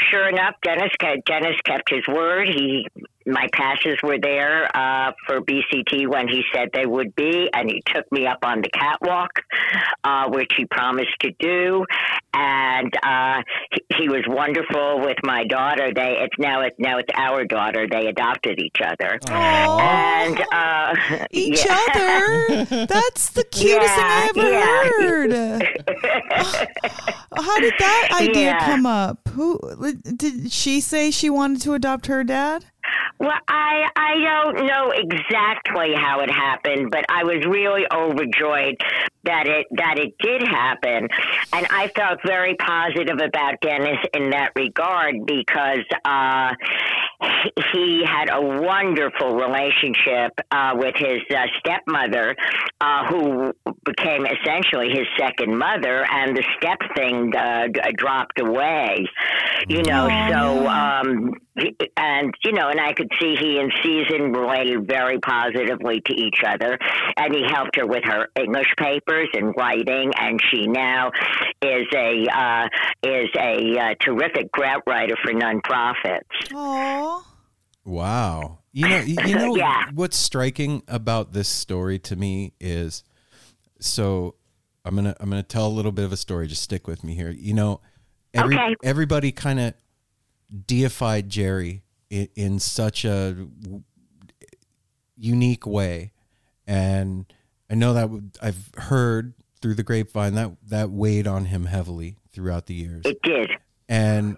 [0.00, 2.48] sure enough, Dennis ke- Dennis kept his word.
[2.48, 2.86] He
[3.26, 7.82] my passes were there uh, for BCT when he said they would be, and he
[7.92, 9.30] took me up on the catwalk,
[10.04, 11.84] uh, which he promised to do.
[12.38, 13.42] And uh,
[13.72, 15.90] he, he was wonderful with my daughter.
[15.94, 17.86] They it's now it's now it's our daughter.
[17.90, 19.18] They adopted each other.
[19.30, 20.94] And uh,
[21.30, 21.78] Each yeah.
[21.88, 22.64] other?
[22.86, 25.32] That's the cutest thing I ever Yeah, heard.
[27.36, 28.64] How did that idea Yeah.
[28.66, 29.28] come up?
[29.30, 29.60] Who
[30.16, 32.64] did she say she wanted to adopt her dad?
[33.18, 38.76] Well, I I don't know exactly how it happened, but I was really overjoyed
[39.24, 41.08] that it that it did happen,
[41.52, 46.52] and I felt very positive about Dennis in that regard because uh,
[47.72, 52.36] he- had a wonderful relationship uh, with his uh, stepmother,
[52.80, 53.52] uh, who
[53.84, 59.06] became essentially his second mother, and the step thing uh, dropped away.
[59.68, 61.32] You know, Aw, so um,
[61.96, 66.40] and you know, and I could see he and Season related very positively to each
[66.46, 66.78] other,
[67.16, 71.10] and he helped her with her English papers and writing, and she now
[71.62, 72.68] is a uh,
[73.02, 76.54] is a uh, terrific grant writer for nonprofits.
[76.54, 77.24] Aw.
[77.84, 78.58] Wow.
[78.72, 79.84] You know, you, you know Yeah.
[79.94, 83.04] what's striking about this story to me is
[83.78, 84.34] so
[84.84, 86.46] I'm going to I'm going to tell a little bit of a story.
[86.48, 87.30] Just stick with me here.
[87.30, 87.80] You know,
[88.34, 88.74] every Okay.
[88.82, 89.74] everybody kind of
[90.66, 93.48] deified Jerry in, in such a
[95.16, 96.12] unique way.
[96.66, 97.26] And
[97.70, 102.18] I know that w- I've heard through the grapevine that that weighed on him heavily
[102.32, 103.02] throughout the years.
[103.04, 103.50] It did.
[103.88, 104.36] And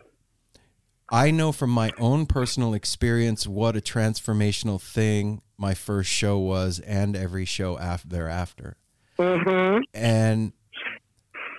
[1.11, 6.81] I know from my own personal experience what a transformational thing my first show was
[6.81, 8.77] and every show after thereafter.
[9.19, 10.53] hmm And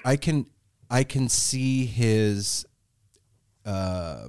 [0.05, 0.45] I can
[0.89, 2.65] I can see his
[3.65, 4.27] uh,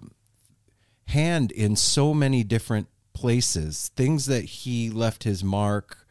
[1.07, 6.07] hand in so many different places, things that he left his mark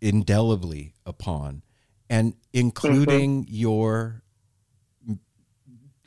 [0.00, 1.62] indelibly upon,
[2.08, 4.22] and including your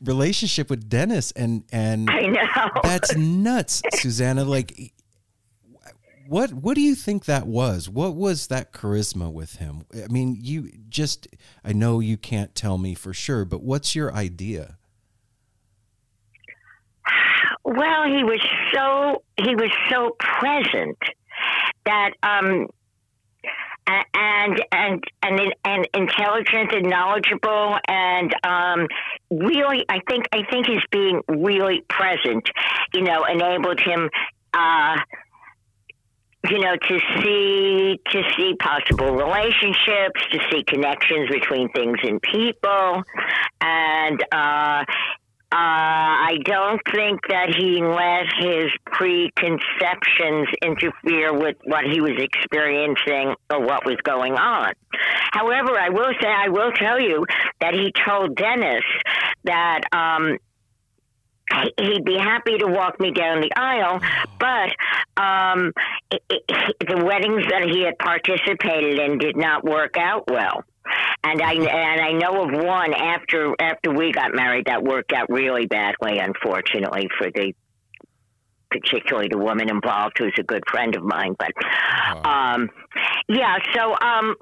[0.04, 2.70] relationship with Dennis and and I know.
[2.84, 4.44] that's nuts, Susana.
[4.44, 4.94] Like,
[6.28, 7.90] what what do you think that was?
[7.90, 9.86] What was that charisma with him?
[9.94, 11.28] I mean, you just
[11.64, 14.78] I know you can't tell me for sure, but what's your idea?
[17.66, 18.42] Well, he was
[18.74, 20.98] so he was so present
[21.86, 22.68] that um
[23.88, 28.88] and and and and intelligent and knowledgeable and um
[29.32, 32.50] really I think I think his being really present,
[32.94, 34.10] you know, enabled him
[34.54, 34.98] uh
[36.50, 43.04] you know to see to see possible relationships to see connections between things and people.
[43.62, 44.84] And uh
[45.54, 53.36] uh, I don't think that he let his preconceptions interfere with what he was experiencing
[53.52, 54.74] or what was going on.
[55.32, 57.26] However, I will say, I will tell you
[57.62, 58.82] that he told Dennis
[59.44, 60.40] that um,
[61.62, 64.00] he- he'd be happy to walk me down the aisle,
[64.40, 64.70] but
[65.22, 65.72] um,
[66.12, 70.64] i i the weddings that he had participated in did not work out well.
[71.26, 75.30] And I and I know of one after after we got married that worked out
[75.30, 77.54] really badly, unfortunately for the
[78.70, 81.36] particularly the woman involved who's a good friend of mine.
[81.38, 81.52] But
[82.28, 82.70] um,
[83.30, 84.36] yeah, so um,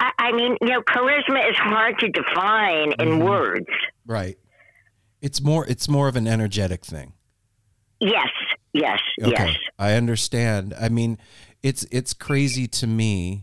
[0.00, 3.66] I, I mean, you know, charisma is hard to define in words.
[4.06, 4.38] Right.
[5.20, 7.12] It's more it's more of an energetic thing.
[8.00, 8.28] Yes,
[8.72, 9.56] yes, yes.
[9.78, 10.74] I understand.
[10.78, 11.18] I mean,
[11.62, 13.42] it's it's crazy to me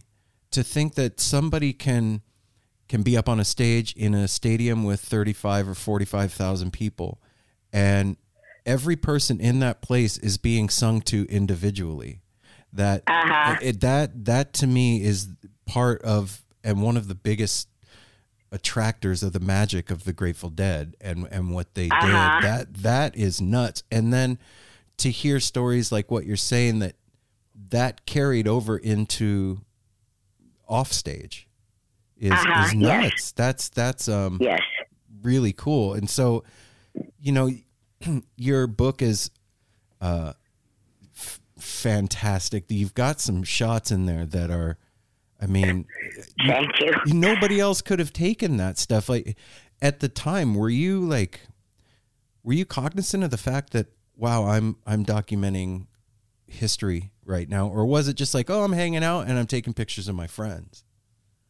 [0.54, 2.22] to think that somebody can
[2.90, 7.20] can be up on a stage in a stadium with 35 or 45,000 people
[7.72, 8.18] and
[8.66, 12.22] every person in that place is being sung to individually.
[12.72, 13.58] That Uh-huh.
[13.62, 15.28] it, that that to me is
[15.66, 17.68] part of and one of the biggest
[18.52, 22.06] attractors of the magic of the Grateful Dead and and what they Uh-huh.
[22.42, 22.44] did.
[22.48, 23.84] That that is nuts.
[23.92, 24.38] And then
[24.98, 26.96] to hear stories like what you're saying that
[27.70, 29.62] that carried over into
[30.74, 31.48] offstage
[32.18, 33.04] is Uh-huh, is yes.
[33.04, 33.32] nuts.
[33.34, 34.62] That's that's um Yes.
[35.22, 35.94] really cool.
[35.94, 36.44] And so
[37.20, 37.50] you know,
[38.38, 39.32] your book is
[40.02, 40.34] uh,
[41.16, 42.66] f- fantastic.
[42.70, 44.78] You've got some shots in there that are,
[45.42, 45.86] I mean,
[46.48, 46.92] Thank you.
[47.08, 49.10] nobody else could have taken that stuff.
[49.10, 49.38] Like
[49.82, 51.42] at the time, were you like,
[52.44, 55.88] were you cognizant of the fact that wow, I'm I'm documenting
[56.54, 59.74] history right now, or was it just like, oh, I'm hanging out and I'm taking
[59.74, 60.84] pictures of my friends?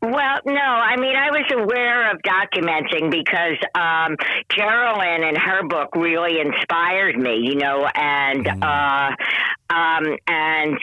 [0.02, 4.18] Well, no, I mean, I was aware of documenting because um,
[4.50, 9.12] Carolyn and her book really inspired me, you know, and uh,
[9.70, 10.78] um, and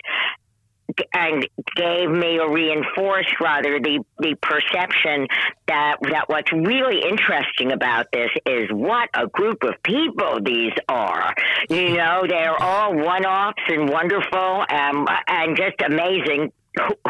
[1.13, 1.47] and
[1.77, 5.27] gave me or reinforced rather the the perception
[5.67, 11.35] that that what's really interesting about this is what a group of people these are.
[11.69, 16.53] You know, they're all one offs and wonderful and and just amazing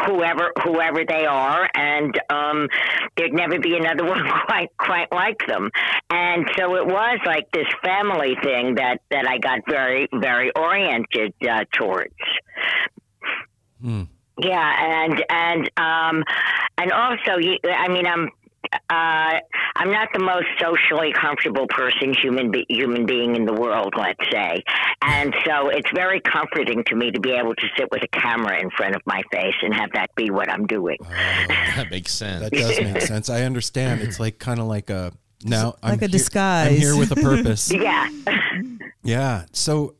[0.05, 2.67] whoever whoever they are and um
[3.15, 5.69] there'd never be another one quite quite like them
[6.09, 11.33] and so it was like this family thing that that I got very very oriented
[11.47, 12.13] uh, towards
[13.81, 14.03] Hmm.
[14.39, 16.23] yeah and and um
[16.77, 18.29] and also you I mean I'm
[18.89, 19.39] uh,
[19.75, 24.19] I'm not the most socially comfortable person, human be- human being in the world, let's
[24.31, 24.63] say,
[25.01, 28.61] and so it's very comforting to me to be able to sit with a camera
[28.61, 30.95] in front of my face and have that be what I'm doing.
[31.01, 32.43] Oh, that makes sense.
[32.43, 33.29] That does make sense.
[33.29, 34.01] I understand.
[34.01, 35.11] It's like kind of like a
[35.43, 36.67] now I'm Like a here- disguise.
[36.69, 37.71] I'm here with a purpose.
[37.73, 38.07] Yeah.
[39.03, 39.45] Yeah.
[39.51, 39.95] So,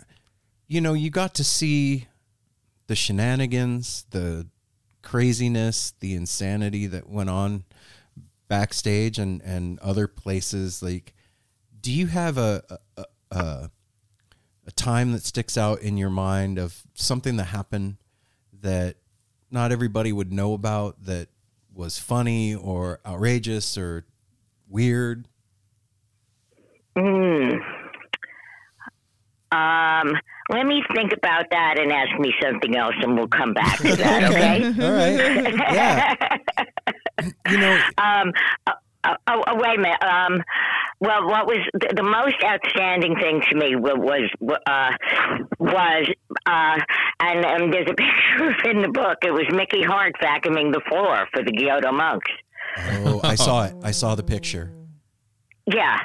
[0.67, 2.07] you know, you got to see
[2.91, 4.45] the shenanigans, the
[5.01, 7.63] craziness, the insanity that went on
[8.49, 10.83] backstage and and other places.
[10.83, 11.13] Like,
[11.79, 12.61] do you have a
[12.97, 13.71] a, a
[14.67, 17.95] a time that sticks out in your mind of something that happened
[18.61, 18.97] that
[19.49, 21.29] not everybody would know about that
[21.73, 24.05] was funny or outrageous or
[24.67, 25.29] weird?
[26.97, 27.51] Hmm.
[29.51, 30.13] Um,
[30.49, 33.95] let me think about that and ask me something else, and we'll come back to
[33.95, 34.23] that.
[34.31, 34.65] Okay.
[34.65, 35.73] All right.
[35.73, 36.15] Yeah.
[37.49, 38.31] You know, Um,
[38.65, 38.71] uh,
[39.03, 40.03] uh, oh, oh, wait a minute.
[40.03, 40.41] Um,
[40.99, 44.29] well, what was the, the most outstanding thing to me wa- was
[44.65, 44.91] uh,
[45.59, 46.07] was
[46.47, 46.77] uh,
[47.19, 49.17] and um, there's a picture in the book.
[49.23, 52.31] It was Mickey Hart vacuuming the floor for the Gyuto monks.
[53.05, 53.75] Oh, I saw it.
[53.83, 54.71] I saw the picture.
[55.71, 55.99] Yeah.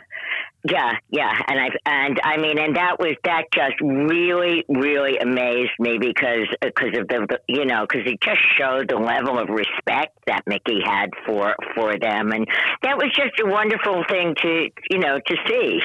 [0.64, 5.70] Yeah, yeah, and I and I mean, and that was that just really, really amazed
[5.78, 9.38] me because uh, because of the, the you know because it just showed the level
[9.38, 12.46] of respect that Mickey had for for them, and
[12.82, 15.80] that was just a wonderful thing to you know to see.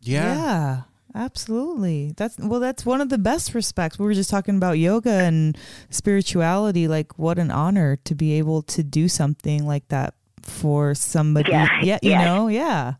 [0.00, 0.36] Yeah.
[0.36, 0.82] Yeah,
[1.14, 2.12] absolutely.
[2.16, 3.98] That's well, that's one of the best respects.
[3.98, 5.56] We were just talking about yoga and
[5.90, 6.88] spirituality.
[6.88, 11.52] Like, what an honor to be able to do something like that for somebody.
[11.52, 12.24] Yeah, yeah you yes.
[12.24, 12.94] know, yeah.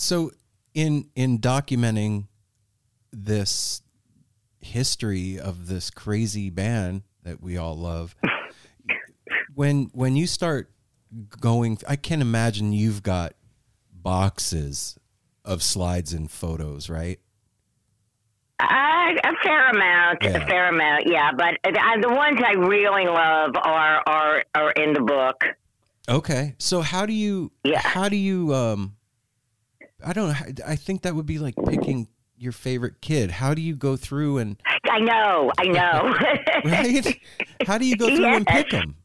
[0.00, 0.30] So
[0.72, 2.28] in in documenting
[3.12, 3.82] this
[4.60, 8.16] history of this crazy band that we all love,
[9.54, 10.70] when when you start
[11.38, 13.34] going, I can't imagine you've got
[13.92, 14.96] boxes
[15.44, 17.20] of slides and photos, right?
[18.58, 18.64] Uh,
[19.22, 20.30] a fair amount, Yeah.
[20.30, 21.30] a fair amount, yeah.
[21.36, 25.44] But uh, the ones I really love are are are in the book.
[26.08, 26.54] Okay.
[26.56, 27.80] So how do you Yeah.
[27.80, 28.96] how do you um
[30.04, 33.30] I don't know I think that would be like picking your favorite kid.
[33.30, 34.60] How do you go through and
[34.90, 36.14] I know, I know.
[36.70, 37.20] right?
[37.66, 38.96] How do you go through and pick them?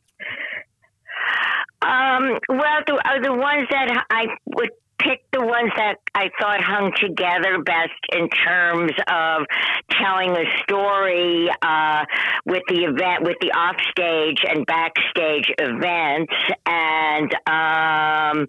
[1.82, 6.62] Um, well, the, uh, the ones that I would pick the ones that I thought
[6.62, 9.44] hung together best in terms of
[9.92, 12.06] telling a story uh,
[12.46, 16.34] with the event, with the offstage and backstage events,
[16.66, 18.48] and um,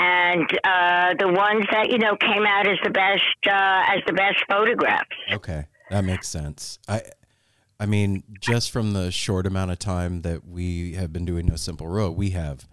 [0.00, 4.12] and uh, the ones that you know came out as the best uh, as the
[4.12, 5.16] best photographs.
[5.32, 6.78] Okay, that makes sense.
[6.88, 7.02] I,
[7.78, 11.56] I mean, just from the short amount of time that we have been doing No
[11.56, 12.66] Simple Road, we have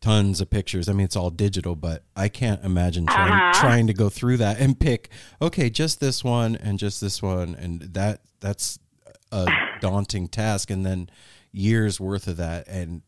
[0.00, 0.88] tons of pictures.
[0.88, 3.60] I mean, it's all digital, but I can't imagine trying, Uh-huh.
[3.60, 5.10] trying to go through that and pick.
[5.42, 8.78] Okay, just this one and just this one, and that that's
[9.32, 9.46] a
[9.80, 10.70] daunting task.
[10.70, 11.10] And then
[11.52, 13.02] years worth of that, and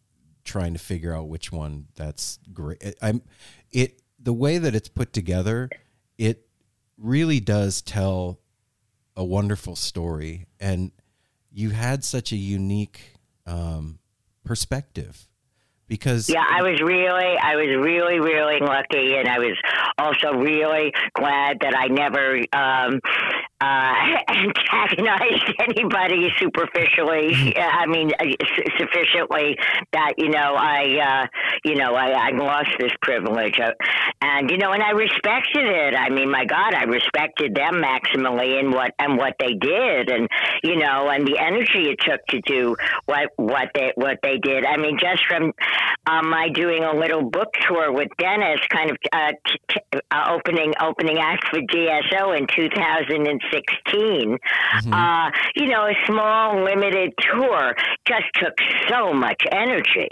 [0.44, 2.82] trying to figure out which one that's great.
[3.00, 3.22] I'm
[3.72, 5.68] it the way that it's put together.
[6.18, 6.46] It
[6.96, 8.40] really does tell
[9.16, 10.92] a wonderful story and
[11.50, 13.14] you had such a unique
[13.46, 13.98] um,
[14.44, 15.28] perspective
[15.92, 19.56] because Yeah, I was really, I was really, really lucky, and I was
[19.98, 22.98] also really glad that I never, um,
[23.60, 23.94] uh,
[24.28, 27.54] antagonized anybody superficially.
[27.56, 28.24] I mean, uh,
[28.78, 29.56] sufficiently
[29.92, 31.26] that you know I, uh,
[31.64, 33.72] you know, I, I lost this privilege, uh,
[34.22, 35.94] and you know, and I respected it.
[35.94, 40.26] I mean, my God, I respected them maximally in what and what they did, and
[40.64, 42.74] you know, and the energy it took to do
[43.04, 44.64] what what they what they did.
[44.64, 45.52] I mean, just from
[46.06, 50.34] um, my doing a little book tour with Dennis, kind of uh, t- t- uh,
[50.34, 54.38] opening opening act for GSO in 2016.
[54.92, 57.74] Uh, you know, a small limited tour
[58.06, 58.54] just took
[58.88, 60.08] so much energy.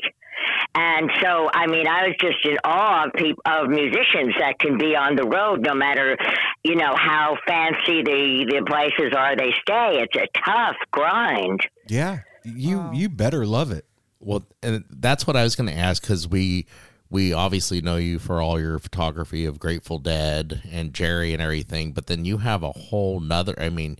[0.75, 4.79] And so, I mean, I was just in awe of people, of musicians that can
[4.79, 6.17] be on the road, no matter,
[6.63, 10.03] you know, how fancy the, the places are they stay.
[10.03, 11.61] It's a tough grind.
[11.89, 13.85] Yeah, you you better love it.
[14.21, 16.67] Well, and that's what I was going to ask because we
[17.11, 21.93] we obviously know you for all your photography of Grateful Dead and Jerry and everything,
[21.93, 23.55] but then you have a whole nother.
[23.59, 23.99] I mean,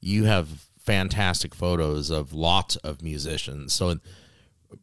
[0.00, 3.74] you have fantastic photos of lots of musicians.
[3.74, 3.98] So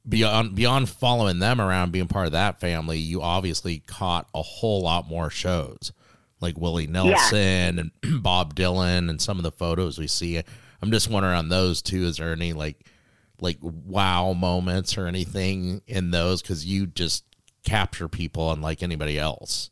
[0.07, 4.81] beyond beyond following them around, being part of that family, you obviously caught a whole
[4.81, 5.93] lot more shows
[6.41, 7.91] like Willie Nelson and
[8.23, 10.41] Bob Dylan and some of the photos we see.
[10.81, 12.03] I'm just wondering on those too.
[12.05, 12.85] Is there any like
[13.41, 17.23] like wow moments or anything in those because you just
[17.63, 19.69] capture people unlike anybody else.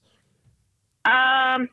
[1.06, 1.69] Um,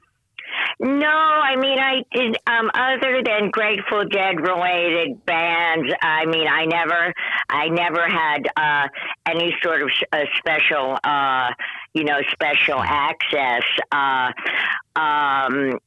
[0.81, 6.65] no, I mean, I did, um, other than Grateful Dead related bands, I mean, I
[6.67, 7.13] never,
[7.49, 8.89] I never had, uh,
[9.27, 11.51] any sort of uh, special, uh,
[11.95, 13.63] you know, special access.
[13.93, 14.33] Uh,
[14.97, 15.79] um,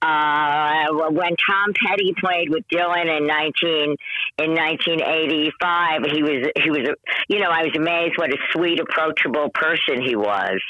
[0.00, 3.96] uh, when Tom Petty played with Dylan in nineteen
[4.38, 6.94] in nineteen eighty five, he was he was a
[7.28, 10.60] you know I was amazed what a sweet, approachable person he was,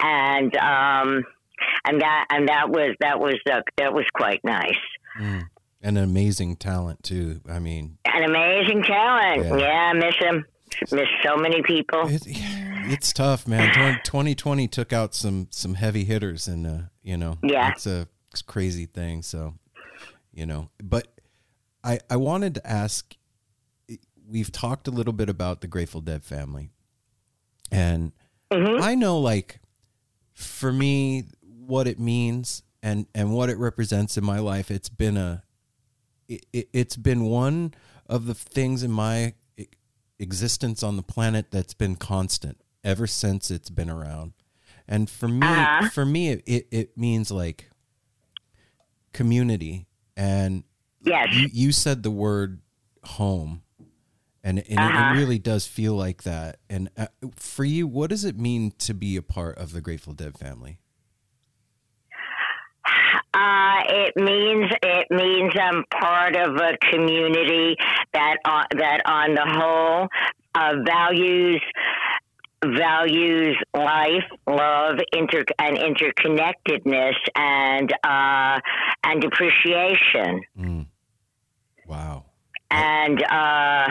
[0.00, 1.22] and um,
[1.84, 4.70] and that and that was that was uh, that was quite nice.
[5.84, 7.40] And an amazing talent too.
[7.48, 9.44] I mean, An amazing talent.
[9.44, 9.56] Yeah.
[9.56, 10.44] Yeah, I miss him.
[10.90, 12.08] Miss so many people.
[12.08, 14.00] it, it's tough, man.
[14.04, 17.70] 2020 took out some some heavy hitters, and uh, you know, Yeah.
[17.72, 18.08] it's a
[18.40, 19.20] crazy thing.
[19.22, 19.54] So,
[20.32, 21.08] you know, but
[21.84, 23.14] I I wanted to ask.
[24.26, 26.70] We've talked a little bit about the Grateful Dead family,
[27.70, 28.12] and
[28.50, 29.60] I know, like,
[30.32, 34.70] for me, what it means and and what it represents in my life.
[34.70, 35.42] It's been a
[36.28, 37.74] it, it's been one
[38.06, 39.34] of the things in my
[40.18, 44.32] existence on the planet that's been constant ever since it's been around.
[44.88, 45.88] And for me, Uh-huh.
[45.88, 47.70] for me, it, it means like
[49.12, 49.86] community.
[50.16, 50.64] And
[51.04, 51.28] Yes.
[51.34, 52.60] you, you said the word
[53.04, 53.62] home,
[54.44, 55.14] and, and it, Uh-huh.
[55.14, 56.58] it really does feel like that.
[56.70, 57.06] And uh,
[57.36, 60.78] for you, what does it mean to be a part of the Grateful Dead family?
[63.34, 67.76] Uh, it means it means I'm part of a community
[68.12, 70.08] that on, that on the whole
[70.54, 71.62] uh, values
[72.64, 78.60] values life, love, inter and interconnectedness, and uh,
[79.04, 80.86] and appreciation,
[81.86, 82.24] Wow.
[82.70, 83.22] and.
[83.22, 83.88] Uh,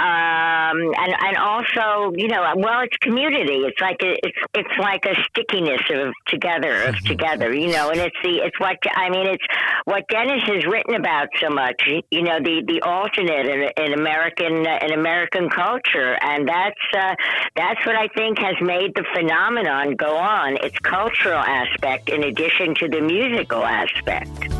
[0.00, 3.68] um, and and also, you know, well, it's community.
[3.68, 7.90] It's like a, it's it's like a stickiness of together, of together, you know.
[7.90, 9.26] And it's the it's what I mean.
[9.26, 9.44] It's
[9.84, 11.82] what Dennis has written about so much.
[12.10, 17.14] You know, the the alternate in, in American in American culture, and that's uh,
[17.54, 20.56] that's what I think has made the phenomenon go on.
[20.64, 24.50] Its cultural aspect, in addition to the musical aspect.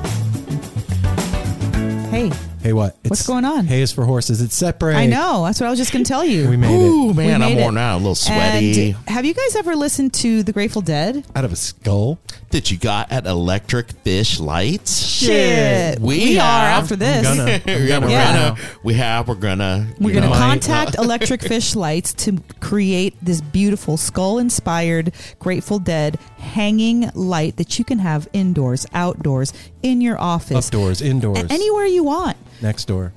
[2.10, 2.30] Hey,
[2.62, 2.96] Hey, what?
[3.08, 3.66] What's going on?
[3.66, 4.42] Hay is for horses.
[4.42, 4.94] It's separate.
[4.96, 5.44] I know.
[5.46, 6.48] That's what I was just going to tell you.
[6.50, 8.90] We made Ooh it man, We I'm made worn out, a little sweaty.
[8.90, 11.24] And have you guys ever listened to the Grateful Dead?
[11.34, 12.18] out of a skull.
[12.50, 14.98] that you got at Electric Fish Lights.
[15.06, 16.00] Shit.
[16.00, 17.26] We are have- after this.
[17.26, 17.52] I'm gonna.
[17.52, 18.54] I'm yeah, gonna we're Yeah.
[18.54, 23.14] gonna we have we're gonna We're going to know, contact Electric Fish Lights to create
[23.22, 30.00] this beautiful skull inspired Grateful Dead hanging light that you can have indoors, outdoors, in
[30.02, 32.36] your office, Updoors, indoors, anywhere you want.
[32.62, 33.12] Next door.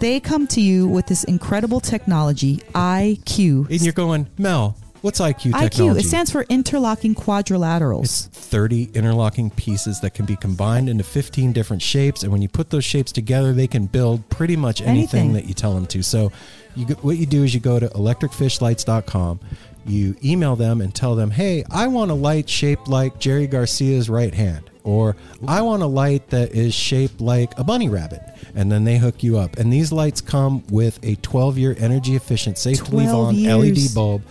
[0.00, 3.70] They come to you with this incredible technology, IQ.
[3.70, 5.82] And you're going, Mel, what's IQ technology?
[5.82, 8.04] IQ, it stands for interlocking quadrilaterals.
[8.04, 12.22] It's 30 interlocking pieces that can be combined into 15 different shapes.
[12.22, 15.32] And when you put those shapes together, they can build pretty much anything, Anything.
[15.34, 16.02] that you tell them to.
[16.02, 16.32] So,
[16.76, 19.40] you what you do is you go to electricfishlights.com,
[19.86, 24.08] you email them and tell them, hey, I want a light shaped like Jerry Garcia's
[24.10, 24.70] right hand.
[24.84, 28.22] Or I want a light that is shaped like a bunny rabbit.
[28.54, 29.56] And then they hook you up.
[29.58, 33.88] And these lights come with a 12 year energy efficient, safe to leave on years.
[33.90, 34.22] LED bulb,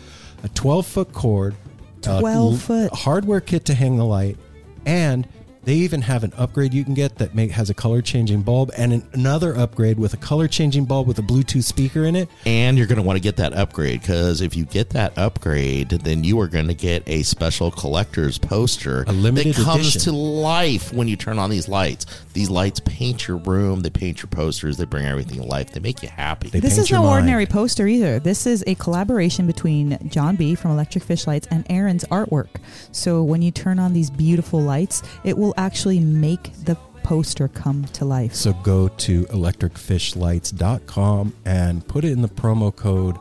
[0.43, 1.55] a 12 foot cord,
[1.99, 2.93] a 12 l- foot.
[2.99, 4.37] hardware kit to hang the light,
[4.85, 5.27] and
[5.67, 8.71] they even have an upgrade you can get that make, has a color changing bulb
[8.77, 12.29] and an, another upgrade with a color changing bulb with a Bluetooth speaker in it.
[12.45, 15.89] And you're going to want to get that upgrade because if you get that upgrade,
[15.89, 20.13] then you are going to get a special collector's poster A limited that comes edition.
[20.13, 22.05] to life when you turn on these lights.
[22.31, 25.81] These lights paint your room, they paint your posters, they bring everything to life, they
[25.81, 26.47] make you happy.
[26.47, 27.09] They This is no mind.
[27.11, 28.19] ordinary poster either.
[28.19, 32.61] This is a collaboration between John B from Electric Fish Lights and Aaron's artwork.
[32.93, 37.85] So when you turn on these beautiful lights, it will actually make the poster come
[37.85, 38.35] to life.
[38.35, 43.17] So go to electricfishlights.com and put it in the promo code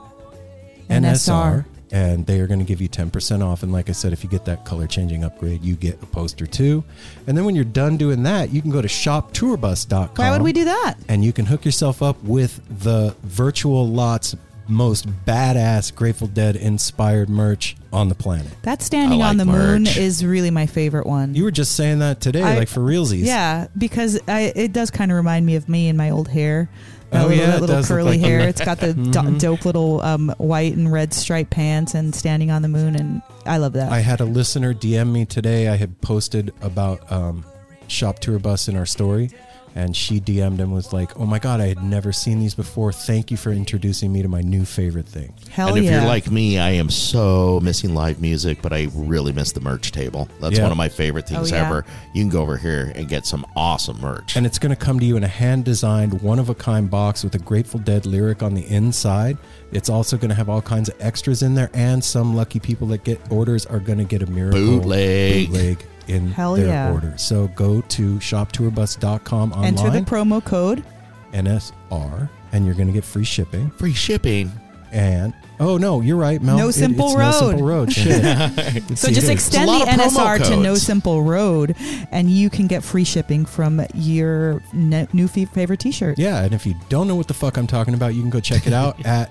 [0.89, 1.65] NSR, NSR.
[1.93, 3.63] and they are going to give you 10% off.
[3.63, 6.47] And like I said, if you get that color changing upgrade, you get a poster
[6.47, 6.83] too.
[7.27, 10.17] And then when you're done doing that, you can go to shoptourbus.com.
[10.17, 10.95] Why would we do that?
[11.09, 14.35] And you can hook yourself up with the virtual lots
[14.69, 18.49] most badass Grateful Dead inspired merch on the planet.
[18.63, 21.35] That standing I on the like moon is really my favorite one.
[21.35, 23.25] You were just saying that today, I- like for realsies.
[23.25, 26.69] Yeah, because I, it does kind of remind me of me and my old hair.
[27.11, 28.25] That Oh, little, yeah, that little curly like- Mm-hmm.
[28.25, 28.49] hair.
[28.49, 32.63] It's got the do- dope little um, white and red striped pants and standing on
[32.63, 33.93] the moon, and I love that.
[33.93, 35.69] I had a listener DM me today.
[35.69, 37.45] I had posted about um,
[37.87, 39.31] Shop Tour Bus in our story,
[39.77, 42.93] and she DM'd him was like, "Oh my god, I had never seen these before.
[42.93, 45.99] Thank you for introducing me to my new favorite thing." Hell and if yeah!
[46.01, 49.93] you're like me, I am so missing live music, but I really miss the merch
[49.93, 50.29] table.
[50.41, 50.63] That's Yeah.
[50.65, 51.67] one of my favorite things Oh, yeah.
[51.67, 51.85] ever.
[52.15, 54.35] You can go over here and get some awesome merch.
[54.37, 56.91] And it's going to come to you in a hand designed, one of a kind
[56.91, 59.37] box with a Grateful Dead lyric on the inside.
[59.73, 62.87] It's also going to have all kinds of extras in there, and some lucky people
[62.89, 65.49] that get orders are going to get a miracle Bootleg.
[65.49, 66.93] bootleg in Hell their yeah.
[66.93, 67.15] order.
[67.17, 70.85] So go to shoptourbus.com online, Enter the promo code.
[71.33, 73.71] NSR, and you're going to get free shipping.
[73.73, 74.51] Free shipping.
[74.93, 76.57] And oh no, you're right, Mel.
[76.57, 77.31] No It- Simple it's Road.
[77.31, 77.93] No simple road.
[77.93, 78.97] Shit.
[78.99, 80.75] So just extend the lot of promo NSR to No.
[80.77, 81.75] Simple Road,
[82.13, 86.19] and you can get free shipping from your ne- new f- favorite T-shirt.
[86.19, 88.41] Yeah, and if you don't know what the fuck I'm talking about, you can go
[88.41, 89.31] check it out at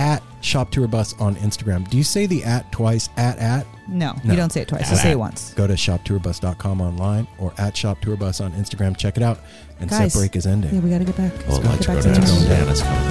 [0.00, 1.88] at Shop Tour Bus on Instagram.
[1.90, 3.08] Do you say the at twice?
[3.18, 3.66] At at?
[3.86, 4.30] No, No.
[4.32, 4.90] you don't say it twice.
[4.90, 5.52] You say it once.
[5.54, 8.96] Go to shoptourbus.com online or at Shop Tour Bus on Instagram.
[8.96, 9.40] Check it out.
[9.78, 10.12] And Guys.
[10.12, 10.74] set break is ending.
[10.74, 11.32] Yeah, we got to get back.
[11.48, 11.94] Oh, Let's go.
[11.94, 12.48] Get back to going down.
[12.48, 13.10] Dan is coming.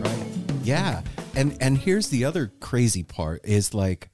[0.00, 0.52] Right.
[0.64, 1.02] Yeah.
[1.34, 4.10] And and here's the other crazy part is like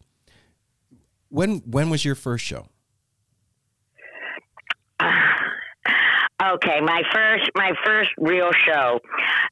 [1.29, 2.67] when when was your first show?
[5.01, 5.42] Ah,
[6.43, 9.01] Okay, my first my first real show,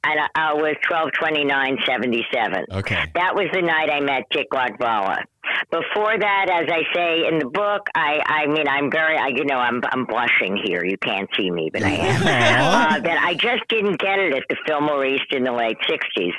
[0.04, 2.64] and I, I was twelve twenty nine seventy seven.
[2.72, 3.04] Okay.
[3.14, 5.22] That was the night I met Dick Latvala.
[5.70, 9.44] Before that, as I say in the book, I, I mean, I'm very, I, you
[9.44, 10.84] know, I'm, I'm blushing here.
[10.84, 12.22] You can't see me, but I am.
[12.22, 16.32] uh, that I just didn't get it at the Fillmore East in the late 60s.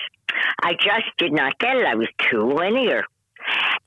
[0.64, 1.86] I just did not get it.
[1.86, 3.03] I was too linear.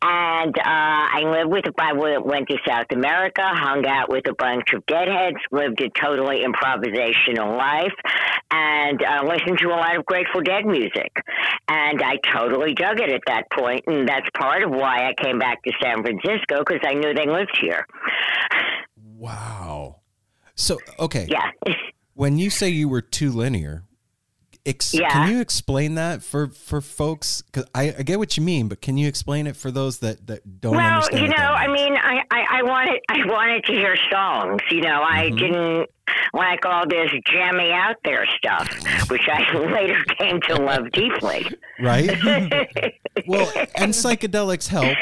[0.03, 4.74] And uh, I lived with, I went to South America, hung out with a bunch
[4.74, 7.95] of deadheads, lived a totally improvisational life,
[8.51, 11.11] and uh, listened to a lot of Grateful Dead music.
[11.69, 15.39] And I totally dug it at that point, and that's part of why I came
[15.39, 17.86] back to San Francisco because I knew they lived here.
[19.16, 20.01] Wow.
[20.55, 21.27] So okay.
[21.31, 21.51] Yeah.
[22.16, 23.82] When you say you were too linear,
[24.66, 25.11] ex- Yeah.
[25.11, 27.43] can you explain that for for folks?
[27.43, 30.27] Because I, I get what you mean, but can you explain it for those that
[30.27, 31.23] that don't well, understand?
[31.23, 34.61] you know, I mean, I, I, I wanted I wanted to hear songs.
[34.70, 35.36] You know, I Mm-hmm.
[35.36, 35.91] didn't
[36.35, 38.69] like all this jammy out there stuff,
[39.09, 41.47] which I later came to love deeply.
[41.81, 42.09] right?
[43.27, 44.97] well, and psychedelics help.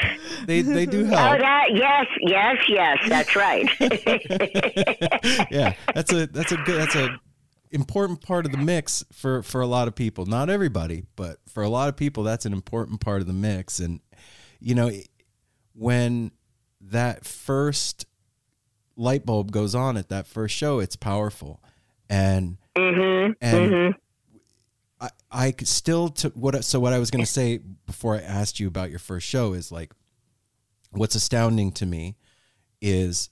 [0.47, 1.19] They they do help.
[1.35, 3.69] Oh, that yes, yes, yes, that's right.
[5.51, 7.09] yeah, that's a that's a good that's a
[7.73, 10.27] important part of the mix for for a lot of people.
[10.27, 13.81] Not everybody, but for a lot of people, that's an important part of the mix.
[13.81, 14.01] And
[14.61, 14.91] you know,
[15.75, 16.31] when
[16.81, 18.07] that first
[18.97, 21.63] light bulb goes on at that first show, it's powerful.
[22.09, 23.95] And hmm and
[25.01, 28.21] I, I could still to what so what I was going to say before I
[28.21, 29.93] asked you about your first show is like
[30.91, 32.17] what's astounding to me
[32.81, 33.31] is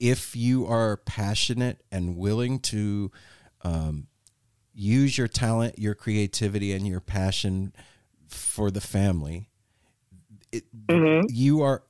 [0.00, 3.10] if you are passionate and willing to
[3.62, 4.06] um,
[4.74, 7.72] use your talent, your creativity, and your passion
[8.28, 9.48] for the family,
[10.52, 10.64] it,
[11.28, 11.82] you are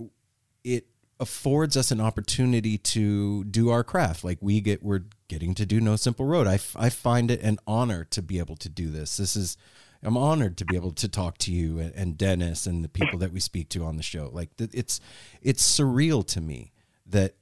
[0.65, 0.87] it
[1.21, 4.25] affords us an opportunity to do our craft.
[4.25, 6.47] Like we get we're getting to do no simple road.
[6.47, 9.17] I, f- I find it an honor to be able to do this.
[9.17, 9.57] This is
[10.01, 13.19] i'm honored to be able to talk to you and, and dennis and the people
[13.19, 14.31] that we speak to on the show.
[14.33, 15.01] Like th- it's
[15.43, 16.73] it's surreal to me
[17.07, 17.35] that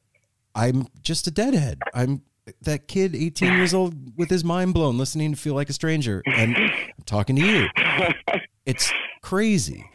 [0.57, 2.23] i'm just a deadhead i'm
[2.62, 6.23] that kid 18 years old with his mind blown listening to feel like a stranger
[6.27, 6.70] and i'm
[7.05, 7.66] talking to you
[8.66, 8.93] it's
[9.23, 9.89] crazy.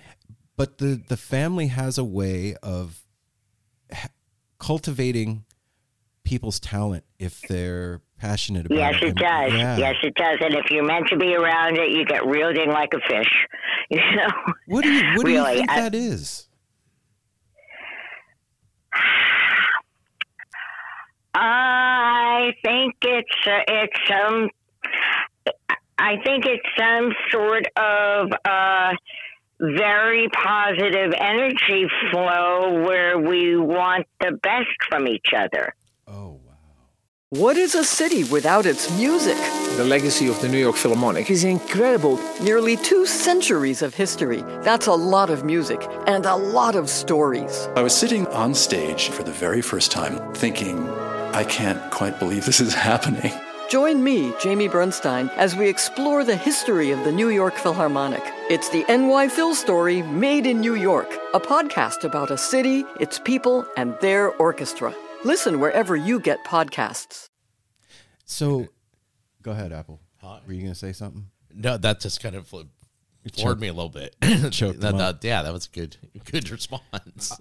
[0.58, 3.02] But the the family has a way of
[4.60, 5.46] cultivating
[6.24, 9.04] people's talent if they're passionate about Yes, it.
[9.04, 9.54] it And- does.
[9.54, 9.78] yeah.
[9.78, 10.38] Yes, it does.
[10.42, 13.32] And if you're meant to be around it, you get reeled in like a fish.
[13.90, 14.30] You know.
[14.68, 16.48] What do you what do you think I- that is?
[21.34, 24.50] I think it's uh, it's some.
[25.98, 28.94] I think it's some sort of uh,
[29.62, 35.74] very positive energy flow where we want the best from each other.
[36.08, 36.54] Oh wow.
[37.30, 39.38] What is a city without its music?
[39.78, 42.20] The legacy of the New York Philharmonic is incredible.
[42.42, 44.42] Nearly two centuries of history.
[44.64, 47.70] That's a lot of music and a lot of stories.
[47.76, 50.86] I was sitting on stage for the very first time thinking,
[51.34, 53.32] I can't quite believe this is happening.
[53.70, 58.22] Join me, Jamie Bernstein, as we explore the history of the New York Philharmonic.
[58.50, 63.18] It's the NY Phil story made in New York, a podcast about a city, its
[63.18, 64.94] people, and their orchestra.
[65.24, 67.28] Listen wherever you get podcasts.
[68.26, 68.68] So
[69.42, 70.02] go ahead, Apple.
[70.46, 71.28] Were you gonna say something?
[71.54, 72.68] No, that just kind of floored
[73.34, 74.16] choked- me a little bit.
[74.52, 75.96] choked That- that- yeah, that was good.
[76.26, 77.38] Good response.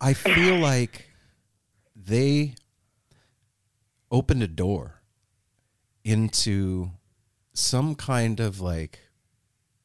[0.00, 1.06] I feel like
[1.94, 2.54] they
[4.10, 5.02] opened a door
[6.04, 6.90] into
[7.52, 9.00] some kind of like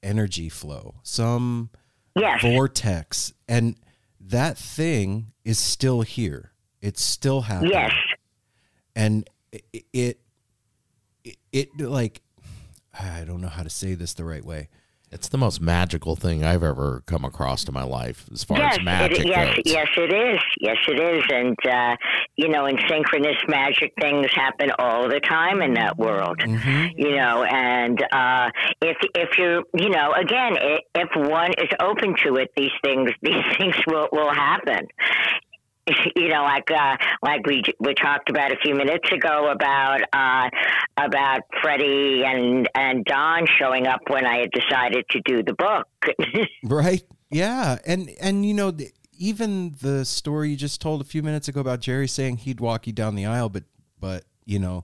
[0.03, 1.69] energy flow, some
[2.15, 2.41] Yes.
[2.41, 3.75] vortex, and
[4.19, 6.51] that thing is still here.
[6.81, 7.71] It's still happening.
[7.71, 7.93] Yes.
[8.95, 10.19] and it, it,
[11.23, 12.21] it, it like
[12.99, 14.67] I don't know how to say this the right way.
[15.11, 18.77] It's the most magical thing I've ever come across in my life, as far yes,
[18.77, 19.63] as magic it, yes, goes.
[19.65, 20.39] yes, it is.
[20.61, 21.23] Yes, it is.
[21.29, 21.97] And uh,
[22.37, 26.39] you know, and synchronous magic things happen all the time in that world.
[26.39, 26.97] Mm-hmm.
[26.97, 28.51] You know, and uh,
[28.81, 30.53] if if you're, you know, again,
[30.95, 34.87] if one is open to it, these things these things will will happen.
[36.15, 40.49] You know, like uh, like we we talked about a few minutes ago about uh,
[40.97, 45.87] about Freddie and and Don showing up when I had decided to do the book.
[46.63, 47.03] Right.
[47.29, 47.77] Yeah.
[47.85, 48.75] And and you know
[49.17, 52.87] even the story you just told a few minutes ago about Jerry saying he'd walk
[52.87, 53.63] you down the aisle, but
[53.99, 54.83] but you know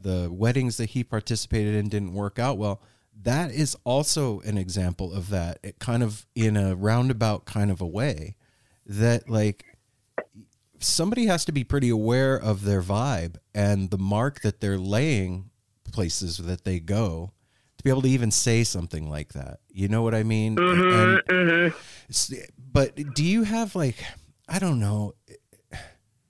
[0.00, 2.80] the weddings that he participated in didn't work out well.
[3.22, 5.58] That is also an example of that.
[5.62, 8.36] It kind of in a roundabout kind of a way
[8.86, 9.64] that like
[10.80, 15.50] somebody has to be pretty aware of their vibe and the mark that they're laying
[15.92, 17.32] places that they go
[17.76, 19.60] to be able to even say something like that.
[19.70, 20.58] You know what I mean?
[20.58, 21.22] And-
[22.08, 22.32] it's-
[22.72, 23.96] but do you have like
[24.48, 25.14] I don't know?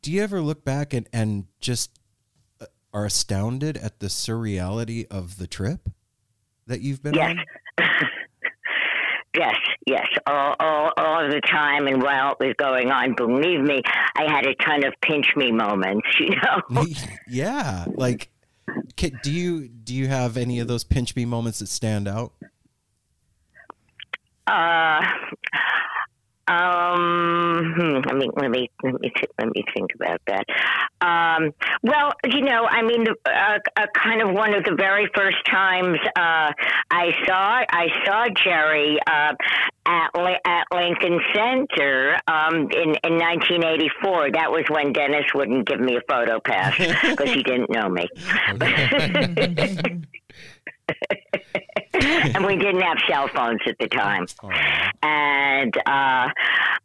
[0.03, 1.99] Do you ever look back and and just
[2.61, 5.89] uh, are astounded at the surreality of the trip
[6.67, 7.37] that you've been Yes.
[7.79, 7.87] on?
[9.39, 9.55] Yes,
[9.87, 11.87] yes, all, all, all the time.
[11.87, 13.83] And while it was going on, believe me,
[14.17, 16.07] I had a ton of pinch me moments.
[16.19, 16.85] You know,
[17.29, 18.31] yeah, like
[19.23, 22.33] do you do you have any of those pinch me moments that stand out?
[24.49, 25.01] uh,
[26.49, 30.45] um, hmm, let me let me let me let me think about that.
[31.01, 31.53] Um,
[31.83, 35.37] well, you know, I mean, the, uh, uh, kind of one of the very first
[35.47, 36.53] times uh,
[36.91, 39.35] I saw I saw Jerry uh,
[39.87, 40.11] at
[40.47, 44.33] at Lincoln Center um, in in 1984.
[44.33, 48.09] That was when Dennis wouldn't give me a photo pass because he didn't know me.
[52.35, 54.27] and we didn't have cell phones at the time.
[55.03, 56.29] And uh,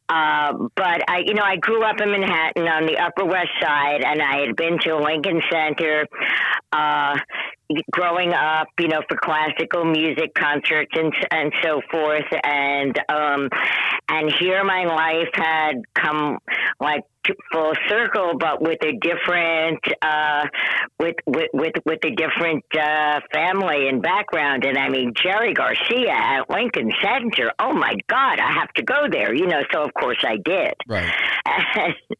[0.09, 4.03] uh, but I, you know, I grew up in Manhattan on the Upper West Side,
[4.03, 6.07] and I had been to Lincoln Center.
[6.71, 7.17] Uh,
[7.91, 13.49] growing up, you know, for classical music concerts and and so forth, and um,
[14.09, 16.37] and here my life had come
[16.79, 17.03] like
[17.51, 20.45] full circle, but with a different uh,
[20.99, 24.65] with with with with a different uh, family and background.
[24.65, 27.51] And I mean, Jerry Garcia at Lincoln Center.
[27.59, 29.33] Oh my God, I have to go there.
[29.33, 30.73] You know, so of course I did.
[30.87, 31.11] Right.
[31.45, 31.93] And,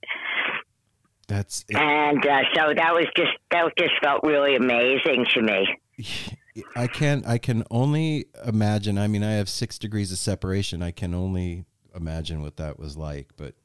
[1.27, 5.67] That's and uh, so that was just that just felt really amazing to me.
[6.75, 8.97] I can I can only imagine.
[8.97, 10.83] I mean, I have six degrees of separation.
[10.83, 11.65] I can only
[11.95, 13.29] imagine what that was like.
[13.37, 13.55] But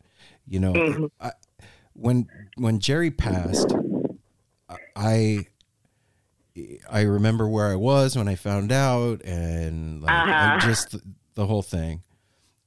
[0.46, 1.10] you know, Mhm.
[1.20, 1.32] I,
[1.94, 3.74] when when Jerry passed,
[4.96, 5.46] I
[6.90, 10.58] I remember where I was when I found out, and like, Uh-huh.
[10.60, 11.02] just the,
[11.34, 12.02] the whole thing.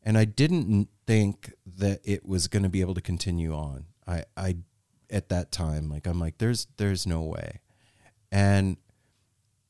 [0.03, 3.85] And I didn't think that it was going to be able to continue on.
[4.07, 4.57] I I
[5.09, 7.59] at that time, like I'm like, there's there's no way,
[8.31, 8.77] and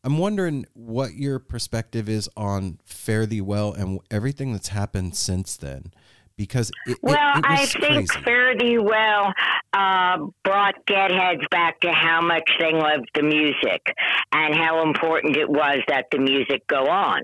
[0.03, 5.55] I'm wondering what your perspective is on Fare Thee Well and everything that's happened since
[5.57, 5.93] then,
[6.37, 8.57] because it, it- Well, it, I was think crazy.
[8.59, 9.33] Thee Well
[9.73, 13.95] uh, brought Deadheads back to how much they loved the music
[14.31, 17.21] and how important it was that the music go on.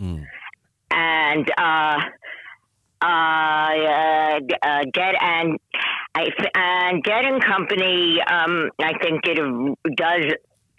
[0.00, 0.24] Mm.
[0.90, 1.98] And uh,
[3.02, 5.58] uh, uh, uh, Dead and
[6.14, 10.32] I and Dead and Company, um, I think did a, does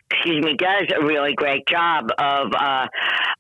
[0.10, 2.88] excuse me does a really great job of uh,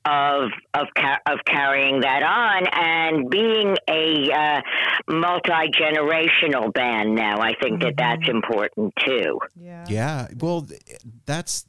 [0.06, 4.61] of of ca- of carrying that on and being a uh,
[5.10, 7.39] multi generational band now.
[7.39, 9.39] I think that that's important too.
[9.56, 9.85] Yeah.
[9.88, 10.27] Yeah.
[10.39, 10.68] Well,
[11.26, 11.65] that's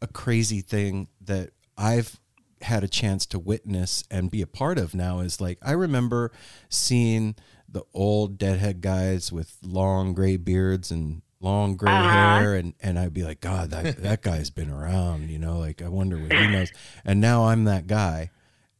[0.00, 2.18] a crazy thing that I've
[2.62, 6.32] had a chance to witness and be a part of now is like I remember
[6.68, 7.34] seeing
[7.68, 12.38] the old deadhead guys with long gray beards and long gray Uh-huh.
[12.38, 15.82] hair and and I'd be like god that that guy's been around you know like
[15.82, 16.70] I wonder what he knows
[17.04, 18.30] and now I'm that guy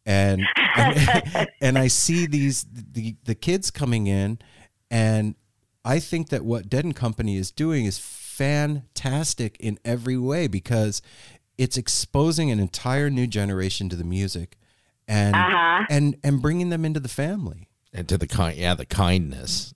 [0.06, 0.42] and
[0.76, 4.38] and, and I see these the the kids coming in
[4.90, 5.34] and
[5.84, 11.02] I think that what Dead and Company is doing is fantastic in every way because
[11.58, 14.56] it's exposing an entire new generation to the music
[15.08, 15.84] and Uh-huh.
[15.90, 17.68] and and bringing them into the family.
[17.94, 19.74] and to the kind, yeah, the kindness.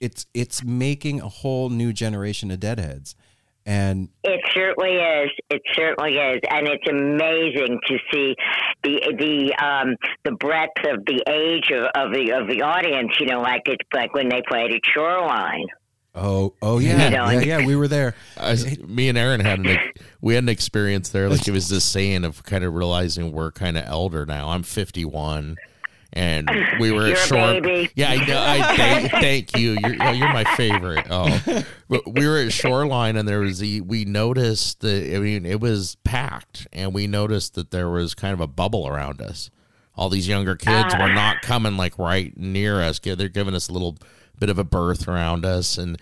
[0.00, 3.14] It's it's making a whole new generation of deadheads.
[3.66, 5.30] And It certainly is.
[5.50, 8.34] It certainly is, and it's amazing to see
[8.82, 13.12] the the um, the breadth of the age of, of the of the audience.
[13.20, 15.66] You know, like it's like when they played at Shoreline.
[16.14, 18.14] oh oh yeah You know, yeah yeah we were there.
[18.38, 18.56] I,
[18.86, 19.78] me and Aaron had an
[20.22, 21.28] we had an experience there.
[21.28, 24.48] Like it was this saying of kind of realizing we're kind of elder now.
[24.48, 25.56] I'm 51,
[26.12, 27.60] and we were You're at shore.
[27.60, 27.90] baby.
[27.94, 28.40] Yeah, I know.
[28.40, 29.76] I thank, thank you.
[29.80, 31.06] You're oh, you're my favorite.
[31.10, 35.14] Oh, but we were at Shoreline, and there was the we noticed that.
[35.14, 38.88] I mean, it was packed, and we noticed that there was kind of a bubble
[38.88, 39.50] around us.
[39.96, 41.14] All these younger kids were ah.
[41.14, 42.98] not coming like right near us.
[42.98, 43.98] They're giving us a little
[44.38, 46.00] bit of a berth around us, and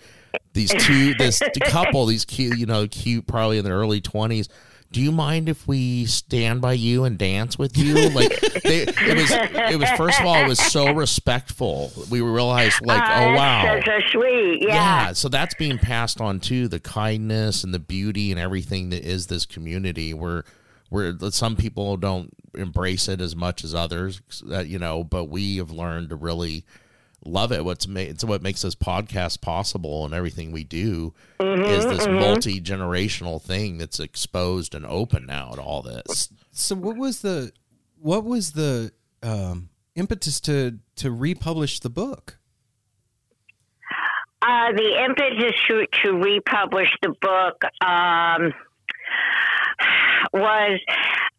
[0.53, 4.49] these two, this couple, these cute, you know, cute, probably in their early twenties.
[4.91, 8.09] Do you mind if we stand by you and dance with you?
[8.09, 9.29] Like they, it was,
[9.71, 9.89] it was.
[9.91, 11.91] First of all, it was so respectful.
[12.09, 14.63] We realized, like, Ah, oh wow, so, sweet.
[14.67, 15.13] Yeah.
[15.13, 16.67] so that's being passed on too.
[16.67, 20.13] The kindness and the beauty and everything that is this community.
[20.13, 20.43] Where,
[20.89, 24.21] where some people don't embrace it as much as others,
[24.51, 25.03] uh, you know.
[25.03, 26.65] But we have learned to really
[27.25, 27.65] love it.
[27.65, 32.61] What's ma- it's what makes this podcast possible and everything we do is this multi
[32.61, 36.29] generational thing that's exposed and open now to all this.
[36.51, 37.51] So what was the
[37.99, 38.91] what was the
[39.23, 42.37] um, impetus to to republish the book?
[44.41, 48.53] Uh, the impetus to, to republish the book um,
[50.33, 50.79] was,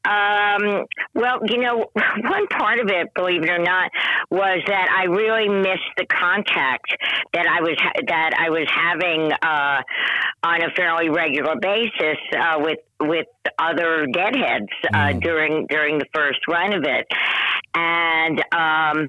[0.05, 3.91] um, well, you know, one part of it, believe it or not,
[4.31, 6.95] was that I really missed the contact
[7.33, 9.83] that I was ha- that I was having uh,
[10.43, 13.27] on a fairly regular basis uh, with with
[13.59, 17.07] other deadheads uh, during during the first run of it,
[17.75, 18.43] and.
[18.55, 19.09] Um,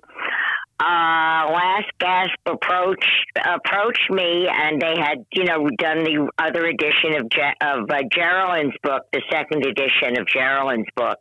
[0.81, 3.05] uh, Last Gasp approached
[3.37, 8.01] approached me, and they had, you know, done the other edition of Je- of uh,
[8.11, 11.17] Geraldine's book, the second edition of Geraldine's book,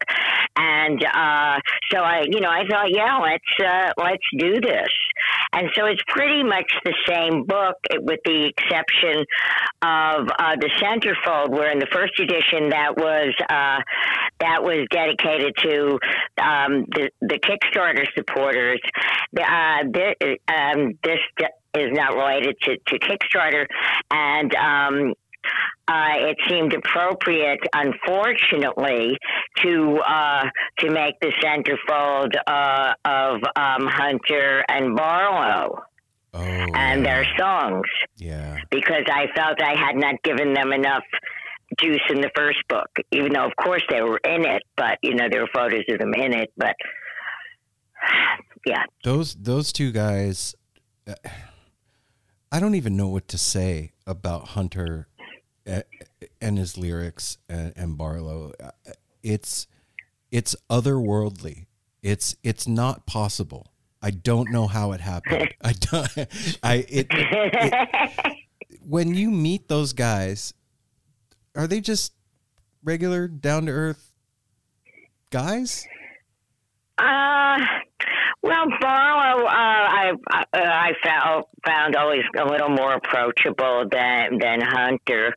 [0.57, 1.59] and uh,
[1.93, 4.89] so I, you know, I thought, yeah, let's uh, let's do this,
[5.53, 9.25] and so it's pretty much the same book, with the exception
[9.83, 13.79] of uh, the centerfold, where in the first edition that was uh,
[14.41, 15.99] that was dedicated to
[16.43, 18.81] um, the the Kickstarter supporters.
[19.39, 21.19] Uh, this, um, this
[21.75, 23.67] is not related to, to Kickstarter,
[24.11, 25.15] and um,
[25.89, 29.17] uh, it seemed appropriate, unfortunately,
[29.59, 30.45] to uh,
[30.79, 35.85] to make the centerfold uh, of um, Hunter and Barlow
[36.33, 37.87] Oh, and their songs
[38.17, 38.57] yeah.
[38.71, 41.03] because I felt I had not given them enough
[41.79, 45.15] juice in the first book, even though, of course, they were in it, but, you
[45.15, 46.53] know, there were photos of them in it.
[46.57, 46.75] But,
[48.67, 48.85] yeah.
[49.05, 50.55] those those two guys
[51.07, 51.15] uh,
[52.53, 55.09] i don't even know what to say about hunter
[55.67, 55.83] uh,
[56.41, 58.71] and his lyrics and, and barlow Uh,
[59.23, 59.67] it's
[60.31, 61.67] it's otherworldly
[62.03, 63.73] it's it's not possible
[64.03, 66.17] i don't know how it happened i don't
[66.63, 68.37] i it, it
[68.87, 70.55] when you meet those guys
[71.55, 72.13] are they just
[72.85, 74.13] regular down to earth
[75.31, 75.87] guys
[76.99, 77.59] Uh,
[78.43, 84.61] well, Barlow, uh, I uh, I found found always a little more approachable than than
[84.63, 85.35] Hunter.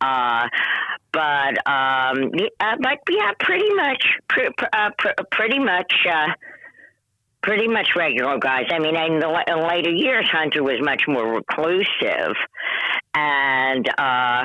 [0.00, 0.46] Uh,
[1.12, 4.02] but um, y- uh, but yeah, pretty much,
[4.72, 5.92] uh, pr- pretty much.
[6.10, 6.28] Uh,
[7.42, 8.66] Pretty much regular guys.
[8.70, 12.34] I mean, in the in later years, Hunter was much more reclusive,
[13.14, 14.44] and uh,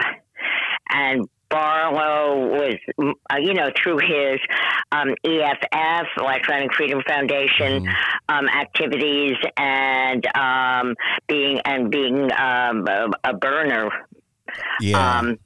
[0.89, 4.39] and Barlow was, mm, uh, you know, through his
[4.91, 7.87] um, EFF, Electronic Freedom Foundation,
[8.27, 10.95] um, activities, and um,
[11.27, 13.89] being and being um, a, a burner
[14.79, 15.19] Yeah.
[15.19, 15.37] um,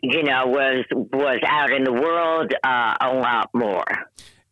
[0.00, 3.84] you know, was was out in the world uh, a lot more.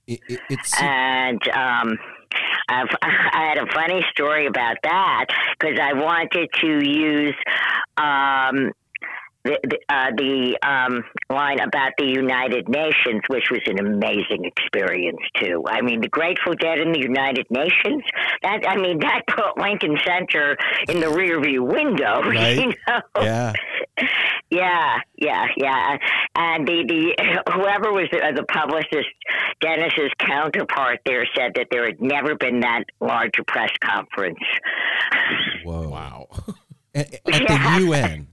[0.07, 1.99] It, it, it's And um,
[2.69, 5.27] I've, I had a funny story about that
[5.59, 7.35] because I wanted to use
[7.97, 8.73] um,
[9.45, 15.21] the the, uh, the um, line about the United Nations, which was an amazing experience
[15.41, 15.63] too.
[15.67, 18.03] I mean, the Grateful Dead in the United Nations.
[18.43, 20.57] That I mean, that put Lincoln Center
[20.89, 22.23] in the rearview window.
[22.35, 22.59] Right.
[22.59, 23.01] You know?
[23.21, 23.53] yeah.
[24.51, 25.97] Yeah, yeah, yeah.
[26.37, 29.09] And the, the whoever was the, the publicist,
[29.61, 34.39] Dennis's counterpart there, said that there had never been that large a press conference
[35.65, 35.89] Whoa.
[35.89, 36.29] Wow.
[36.95, 38.29] At, at the UN.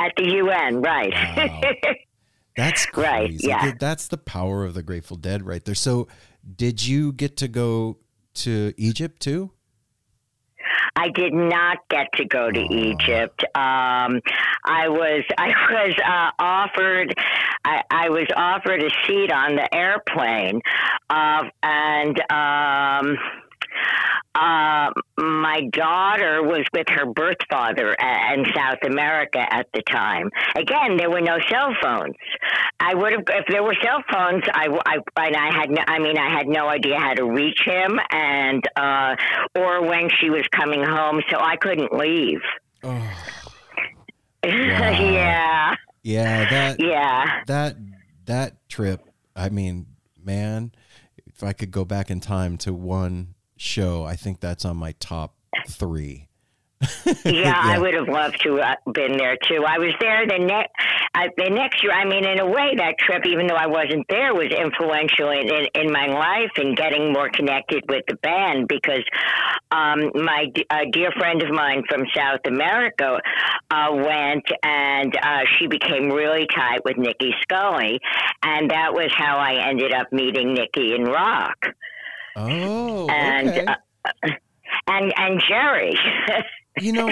[0.00, 0.82] At the UN.
[0.82, 1.12] Right.
[1.12, 1.60] Wow.
[2.56, 3.48] That's crazy.
[3.48, 3.72] Right, yeah.
[3.78, 5.74] That's the power of the Grateful Dead right there.
[5.74, 6.08] So,
[6.56, 7.98] did you get to go
[8.34, 9.52] to Egypt too?
[10.96, 13.44] I did not get to go to Egypt.
[13.54, 14.20] Um,
[14.64, 17.14] I was I was uh, offered
[17.64, 20.60] I, I was offered a seat on the airplane,
[21.10, 23.18] uh, and um,
[24.34, 30.30] uh, my daughter was with her birth father a- in South America at the time.
[30.54, 32.14] Again, there were no cell phones.
[32.78, 34.42] I would have if there were cell phones.
[34.52, 34.96] I, I
[35.26, 38.62] and I had no, I mean I had no idea how to reach him and
[38.76, 39.16] uh,
[39.56, 42.40] or when she was coming home, so I couldn't leave.
[44.44, 47.42] yeah, Yeah, that yeah.
[47.46, 47.76] that
[48.26, 49.02] that trip.
[49.36, 49.86] I mean,
[50.22, 50.72] man,
[51.26, 54.92] if I could go back in time to one show, I think that's on my
[54.98, 55.34] top
[55.68, 56.28] three.
[57.26, 59.64] yeah, I would have loved to have been there too.
[59.68, 60.70] I was there the next
[61.14, 61.92] uh, the next year.
[61.92, 65.52] I mean, in a way, that trip, even though I wasn't there, was influential in,
[65.52, 69.04] in, in my life and getting more connected with the band because
[69.70, 70.46] um, my
[70.92, 73.18] dear friend of mine from South America
[73.70, 78.00] uh, went and uh, she became really tight with Nicki Scully,
[78.42, 81.58] and that was how I ended up meeting Nicki in rock
[82.48, 83.48] Oh, and.
[83.48, 83.66] okay.
[83.66, 83.74] Uh,
[84.86, 85.98] and and Jerry,
[86.80, 87.08] you know,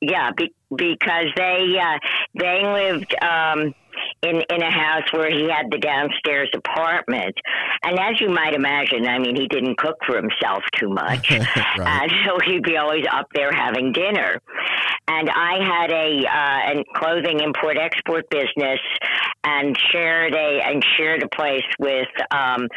[0.00, 1.98] yeah, be, because they uh,
[2.38, 3.74] they lived um,
[4.22, 7.34] in in a house where he had the downstairs apartment,
[7.82, 12.12] and as you might imagine, I mean, he didn't cook for himself too much, and
[12.26, 14.40] so he'd be always up there having dinner.
[15.08, 18.80] And I had a uh, a clothing import export business,
[19.44, 22.68] and shared a and shared a place with um,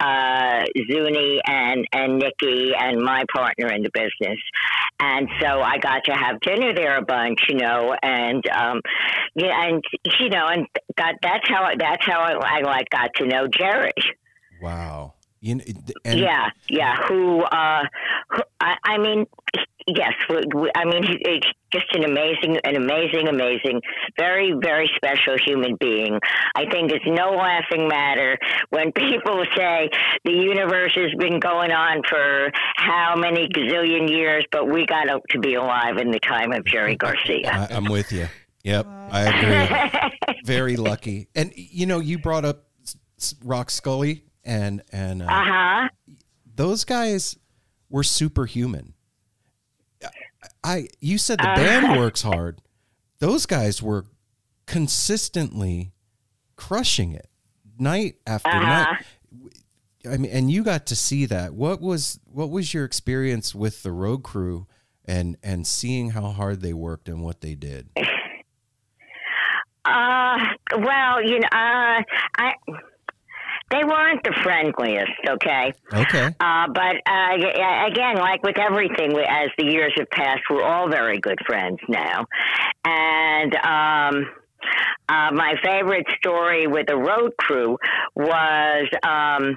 [0.00, 4.38] uh, Zuni and and Nicki and my partner in the business,
[5.00, 8.80] and so I got to have dinner there a bunch, you know, and um,
[9.34, 9.84] yeah, and
[10.20, 10.66] you know, and
[10.96, 13.92] got that's how I, that's how I, I like got to know Jerry.
[14.62, 15.14] wow.
[15.44, 15.60] You
[16.06, 16.96] and yeah, yeah.
[17.06, 17.42] Who?
[17.42, 17.82] Uh,
[18.30, 19.26] who I, I mean,
[19.86, 20.12] yes.
[20.28, 21.42] We, we, I mean, he's
[21.72, 23.80] just an amazing, an amazing, amazing,
[24.18, 26.18] very, very special human being.
[26.54, 28.38] I think it's no laughing matter
[28.70, 29.90] when people say
[30.24, 35.22] the universe has been going on for how many gazillion years, but we got up
[35.30, 37.50] to be alive in the time of Jerry Garcia.
[37.70, 38.26] I, I'm with you.
[38.62, 39.22] Yep, I
[40.22, 40.36] agree.
[40.44, 41.28] Very lucky.
[41.34, 42.64] And you know, you brought up
[43.44, 45.88] Rock Scully and and uh, Uh huh.
[46.54, 47.36] those guys
[47.90, 48.93] were superhuman.
[50.62, 51.80] I you said the Uh-huh.
[51.82, 52.60] band works hard.
[53.20, 54.04] Those guys were
[54.66, 55.92] consistently
[56.56, 57.28] crushing it
[57.78, 58.84] night after Uh-huh.
[58.94, 59.06] night.
[60.06, 61.54] I mean, and you got to see that.
[61.54, 64.66] What was what was your experience with the road crew
[65.04, 67.88] and and seeing how hard they worked and what they did?
[69.86, 70.38] Uh,
[70.78, 72.00] well, you know, uh,
[72.38, 72.54] I
[73.70, 75.72] they weren't the friendliest, okay.
[75.92, 76.26] Okay.
[76.38, 77.34] Uh, but uh,
[77.86, 82.26] again, like with everything, as the years have passed, we're all very good friends now.
[82.84, 84.30] And um,
[85.08, 87.78] uh, my favorite story with the road crew
[88.14, 89.56] was um,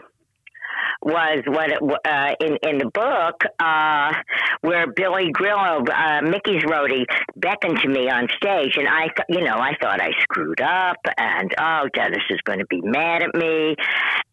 [1.01, 4.13] was what it, uh, in in the book uh,
[4.61, 7.05] where Billy Grillo, uh, Mickey's roadie,
[7.35, 10.97] beckoned to me on stage, and I, th- you know, I thought I screwed up,
[11.17, 13.75] and oh, Dennis is going to be mad at me,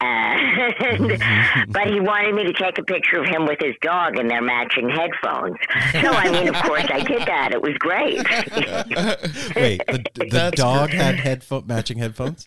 [0.01, 4.31] and but he wanted me to take a picture of him with his dog and
[4.31, 5.57] their matching headphones.
[5.93, 7.53] So I mean, of course, I did that.
[7.53, 8.17] It was great.
[9.57, 12.47] Wait, the, the dog had headphone matching headphones.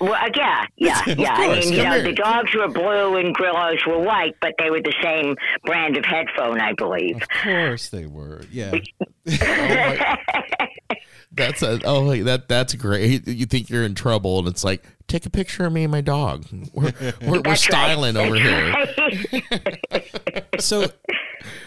[0.00, 1.34] Well, uh, yeah, yeah, Of yeah.
[1.34, 2.02] I mean, you come know, here.
[2.02, 6.04] the dogs were blue and Grillos were white, but they were the same brand of
[6.04, 7.22] headphone, I believe.
[7.22, 8.42] Of course they were.
[8.50, 8.74] Yeah.
[11.36, 13.26] That's a, oh wait, that that's great.
[13.26, 16.00] You think you're in trouble, and it's like take a picture of me and my
[16.00, 16.44] dog.
[16.72, 17.58] We're we're, we're That's right.
[17.58, 18.72] styling over here.
[19.90, 20.44] Right.
[20.60, 20.86] So,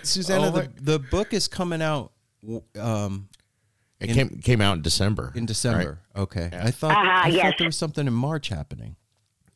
[0.03, 2.13] Susana, Oh, the, the book is coming out
[2.79, 3.27] um,
[3.99, 5.31] It came came out in December.
[5.35, 5.99] in December.
[6.15, 6.49] Okay.
[6.53, 7.43] I thought Uh-huh, I yes.
[7.45, 8.95] thought there was something in March happening.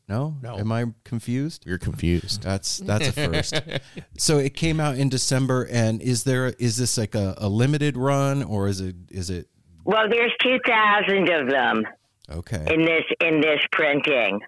[0.08, 0.36] No?
[0.42, 0.58] No.
[0.58, 1.64] Am I confused?
[1.66, 2.42] You're confused.
[2.42, 3.62] That's that's a first.
[4.18, 7.96] so it came out in December, and is there is this like a, a limited
[7.98, 9.48] run or is it is it
[9.86, 11.88] well, there's two thousand of them
[12.30, 12.66] okay?
[12.74, 14.42] in this in this printing.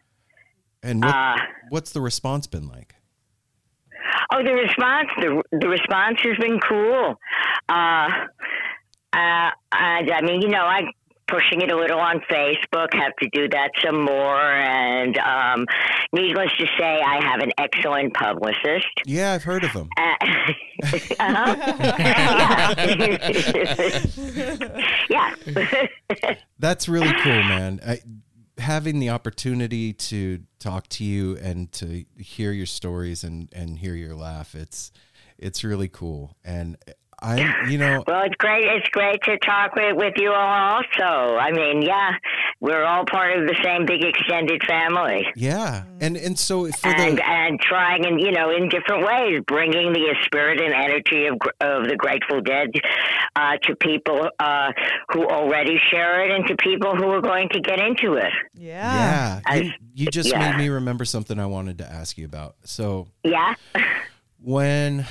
[0.82, 1.38] And what, Uh,
[1.70, 2.96] what's the response been like?
[4.34, 7.16] Oh, the response the the response has been cool.
[7.70, 8.10] Uh,
[9.14, 10.90] uh, and I mean, you know, I'm
[11.28, 12.94] pushing it a little on Facebook.
[12.94, 14.42] Have to do that some more.
[14.42, 15.66] And um,
[16.12, 18.88] needless to say, I have an excellent publicist.
[19.06, 19.90] Yeah, I've heard of them.
[19.98, 20.16] Uh,
[21.20, 21.56] uh-huh.
[25.10, 25.36] yeah.
[26.10, 26.36] yeah.
[26.60, 27.80] That's really cool, man.
[27.86, 28.00] I,
[28.60, 33.96] having the opportunity to talk to you and to hear your stories and and hear
[33.96, 34.92] your laugh, it's
[35.38, 36.38] it's really cool.
[36.44, 36.78] And
[37.24, 38.66] I'm, you know, Well, it's great.
[38.66, 40.76] It's great to talk with, with you all.
[40.76, 42.12] Also, I mean, yeah,
[42.60, 45.84] we're all part of the same big extended family, yeah.
[46.02, 49.94] And and so for and the and trying and you know in different ways, bringing
[49.94, 52.70] the spirit and energy of of the Grateful Dead
[53.36, 54.72] uh, to people uh,
[55.14, 58.32] who already share it, and to people who are going to get into it.
[58.54, 59.40] Yeah.
[59.48, 60.52] yeah, you, you just yeah.
[60.52, 62.56] made me remember something I wanted to ask you about.
[62.66, 63.54] So Yeah.
[64.42, 65.06] when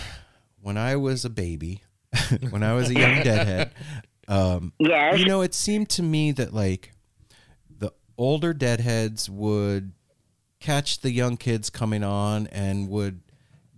[0.61, 1.83] when I was a baby,
[2.51, 3.73] when I was a young deadhead,
[4.29, 5.19] um, Yes.
[5.19, 6.93] you know, it seemed to me that like
[7.79, 9.93] the older deadheads would
[10.61, 13.21] catch the young kids coming on and would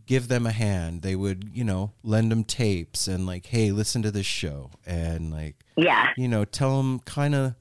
[0.07, 1.01] give them a hand.
[1.03, 5.31] They would, you know, lend them tapes and like, hey, listen to this show and
[5.33, 6.11] like, yeah.
[6.17, 7.55] you know, tell them kind of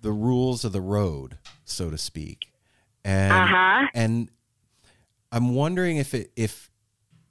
[0.00, 2.52] the rules of the road, so to speak.
[3.04, 3.86] And Uh-huh.
[3.94, 4.28] and
[5.30, 6.70] I'm wondering if it if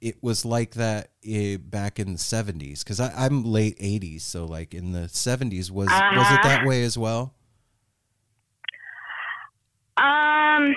[0.00, 4.74] it was like that eh, back in the 70s because I'm late 80s, so like
[4.74, 6.38] in the 70s was was it Uh-huh.
[6.48, 7.34] that way as well?
[9.96, 10.74] Um.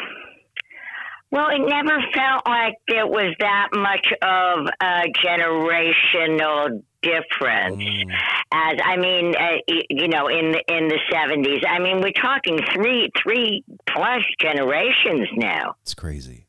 [1.32, 7.78] Well, it never felt like it was that much of a generational difference.
[7.82, 8.12] Mm.
[8.52, 9.58] As I mean, uh,
[9.90, 11.64] you know, in the in the seventies.
[11.66, 15.76] I mean, we're talking three three plus generations now.
[15.84, 16.48] It's crazy.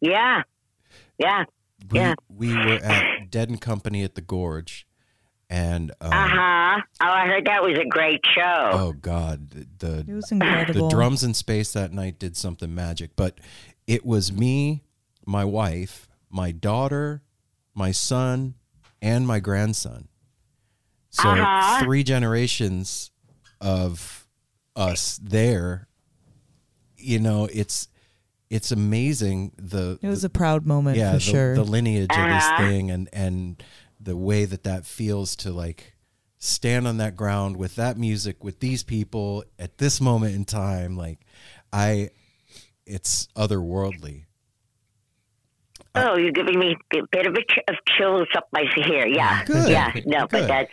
[0.00, 0.42] Yeah,
[1.18, 1.44] yeah.
[1.90, 2.14] We, Yeah.
[2.28, 4.86] we were at Dead and Company at the Gorge,
[5.50, 6.80] and um, Uh huh.
[7.02, 8.70] Oh, I heard that was a great show.
[8.72, 10.88] oh god, the, the It was incredible.
[10.88, 13.38] the drums in space that night did something magic but
[13.86, 14.82] it was me
[15.26, 17.22] my wife my daughter
[17.74, 18.54] my son
[19.02, 20.08] and my grandson
[21.10, 21.84] so Uh-huh.
[21.84, 23.10] three generations
[23.60, 24.26] of
[24.76, 25.88] us there
[26.96, 27.88] you know it's
[28.52, 31.54] it's amazing the It was a proud moment yeah for the, sure.
[31.54, 32.58] the lineage of this Uh-huh.
[32.58, 33.62] thing and and
[33.98, 35.94] the way that that feels to like
[36.38, 40.96] stand on that ground with that music with these people at this moment in time
[40.96, 41.20] like
[41.72, 42.10] i
[42.84, 44.24] it's otherworldly
[45.94, 49.06] Oh, you're giving me a bit of a ch- of chills up my here.
[49.06, 49.68] Yeah, Good.
[49.68, 49.92] yeah.
[50.06, 50.72] No, but that's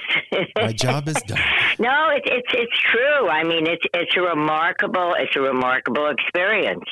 [0.56, 1.38] my job is done
[1.80, 3.28] No, it's it's it's true.
[3.28, 6.86] I mean, it's it's a remarkable it's a remarkable experience,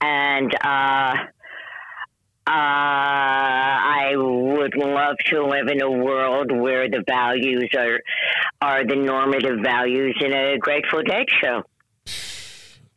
[0.00, 1.14] and uh,
[2.48, 7.98] uh, I would love to live in a world where the values are
[8.62, 11.62] are the normative values in a Grateful Dead show.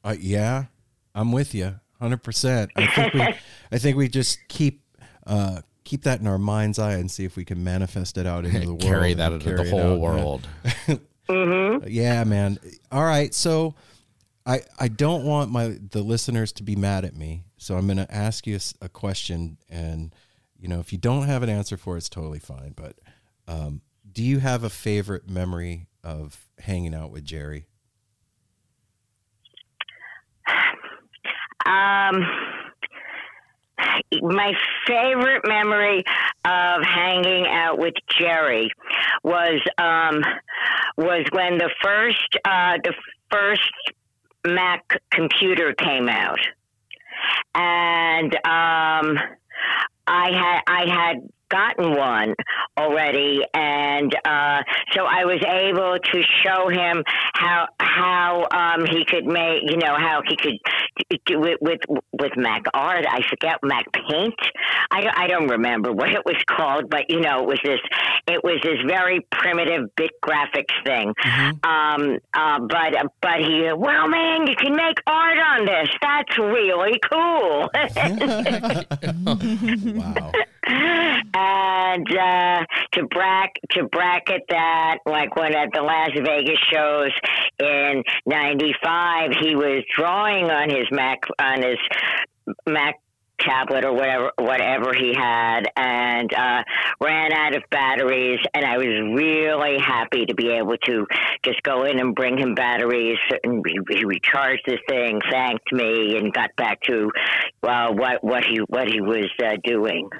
[0.04, 0.66] uh, yeah
[1.16, 3.20] i'm with you 100% i think we
[3.72, 4.82] i think we just keep
[5.28, 8.46] uh keep that in our mind's eye and see if we can manifest it out
[8.46, 10.48] into the world Carry that into the carry it whole out, world.
[11.30, 11.86] Mm-hmm.
[11.88, 12.58] Yeah, man.
[12.92, 13.76] All right, so
[14.48, 17.98] I I don't want my the listeners to be mad at me, so I'm going
[17.98, 20.14] to ask you a question, and
[20.58, 22.74] you know if you don't have an answer for it, it's totally fine.
[22.76, 22.96] But
[23.48, 23.82] um,
[24.12, 27.68] do you have a favorite memory of hanging out with Jerry?
[31.66, 32.49] Um, the
[34.22, 34.54] my
[34.88, 36.04] favorite memory
[36.46, 38.72] of hanging out with Jerry
[39.24, 40.24] was um,
[40.98, 42.94] was when the first uh, the
[43.32, 43.72] first
[44.46, 46.40] Mac computer came out,
[47.56, 49.20] and um,
[50.08, 52.34] I had I had gotten one
[52.78, 54.64] already, and uh,
[54.94, 57.04] so I was able to show him
[57.34, 60.58] how how um, he could make you know how he could
[61.26, 61.80] do it with
[62.14, 63.06] with Mac Art.
[63.08, 64.36] I forget Mac Paint.
[64.92, 67.80] I don't, I don't remember what it was called, but you know it was this
[68.28, 71.14] it was this very primitive bit graphics thing.
[71.64, 75.90] Um, uh, but but he well man, you can make art on this.
[76.02, 77.70] That's really cool.
[80.00, 80.32] wow.
[80.70, 87.12] And uh, to brack to bracket that, like when at the Las Vegas shows
[87.60, 91.78] in '95, he was drawing on his Mac on his
[92.68, 92.96] Mac
[93.40, 96.64] tablet or whatever whatever he had and uh,
[97.02, 101.06] ran out of batteries and I was really happy to be able to
[101.44, 106.18] just go in and bring him batteries and he, he recharged the thing thanked me
[106.18, 107.10] and got back to
[107.64, 110.10] uh, what what he what he was uh, doing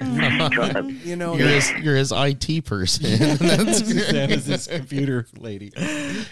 [1.04, 3.18] you know, You're his, you're his IT person.
[3.38, 5.72] That's Susana's his computer lady.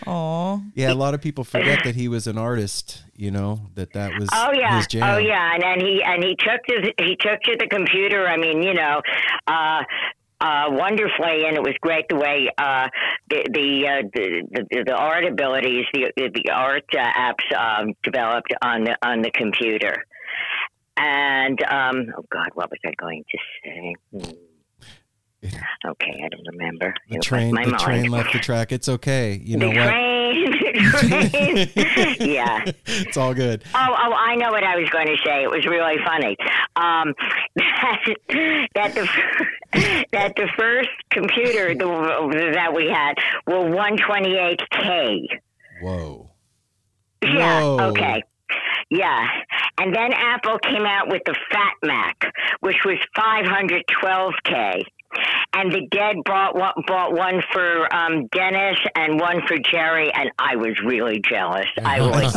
[0.06, 0.58] Aw.
[0.74, 3.02] Yeah, a lot of people forget that he was an artist.
[3.16, 5.02] You know that that was Oh yeah, his jam.
[5.02, 6.60] oh yeah, and, and he and he took
[6.98, 8.26] he took to the computer.
[8.26, 9.02] I mean, you know,
[9.46, 9.82] uh,
[10.40, 12.88] uh, wonderfully, and it was great the way uh,
[13.28, 18.52] the the, uh, the the the art abilities, the the art uh, apps um, developed
[18.62, 20.04] on the on the computer.
[20.96, 24.36] And um, oh God, what was I going to say?
[25.42, 25.90] Hmm.
[25.90, 26.92] Okay, I don't remember.
[27.08, 28.72] The It train, left the my train left the track.
[28.72, 29.40] It's okay.
[29.44, 29.88] You the know what?
[29.90, 31.76] train, the
[32.16, 32.16] train.
[32.34, 32.64] yeah.
[32.86, 33.62] It's all good.
[33.74, 35.44] Oh, oh, I know what I was going to say.
[35.44, 36.36] It was really funny.
[36.74, 37.14] Um,
[37.56, 38.04] that,
[38.74, 39.08] that the
[40.12, 43.14] that the first computer the, that we had
[43.46, 45.18] were 128k.
[45.82, 46.30] Whoa.
[47.22, 47.60] Yeah.
[47.62, 47.80] Whoa.
[47.90, 48.22] Okay.
[48.90, 49.26] Yeah.
[49.78, 54.82] And then Apple came out with the Fat Mac, which was 512k.
[55.54, 60.30] And the dead bought one, bought one for um, Dennis and one for Jerry, and
[60.38, 61.66] I was really jealous.
[61.84, 62.00] I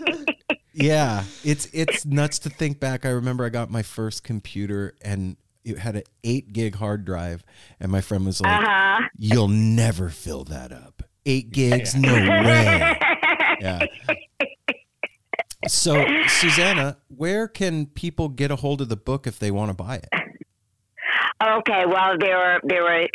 [0.00, 0.34] was.
[0.74, 3.04] Yeah, it's it's nuts to think back.
[3.04, 7.42] I remember I got my first computer and it had an eight gig hard drive,
[7.80, 9.08] and my friend was like, Uh-huh.
[9.18, 11.02] "You'll never fill that up.
[11.26, 12.96] Eight gigs, no way."
[13.60, 13.80] Yeah.
[15.66, 19.74] So, Susana, where can people get a hold of the book if they want to
[19.74, 20.08] buy it?
[21.42, 23.08] Okay, well, there are there are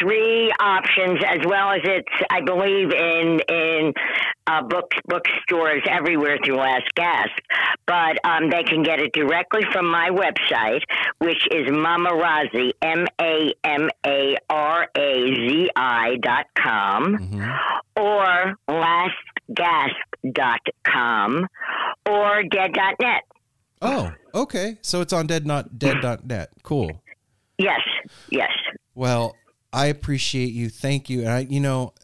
[0.00, 3.92] three options, as well as it's I believe in in
[4.46, 7.30] uh, book bookstores everywhere through Last Gasp.
[7.86, 10.82] But um, they can get it directly from my website,
[11.18, 17.16] which is Mamarazi M A M A R A Z I dot com,
[17.96, 19.12] or lastgasp
[19.54, 21.46] dot com,
[22.08, 23.22] or dead dot net.
[23.80, 24.78] Oh, okay.
[24.82, 26.50] So it's on dead not dead.net.
[26.62, 27.02] Cool.
[27.58, 27.80] Yes,
[28.30, 28.50] yes.
[28.94, 29.36] Well,
[29.72, 30.68] I appreciate you.
[30.68, 31.20] Thank you.
[31.20, 31.94] And I, you know,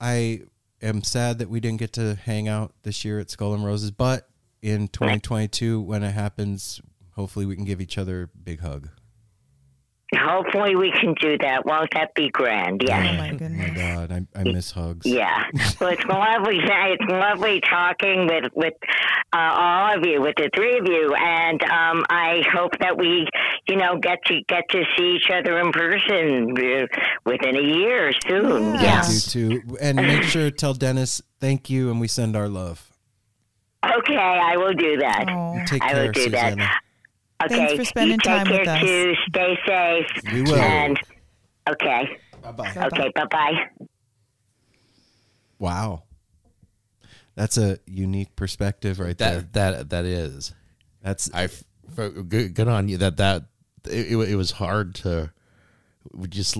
[0.00, 0.42] I
[0.82, 3.90] am sad that we didn't get to hang out this year at Skull and Roses,
[3.90, 4.28] but
[4.62, 6.80] in 2022, when it happens,
[7.12, 8.88] hopefully we can give each other a big hug.
[10.16, 11.64] Hopefully, we can do that.
[11.66, 12.82] Won't that be grand?
[12.82, 13.18] Oh Yes.
[13.18, 13.76] my Oh my goodness.
[13.76, 15.06] God, I, I miss hugs.
[15.06, 15.44] Yeah.
[15.80, 16.58] Well, it's lovely.
[16.62, 18.74] It's lovely talking with with
[19.32, 23.26] uh, all of you, with the three of you, and um, I hope that we,
[23.68, 26.86] you know, get to get to see each other in person uh,
[27.24, 28.74] within a year soon.
[28.74, 28.82] Yeah.
[28.82, 29.34] Yes.
[29.34, 29.76] You too.
[29.80, 32.90] And make sure to tell Dennis thank you and we send our love.
[33.84, 35.26] Okay, I will do that.
[35.28, 35.64] Aw.
[35.66, 36.56] Take I care, will do Susana.
[36.56, 36.80] that.
[37.44, 37.56] Okay.
[37.56, 38.80] Thanks for spending you time with care us.
[38.80, 39.14] Too.
[39.28, 40.32] Stay safe.
[40.32, 40.54] We will.
[40.56, 40.98] And
[41.68, 42.18] okay.
[42.42, 42.72] Bye bye.
[42.76, 43.12] Okay.
[43.14, 43.86] Bye bye.
[45.58, 46.02] Wow.
[47.34, 49.40] That's a unique perspective right there.
[49.40, 50.54] that that that is.
[51.02, 51.64] That's That's
[51.96, 52.04] I.
[52.22, 52.96] good, good on you.
[52.98, 53.44] That that
[53.86, 55.32] it, it, it was hard to
[56.12, 56.56] we just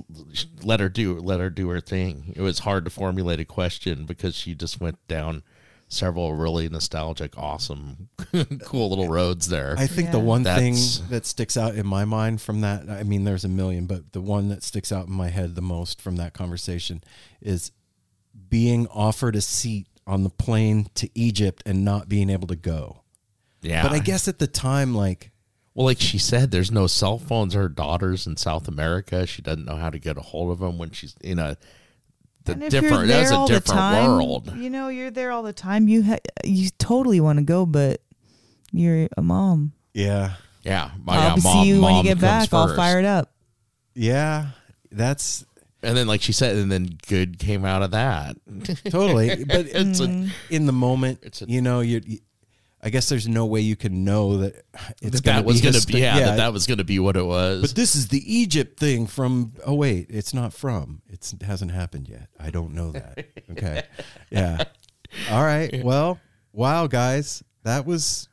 [0.63, 2.33] let her do let her do her thing.
[2.35, 5.43] It was hard to formulate a question because she just went down
[5.89, 8.09] several really nostalgic, awesome,
[8.65, 9.75] cool little roads there.
[9.79, 13.03] I think the one That's- thing that sticks out in my mind from that, I
[13.03, 16.01] mean, there's a million, but the one that sticks out in my head the most
[16.01, 17.03] from that conversation
[17.41, 17.71] is
[18.49, 23.03] being offered a seat on the plane to Egypt and not being able to go.
[23.63, 25.31] yeah, But I guess at the time, like,
[25.75, 27.55] well, like she said, there's no cell phones.
[27.55, 29.27] Her daughter's in South America.
[29.27, 31.57] She doesn't know how to get a hold of them when she's in a
[32.45, 33.09] the And if you're different.
[33.09, 34.53] there That's a all the different time, world.
[34.57, 35.89] You know, you're there all the time.
[35.89, 38.01] You ha- you totally want to go, but
[38.73, 39.73] You're a mom.
[39.93, 40.35] Yeah.
[40.63, 42.53] Yeah, my, I'll yeah, mom, see you when you get comes back.
[42.55, 43.31] All fired up.
[43.95, 44.47] Yeah.
[44.91, 45.45] That's
[45.83, 48.37] And then, like she said, and then good came out of that.
[48.91, 49.45] totally.
[49.45, 50.29] But it's a, mm-hmm.
[50.51, 52.01] in the moment, It's a- you know, you.
[52.85, 54.63] I guess there's no way you can know that
[55.01, 57.17] it's that, that was going to be yeah, that that was going to be what
[57.17, 57.63] it was.
[57.63, 59.55] But this is the Egypt thing from.
[59.65, 61.01] Oh wait, it's not from.
[61.09, 62.29] It's, it hasn't happened yet.
[62.39, 63.27] I don't know that.
[63.51, 63.83] Okay.
[64.31, 64.65] yeah.
[65.31, 65.85] All right.
[65.85, 66.19] Well,
[66.53, 68.29] wow, guys, that was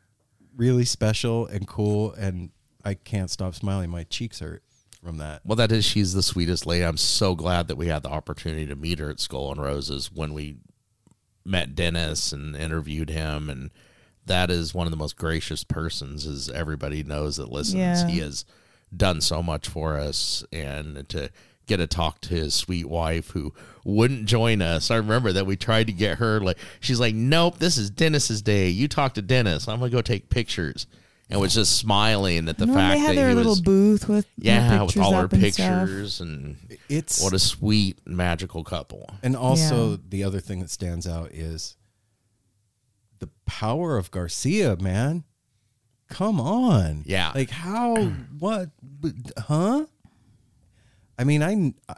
[0.55, 2.49] really special and cool, and
[2.83, 3.89] I can't stop smiling.
[3.89, 4.63] My cheeks hurt
[5.03, 5.41] from that.
[5.45, 6.83] Well, that is, she's the sweetest lady.
[6.83, 10.11] I'm so glad that we had the opportunity to meet her at Skull and Roses
[10.11, 10.57] when we
[11.45, 13.49] met Dennis and interviewed him.
[13.49, 13.71] And
[14.31, 17.75] that is one of the most gracious persons, as everybody knows that listens.
[17.79, 18.07] Yeah.
[18.07, 18.45] He has
[18.95, 20.43] done so much for us.
[20.51, 21.29] And to
[21.67, 23.53] get to talk to his sweet wife who
[23.85, 24.89] wouldn't join us.
[24.91, 28.41] I remember that we tried to get her, like, she's like, nope, this is Dennis's
[28.41, 28.67] day.
[28.69, 29.67] You talk to Dennis.
[29.67, 30.87] I'm going to go take pictures.
[31.29, 33.61] And was just smiling at the No, fact they had that their he little was
[33.61, 35.79] booth with their yeah, with all her up and stuff.
[35.87, 36.57] pictures and
[36.89, 39.09] It's what a sweet magical couple.
[39.23, 39.97] And also, Yeah.
[40.09, 41.77] the other thing that stands out is
[43.21, 45.23] the power of Garcia, man.
[46.09, 47.03] Come on.
[47.05, 47.31] Yeah.
[47.33, 47.95] Like, how,
[48.39, 48.71] what,
[49.37, 49.85] huh?
[51.17, 51.95] I mean, I,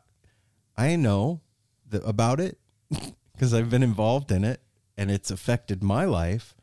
[0.78, 1.41] I know
[1.90, 2.60] the, about it
[3.34, 4.62] because I've been involved in it
[4.95, 6.54] and it's affected my life.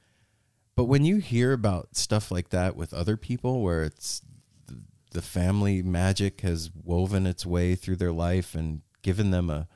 [0.77, 4.23] But when you hear about stuff like that with other people where it's
[4.69, 9.67] the, the family magic has woven its way through their life and given them a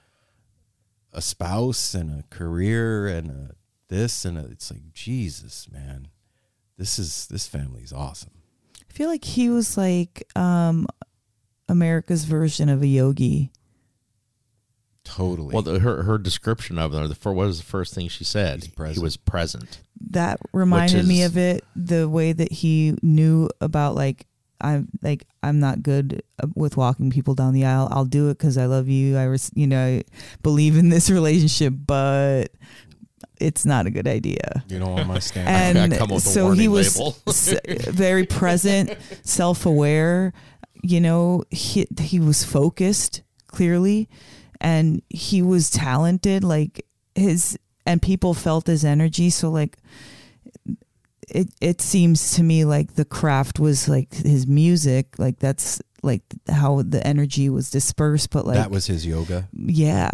[1.14, 3.50] a spouse and a career and a
[3.88, 6.08] this and a, it's like Jesus, man.
[6.76, 8.32] This is this family's awesome.
[8.88, 10.86] I feel like he was like um,
[11.68, 13.50] America's version of a yogi.
[15.04, 15.52] Totally.
[15.52, 18.24] Well, the, her her description of her, the for what was the first thing she
[18.24, 18.70] said?
[18.92, 19.80] He was present.
[20.10, 21.64] That reminded me of it.
[21.76, 24.26] The way that he knew about like
[24.60, 27.88] I'm like I'm not good uh, with walking people down the aisle.
[27.90, 29.16] I'll do it because I love you.
[29.18, 30.04] I res- you know I
[30.42, 32.46] believe in this relationship, but
[33.40, 34.64] it's not a good idea.
[34.68, 35.48] You don't want my stand.
[35.78, 36.98] and I come with a so he was
[37.28, 37.54] s-
[37.88, 40.32] very present, self-aware.
[40.82, 44.08] You know, he he was focused clearly,
[44.60, 46.44] and he was talented.
[46.44, 46.84] Like
[47.14, 49.30] his and people felt his energy.
[49.30, 49.76] So like.
[51.26, 56.20] It it seems to me like the craft was like his music, like that's like
[56.50, 58.28] how the energy was dispersed.
[58.28, 59.48] But like that was his yoga.
[59.54, 60.10] yeah,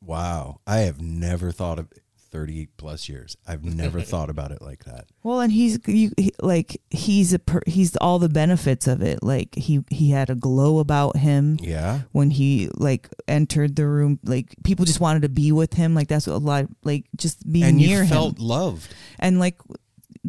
[0.00, 0.60] Wow.
[0.66, 1.92] I have never thought of
[2.34, 3.36] 30 plus years.
[3.46, 5.06] I've never thought about it like that.
[5.22, 9.22] Well, and he's you he, like he's a per, he's all the benefits of it.
[9.22, 11.58] Like he he had a glow about him.
[11.62, 12.00] Yeah.
[12.10, 15.94] When he like entered the room, like people just wanted to be with him.
[15.94, 16.66] Like that's a lot.
[16.82, 18.46] Like just being and near you felt him.
[18.46, 18.92] loved.
[19.20, 19.60] And like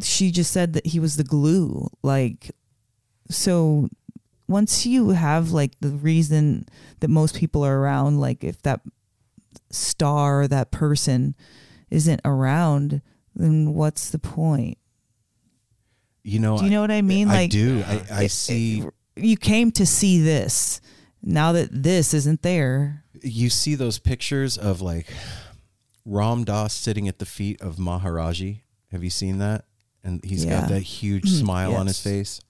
[0.00, 1.88] she just said that he was the glue.
[2.04, 2.52] Like
[3.28, 3.88] so,
[4.46, 6.66] once you have like the reason
[7.00, 8.80] that most people are around, like if that
[9.70, 11.34] star, that person
[11.90, 13.02] isn't around,
[13.34, 14.78] then what's the point?
[16.22, 17.28] You know, Do you know what I mean?
[17.28, 17.82] I Like do.
[17.86, 18.80] I, I it- see.
[18.80, 20.80] it- you came to see this.
[21.22, 25.06] Now that this isn't there, you see those pictures of like
[26.04, 28.60] Ram Dass sitting at the feet of Maharaji.
[28.92, 29.64] Have you seen that?
[30.04, 30.60] And he's Yeah.
[30.60, 31.34] got that huge hmm.
[31.36, 32.40] smile on his face.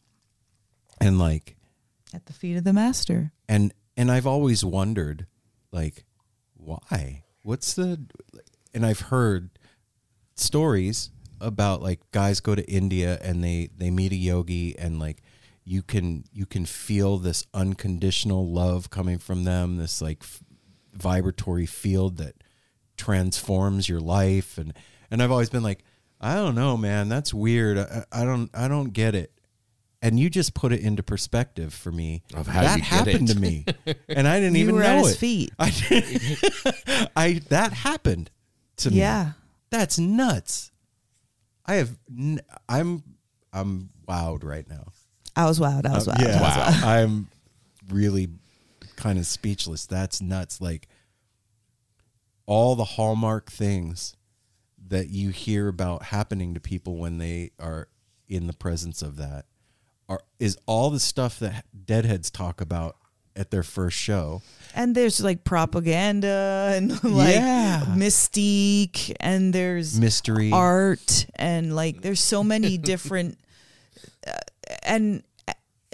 [1.01, 1.57] And like
[2.13, 3.33] at the feet of the master.
[3.49, 5.27] and and I've always wondered
[5.71, 6.05] like
[6.55, 7.23] why?
[7.43, 8.01] What's the
[8.77, 9.51] and I've heard
[10.37, 15.23] stories about like guys go to India and they they meet a yogi and like
[15.65, 20.43] you can you can feel this unconditional love coming from them this like f-
[20.95, 22.35] vibratory field that
[22.97, 24.59] transforms your life.
[24.59, 24.73] And
[25.11, 25.83] and I've always been like
[26.21, 27.79] I don't know man that's weird.
[27.79, 29.33] I, I don't I don't get it.
[30.03, 32.23] And you just put it into perspective for me.
[32.35, 33.35] Of how that you get happened it.
[33.35, 33.65] to me.
[34.09, 35.19] And I didn't You even were know at his it.
[35.19, 35.53] feet.
[35.59, 38.31] I I that happened
[38.79, 39.33] to me Yeah.
[39.71, 40.71] that's nuts
[41.65, 43.03] I have n- I'm
[43.53, 44.87] I'm wowed right now
[45.35, 45.85] I was wowed.
[45.87, 46.23] I was uh, wowed.
[46.23, 46.83] yeah, I was wowed.
[46.85, 47.29] I'm
[47.91, 48.29] really
[48.97, 49.85] kind of speechless.
[49.85, 50.63] That's nuts.
[50.63, 50.89] Like
[52.47, 54.17] all the hallmark things
[54.89, 57.89] that you hear about happening to people when they are
[58.29, 59.45] in the presence of that
[60.09, 62.97] are is all the stuff that deadheads talk about
[63.37, 64.43] at their first show.
[64.75, 67.85] And there's like propaganda and like Yeah.
[67.89, 70.51] mystique and there's Mystery.
[70.53, 73.39] art and like there's so many different
[74.27, 74.33] uh,
[74.83, 75.23] and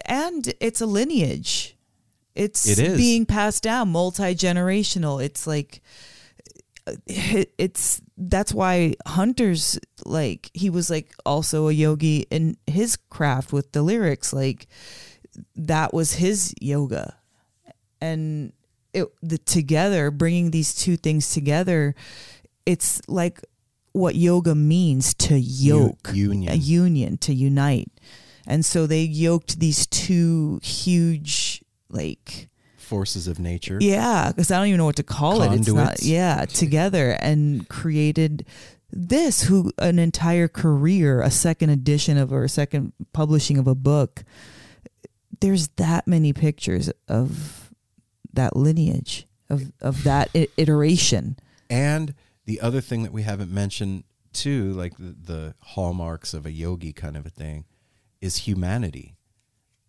[0.05, 1.77] and it's a lineage.
[2.35, 2.97] It's It is.
[2.97, 5.23] being passed down multi-generational.
[5.23, 5.81] It's like
[7.07, 13.53] it- it's that's why Hunter's like he was like also a yogi in his craft
[13.53, 14.67] with the lyrics like
[15.55, 17.17] that was his yoga
[18.03, 18.53] and
[18.93, 21.95] it the together bringing these two things together
[22.67, 23.41] it's like
[23.93, 26.53] what yoga means to yoke union.
[26.53, 27.91] a union to unite
[28.47, 33.79] and so they yoked these two huge like Forces of nature.
[33.81, 35.53] yeah, because I don't even know what to call it.
[35.55, 38.45] It's not yeah together and created
[38.91, 43.75] this who an entire career, a second edition of or a second publishing of a
[43.75, 44.25] book.
[45.41, 47.62] There's that many pictures of
[48.33, 51.37] that lineage of of that iteration.
[51.71, 52.15] And
[52.45, 56.93] the other thing that we haven't mentioned too, like the, the hallmarks of a yogi
[56.93, 57.67] kind of a thing,
[58.21, 59.15] is humanity.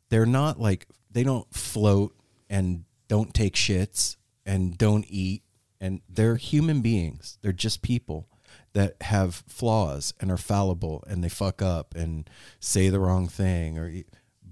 [0.09, 2.15] They're not like they don't float
[2.49, 5.43] and don't take shits and don't eat
[5.79, 7.37] and they're human beings.
[7.41, 8.29] They're just people
[8.73, 12.29] that have flaws and are fallible and they fuck up and
[12.59, 13.91] say the wrong thing or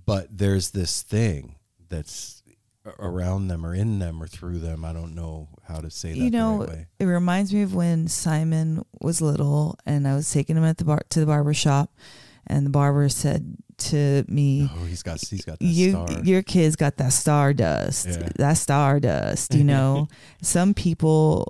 [0.06, 1.56] but there's this thing
[1.90, 2.41] that's
[3.00, 4.84] around them or in them or through them.
[4.86, 8.08] I don't know how to say that you know, right it reminds me of when
[8.08, 11.92] Simon was little and I was taking him at the bar to the barber shop
[12.48, 16.24] and the barber said to me Oh, he's got he's got that you star.
[16.24, 18.30] your kid's got that stardust Yeah.
[18.38, 20.08] that stardust you know
[20.42, 21.48] some people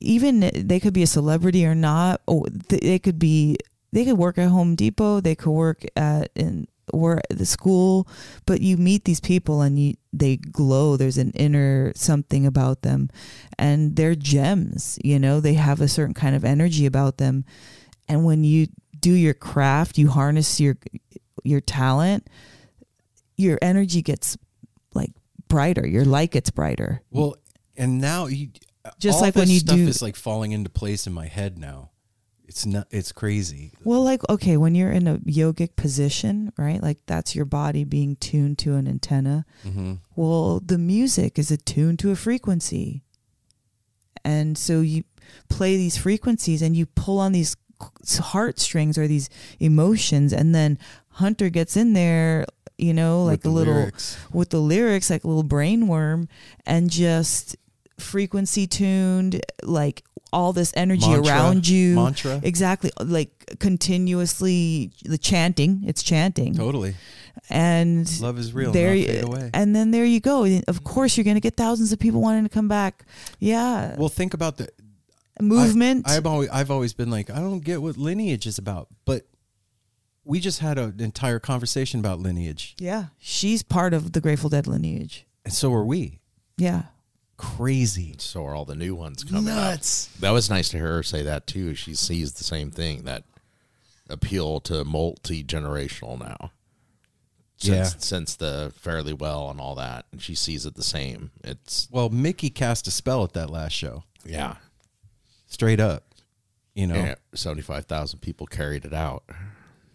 [0.00, 3.56] even they could be a celebrity or not or they could be
[3.92, 8.08] they could work at home depot they could work at in or at the school
[8.46, 10.96] but you meet these people and you they glow.
[10.96, 13.08] There's an inner something about them.
[13.58, 15.40] And they're gems you know?
[15.40, 17.44] They have a certain kind of energy about them.
[18.08, 18.66] And when you
[18.98, 20.76] do your craft you harness your
[21.44, 22.28] your talent
[23.36, 24.36] your energy gets
[24.94, 25.10] like
[25.48, 25.86] brighter.
[25.86, 27.02] Your light gets brighter.
[27.10, 27.36] Well,
[27.76, 28.48] and now you
[28.98, 31.90] Just like when you stuff do- is like falling into place in my head now.
[32.52, 32.86] It's not.
[32.90, 33.72] It's crazy.
[33.82, 38.16] well like okay when you're in a yogic position right like that's your body being
[38.16, 39.94] tuned to an antenna Mm-hmm.
[40.16, 43.02] well the music is attuned to a frequency
[44.24, 45.04] and so you
[45.48, 47.56] play these frequencies and you pull on these
[48.20, 50.78] heartstrings or these emotions and then
[51.22, 52.44] hunter gets in there
[52.76, 54.18] you know like With the a little lyrics.
[54.32, 56.28] with the lyrics like a little brainworm
[56.66, 57.56] and just
[57.98, 60.02] frequency tuned like
[60.32, 61.94] all this energy Mantra, around you.
[61.96, 62.40] Mantra.
[62.42, 62.90] exactly.
[62.98, 65.82] Like continuously the chanting.
[65.86, 66.54] It's chanting.
[66.54, 66.94] Totally.
[67.50, 68.72] and Love is real.
[68.72, 69.50] there you- fade away.
[69.52, 70.44] and then there you go.
[70.68, 73.04] Of course you're going to get thousands of people wanting to come back.
[73.38, 73.94] Yeah.
[73.96, 74.68] Well, think about the
[75.40, 76.08] movement.
[76.08, 79.26] I, I've always I've always been like I don't get what lineage is about, but
[80.24, 83.06] we just had an entire conversation about lineage, yeah.
[83.18, 85.26] She's part of the grateful dead lineage.
[85.44, 86.20] And so are we.
[86.56, 86.82] yeah
[87.36, 88.14] Crazy.
[88.18, 90.10] So are all the new ones coming Nuts.
[90.14, 90.20] up.
[90.20, 91.74] That was nice to hear her say that too.
[91.74, 93.24] She sees the same thing that
[94.08, 96.52] appeal to multi generational now.
[97.56, 97.98] Since, Yeah.
[98.00, 101.30] since the Fare Thee Well and all that, and she sees it the same.
[101.44, 104.56] It's Well, Mickey cast a spell at that last show, yeah,
[105.46, 106.04] straight up.
[106.74, 107.14] You know, yeah.
[107.34, 109.24] Seventy five thousand people carried it out.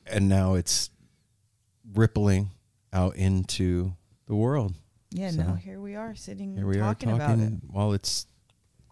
[0.05, 0.89] and now it's
[1.93, 2.51] rippling
[2.93, 3.93] out into
[4.27, 4.73] the world.
[5.17, 7.93] Yeah So, now here we are sitting Here we are talking, about it talking while
[7.93, 8.27] it's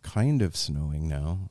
[0.04, 1.50] kind of snowing now,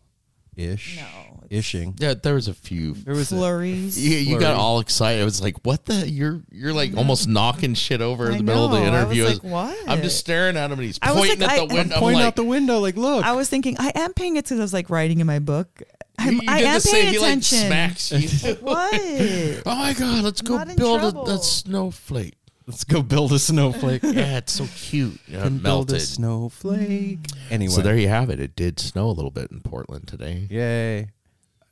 [0.57, 2.01] ish, No, ishing.
[2.01, 2.95] Yeah, there was a few.
[2.95, 5.21] There was a, flurries You, you got all excited.
[5.21, 6.09] It was like, what the?
[6.09, 8.85] You're you're like almost knocking shit over in the middle of the know.
[8.85, 9.25] I interview.
[9.25, 9.77] was like, what?
[9.89, 11.95] I'm just staring at him and he's I was pointing like, at I- the window.
[11.95, 13.25] I'm pointing like, out the window, like, look.
[13.25, 14.61] I was thinking I am paying attention.
[14.61, 15.83] I was like writing in my book.
[16.17, 16.93] I'm, you, you I am the same.
[17.03, 17.67] paying He like attention.
[17.67, 18.55] smacks you.
[18.61, 18.95] what?
[19.67, 22.37] oh my god, let's go build a, a snowflake.
[22.67, 24.03] Let's go build a snowflake.
[24.05, 25.21] Yeah, it's so cute.
[25.29, 27.27] Yeah, it Can build a snowflake.
[27.51, 28.41] Anyway, So there you have it.
[28.41, 30.47] It did snow a little bit in Portland today.
[30.51, 31.11] yay.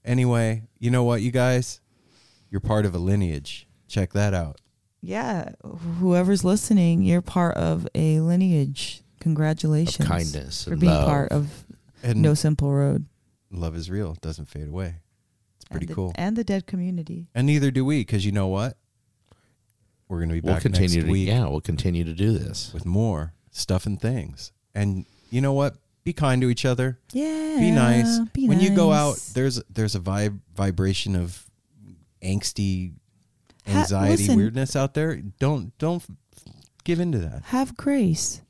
[0.05, 1.81] Anyway, you know what, you guys?
[2.51, 3.67] You're part of a lineage.
[3.89, 4.61] Check that out.
[5.01, 5.51] Yeah,
[5.99, 9.03] whoever's listening, you're part of a lineage.
[9.21, 11.07] Congratulations, Of kindness for and being love.
[11.09, 11.65] part of
[12.03, 13.07] And No Simple Road.
[13.51, 14.13] love is real.
[14.13, 14.97] It doesn't fade away.
[15.57, 16.13] It's pretty and the, cool.
[16.17, 17.29] and the dead community.
[17.35, 18.77] And neither do we, because you know what?
[20.13, 22.37] We're going to be We'll back continue next to week yeah, we'll continue to do
[22.37, 22.71] this.
[22.75, 24.53] with more stuff and things.
[24.75, 25.75] And you know what?
[26.05, 26.99] Be kind to each other.
[27.13, 28.21] Yeah, Be nice.
[28.35, 31.47] be when you go out, there's there's a vibe vibration of
[32.23, 32.93] angsty
[33.67, 34.37] Ha- anxiety listen.
[34.37, 35.17] weirdness out there.
[35.39, 36.05] Don't don't
[36.85, 37.43] give into that.
[37.45, 38.43] have grace,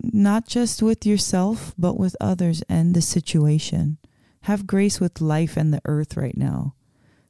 [0.00, 3.98] not just with yourself, but with others and the situation.
[4.42, 6.74] Have grace with life and the earth right now.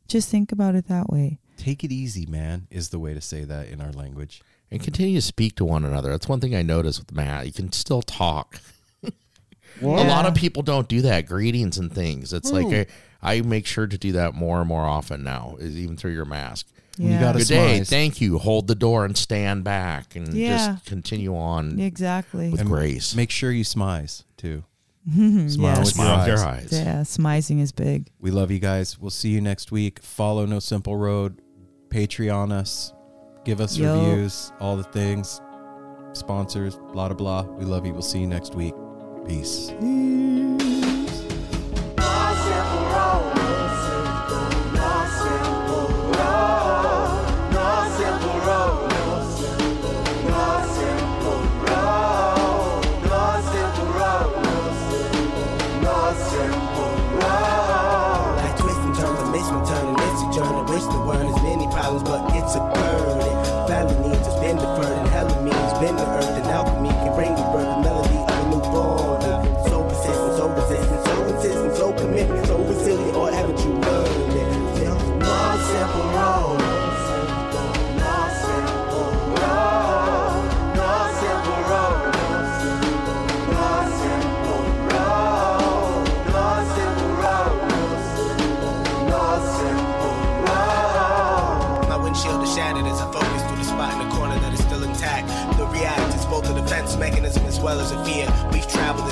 [0.06, 1.38] Just think about it that way.
[1.56, 4.42] Take it easy, man, is the way to say that in our language.
[4.70, 6.10] And continue to speak to one another.
[6.10, 7.46] That's one thing I noticed with Matt.
[7.46, 8.60] You can still talk.
[9.82, 11.26] A lot of people don't do that.
[11.26, 12.32] Greetings and things.
[12.32, 12.88] It's like
[13.22, 16.12] I, I make sure to do that more and more often now, is even through
[16.12, 16.66] your mask.
[16.96, 17.20] You Yeah.
[17.20, 17.80] gotta Good day.
[17.80, 17.88] smize.
[17.88, 18.38] Thank you.
[18.38, 20.56] Hold the door and stand back and Yeah.
[20.56, 22.48] just continue on Exactly.
[22.48, 23.14] with grace.
[23.14, 24.64] Make sure you smize too.
[25.06, 25.46] yeah.
[25.48, 26.64] Smile with Smile your with your eyes.
[26.64, 26.72] eyes.
[26.72, 28.08] Yeah, smizing is big.
[28.18, 28.98] We love you guys.
[28.98, 30.00] We'll see you next week.
[30.00, 31.38] Follow No Simple Road.
[31.88, 32.92] Patreon us.
[33.44, 34.08] Give us Yo.
[34.08, 34.52] reviews.
[34.60, 35.40] All the things.
[36.12, 36.76] Sponsors.
[36.92, 37.42] Blah blah blah.
[37.42, 37.92] We love you.
[37.92, 38.74] We'll see you next week.
[39.26, 39.70] Peace.
[39.80, 40.95] Like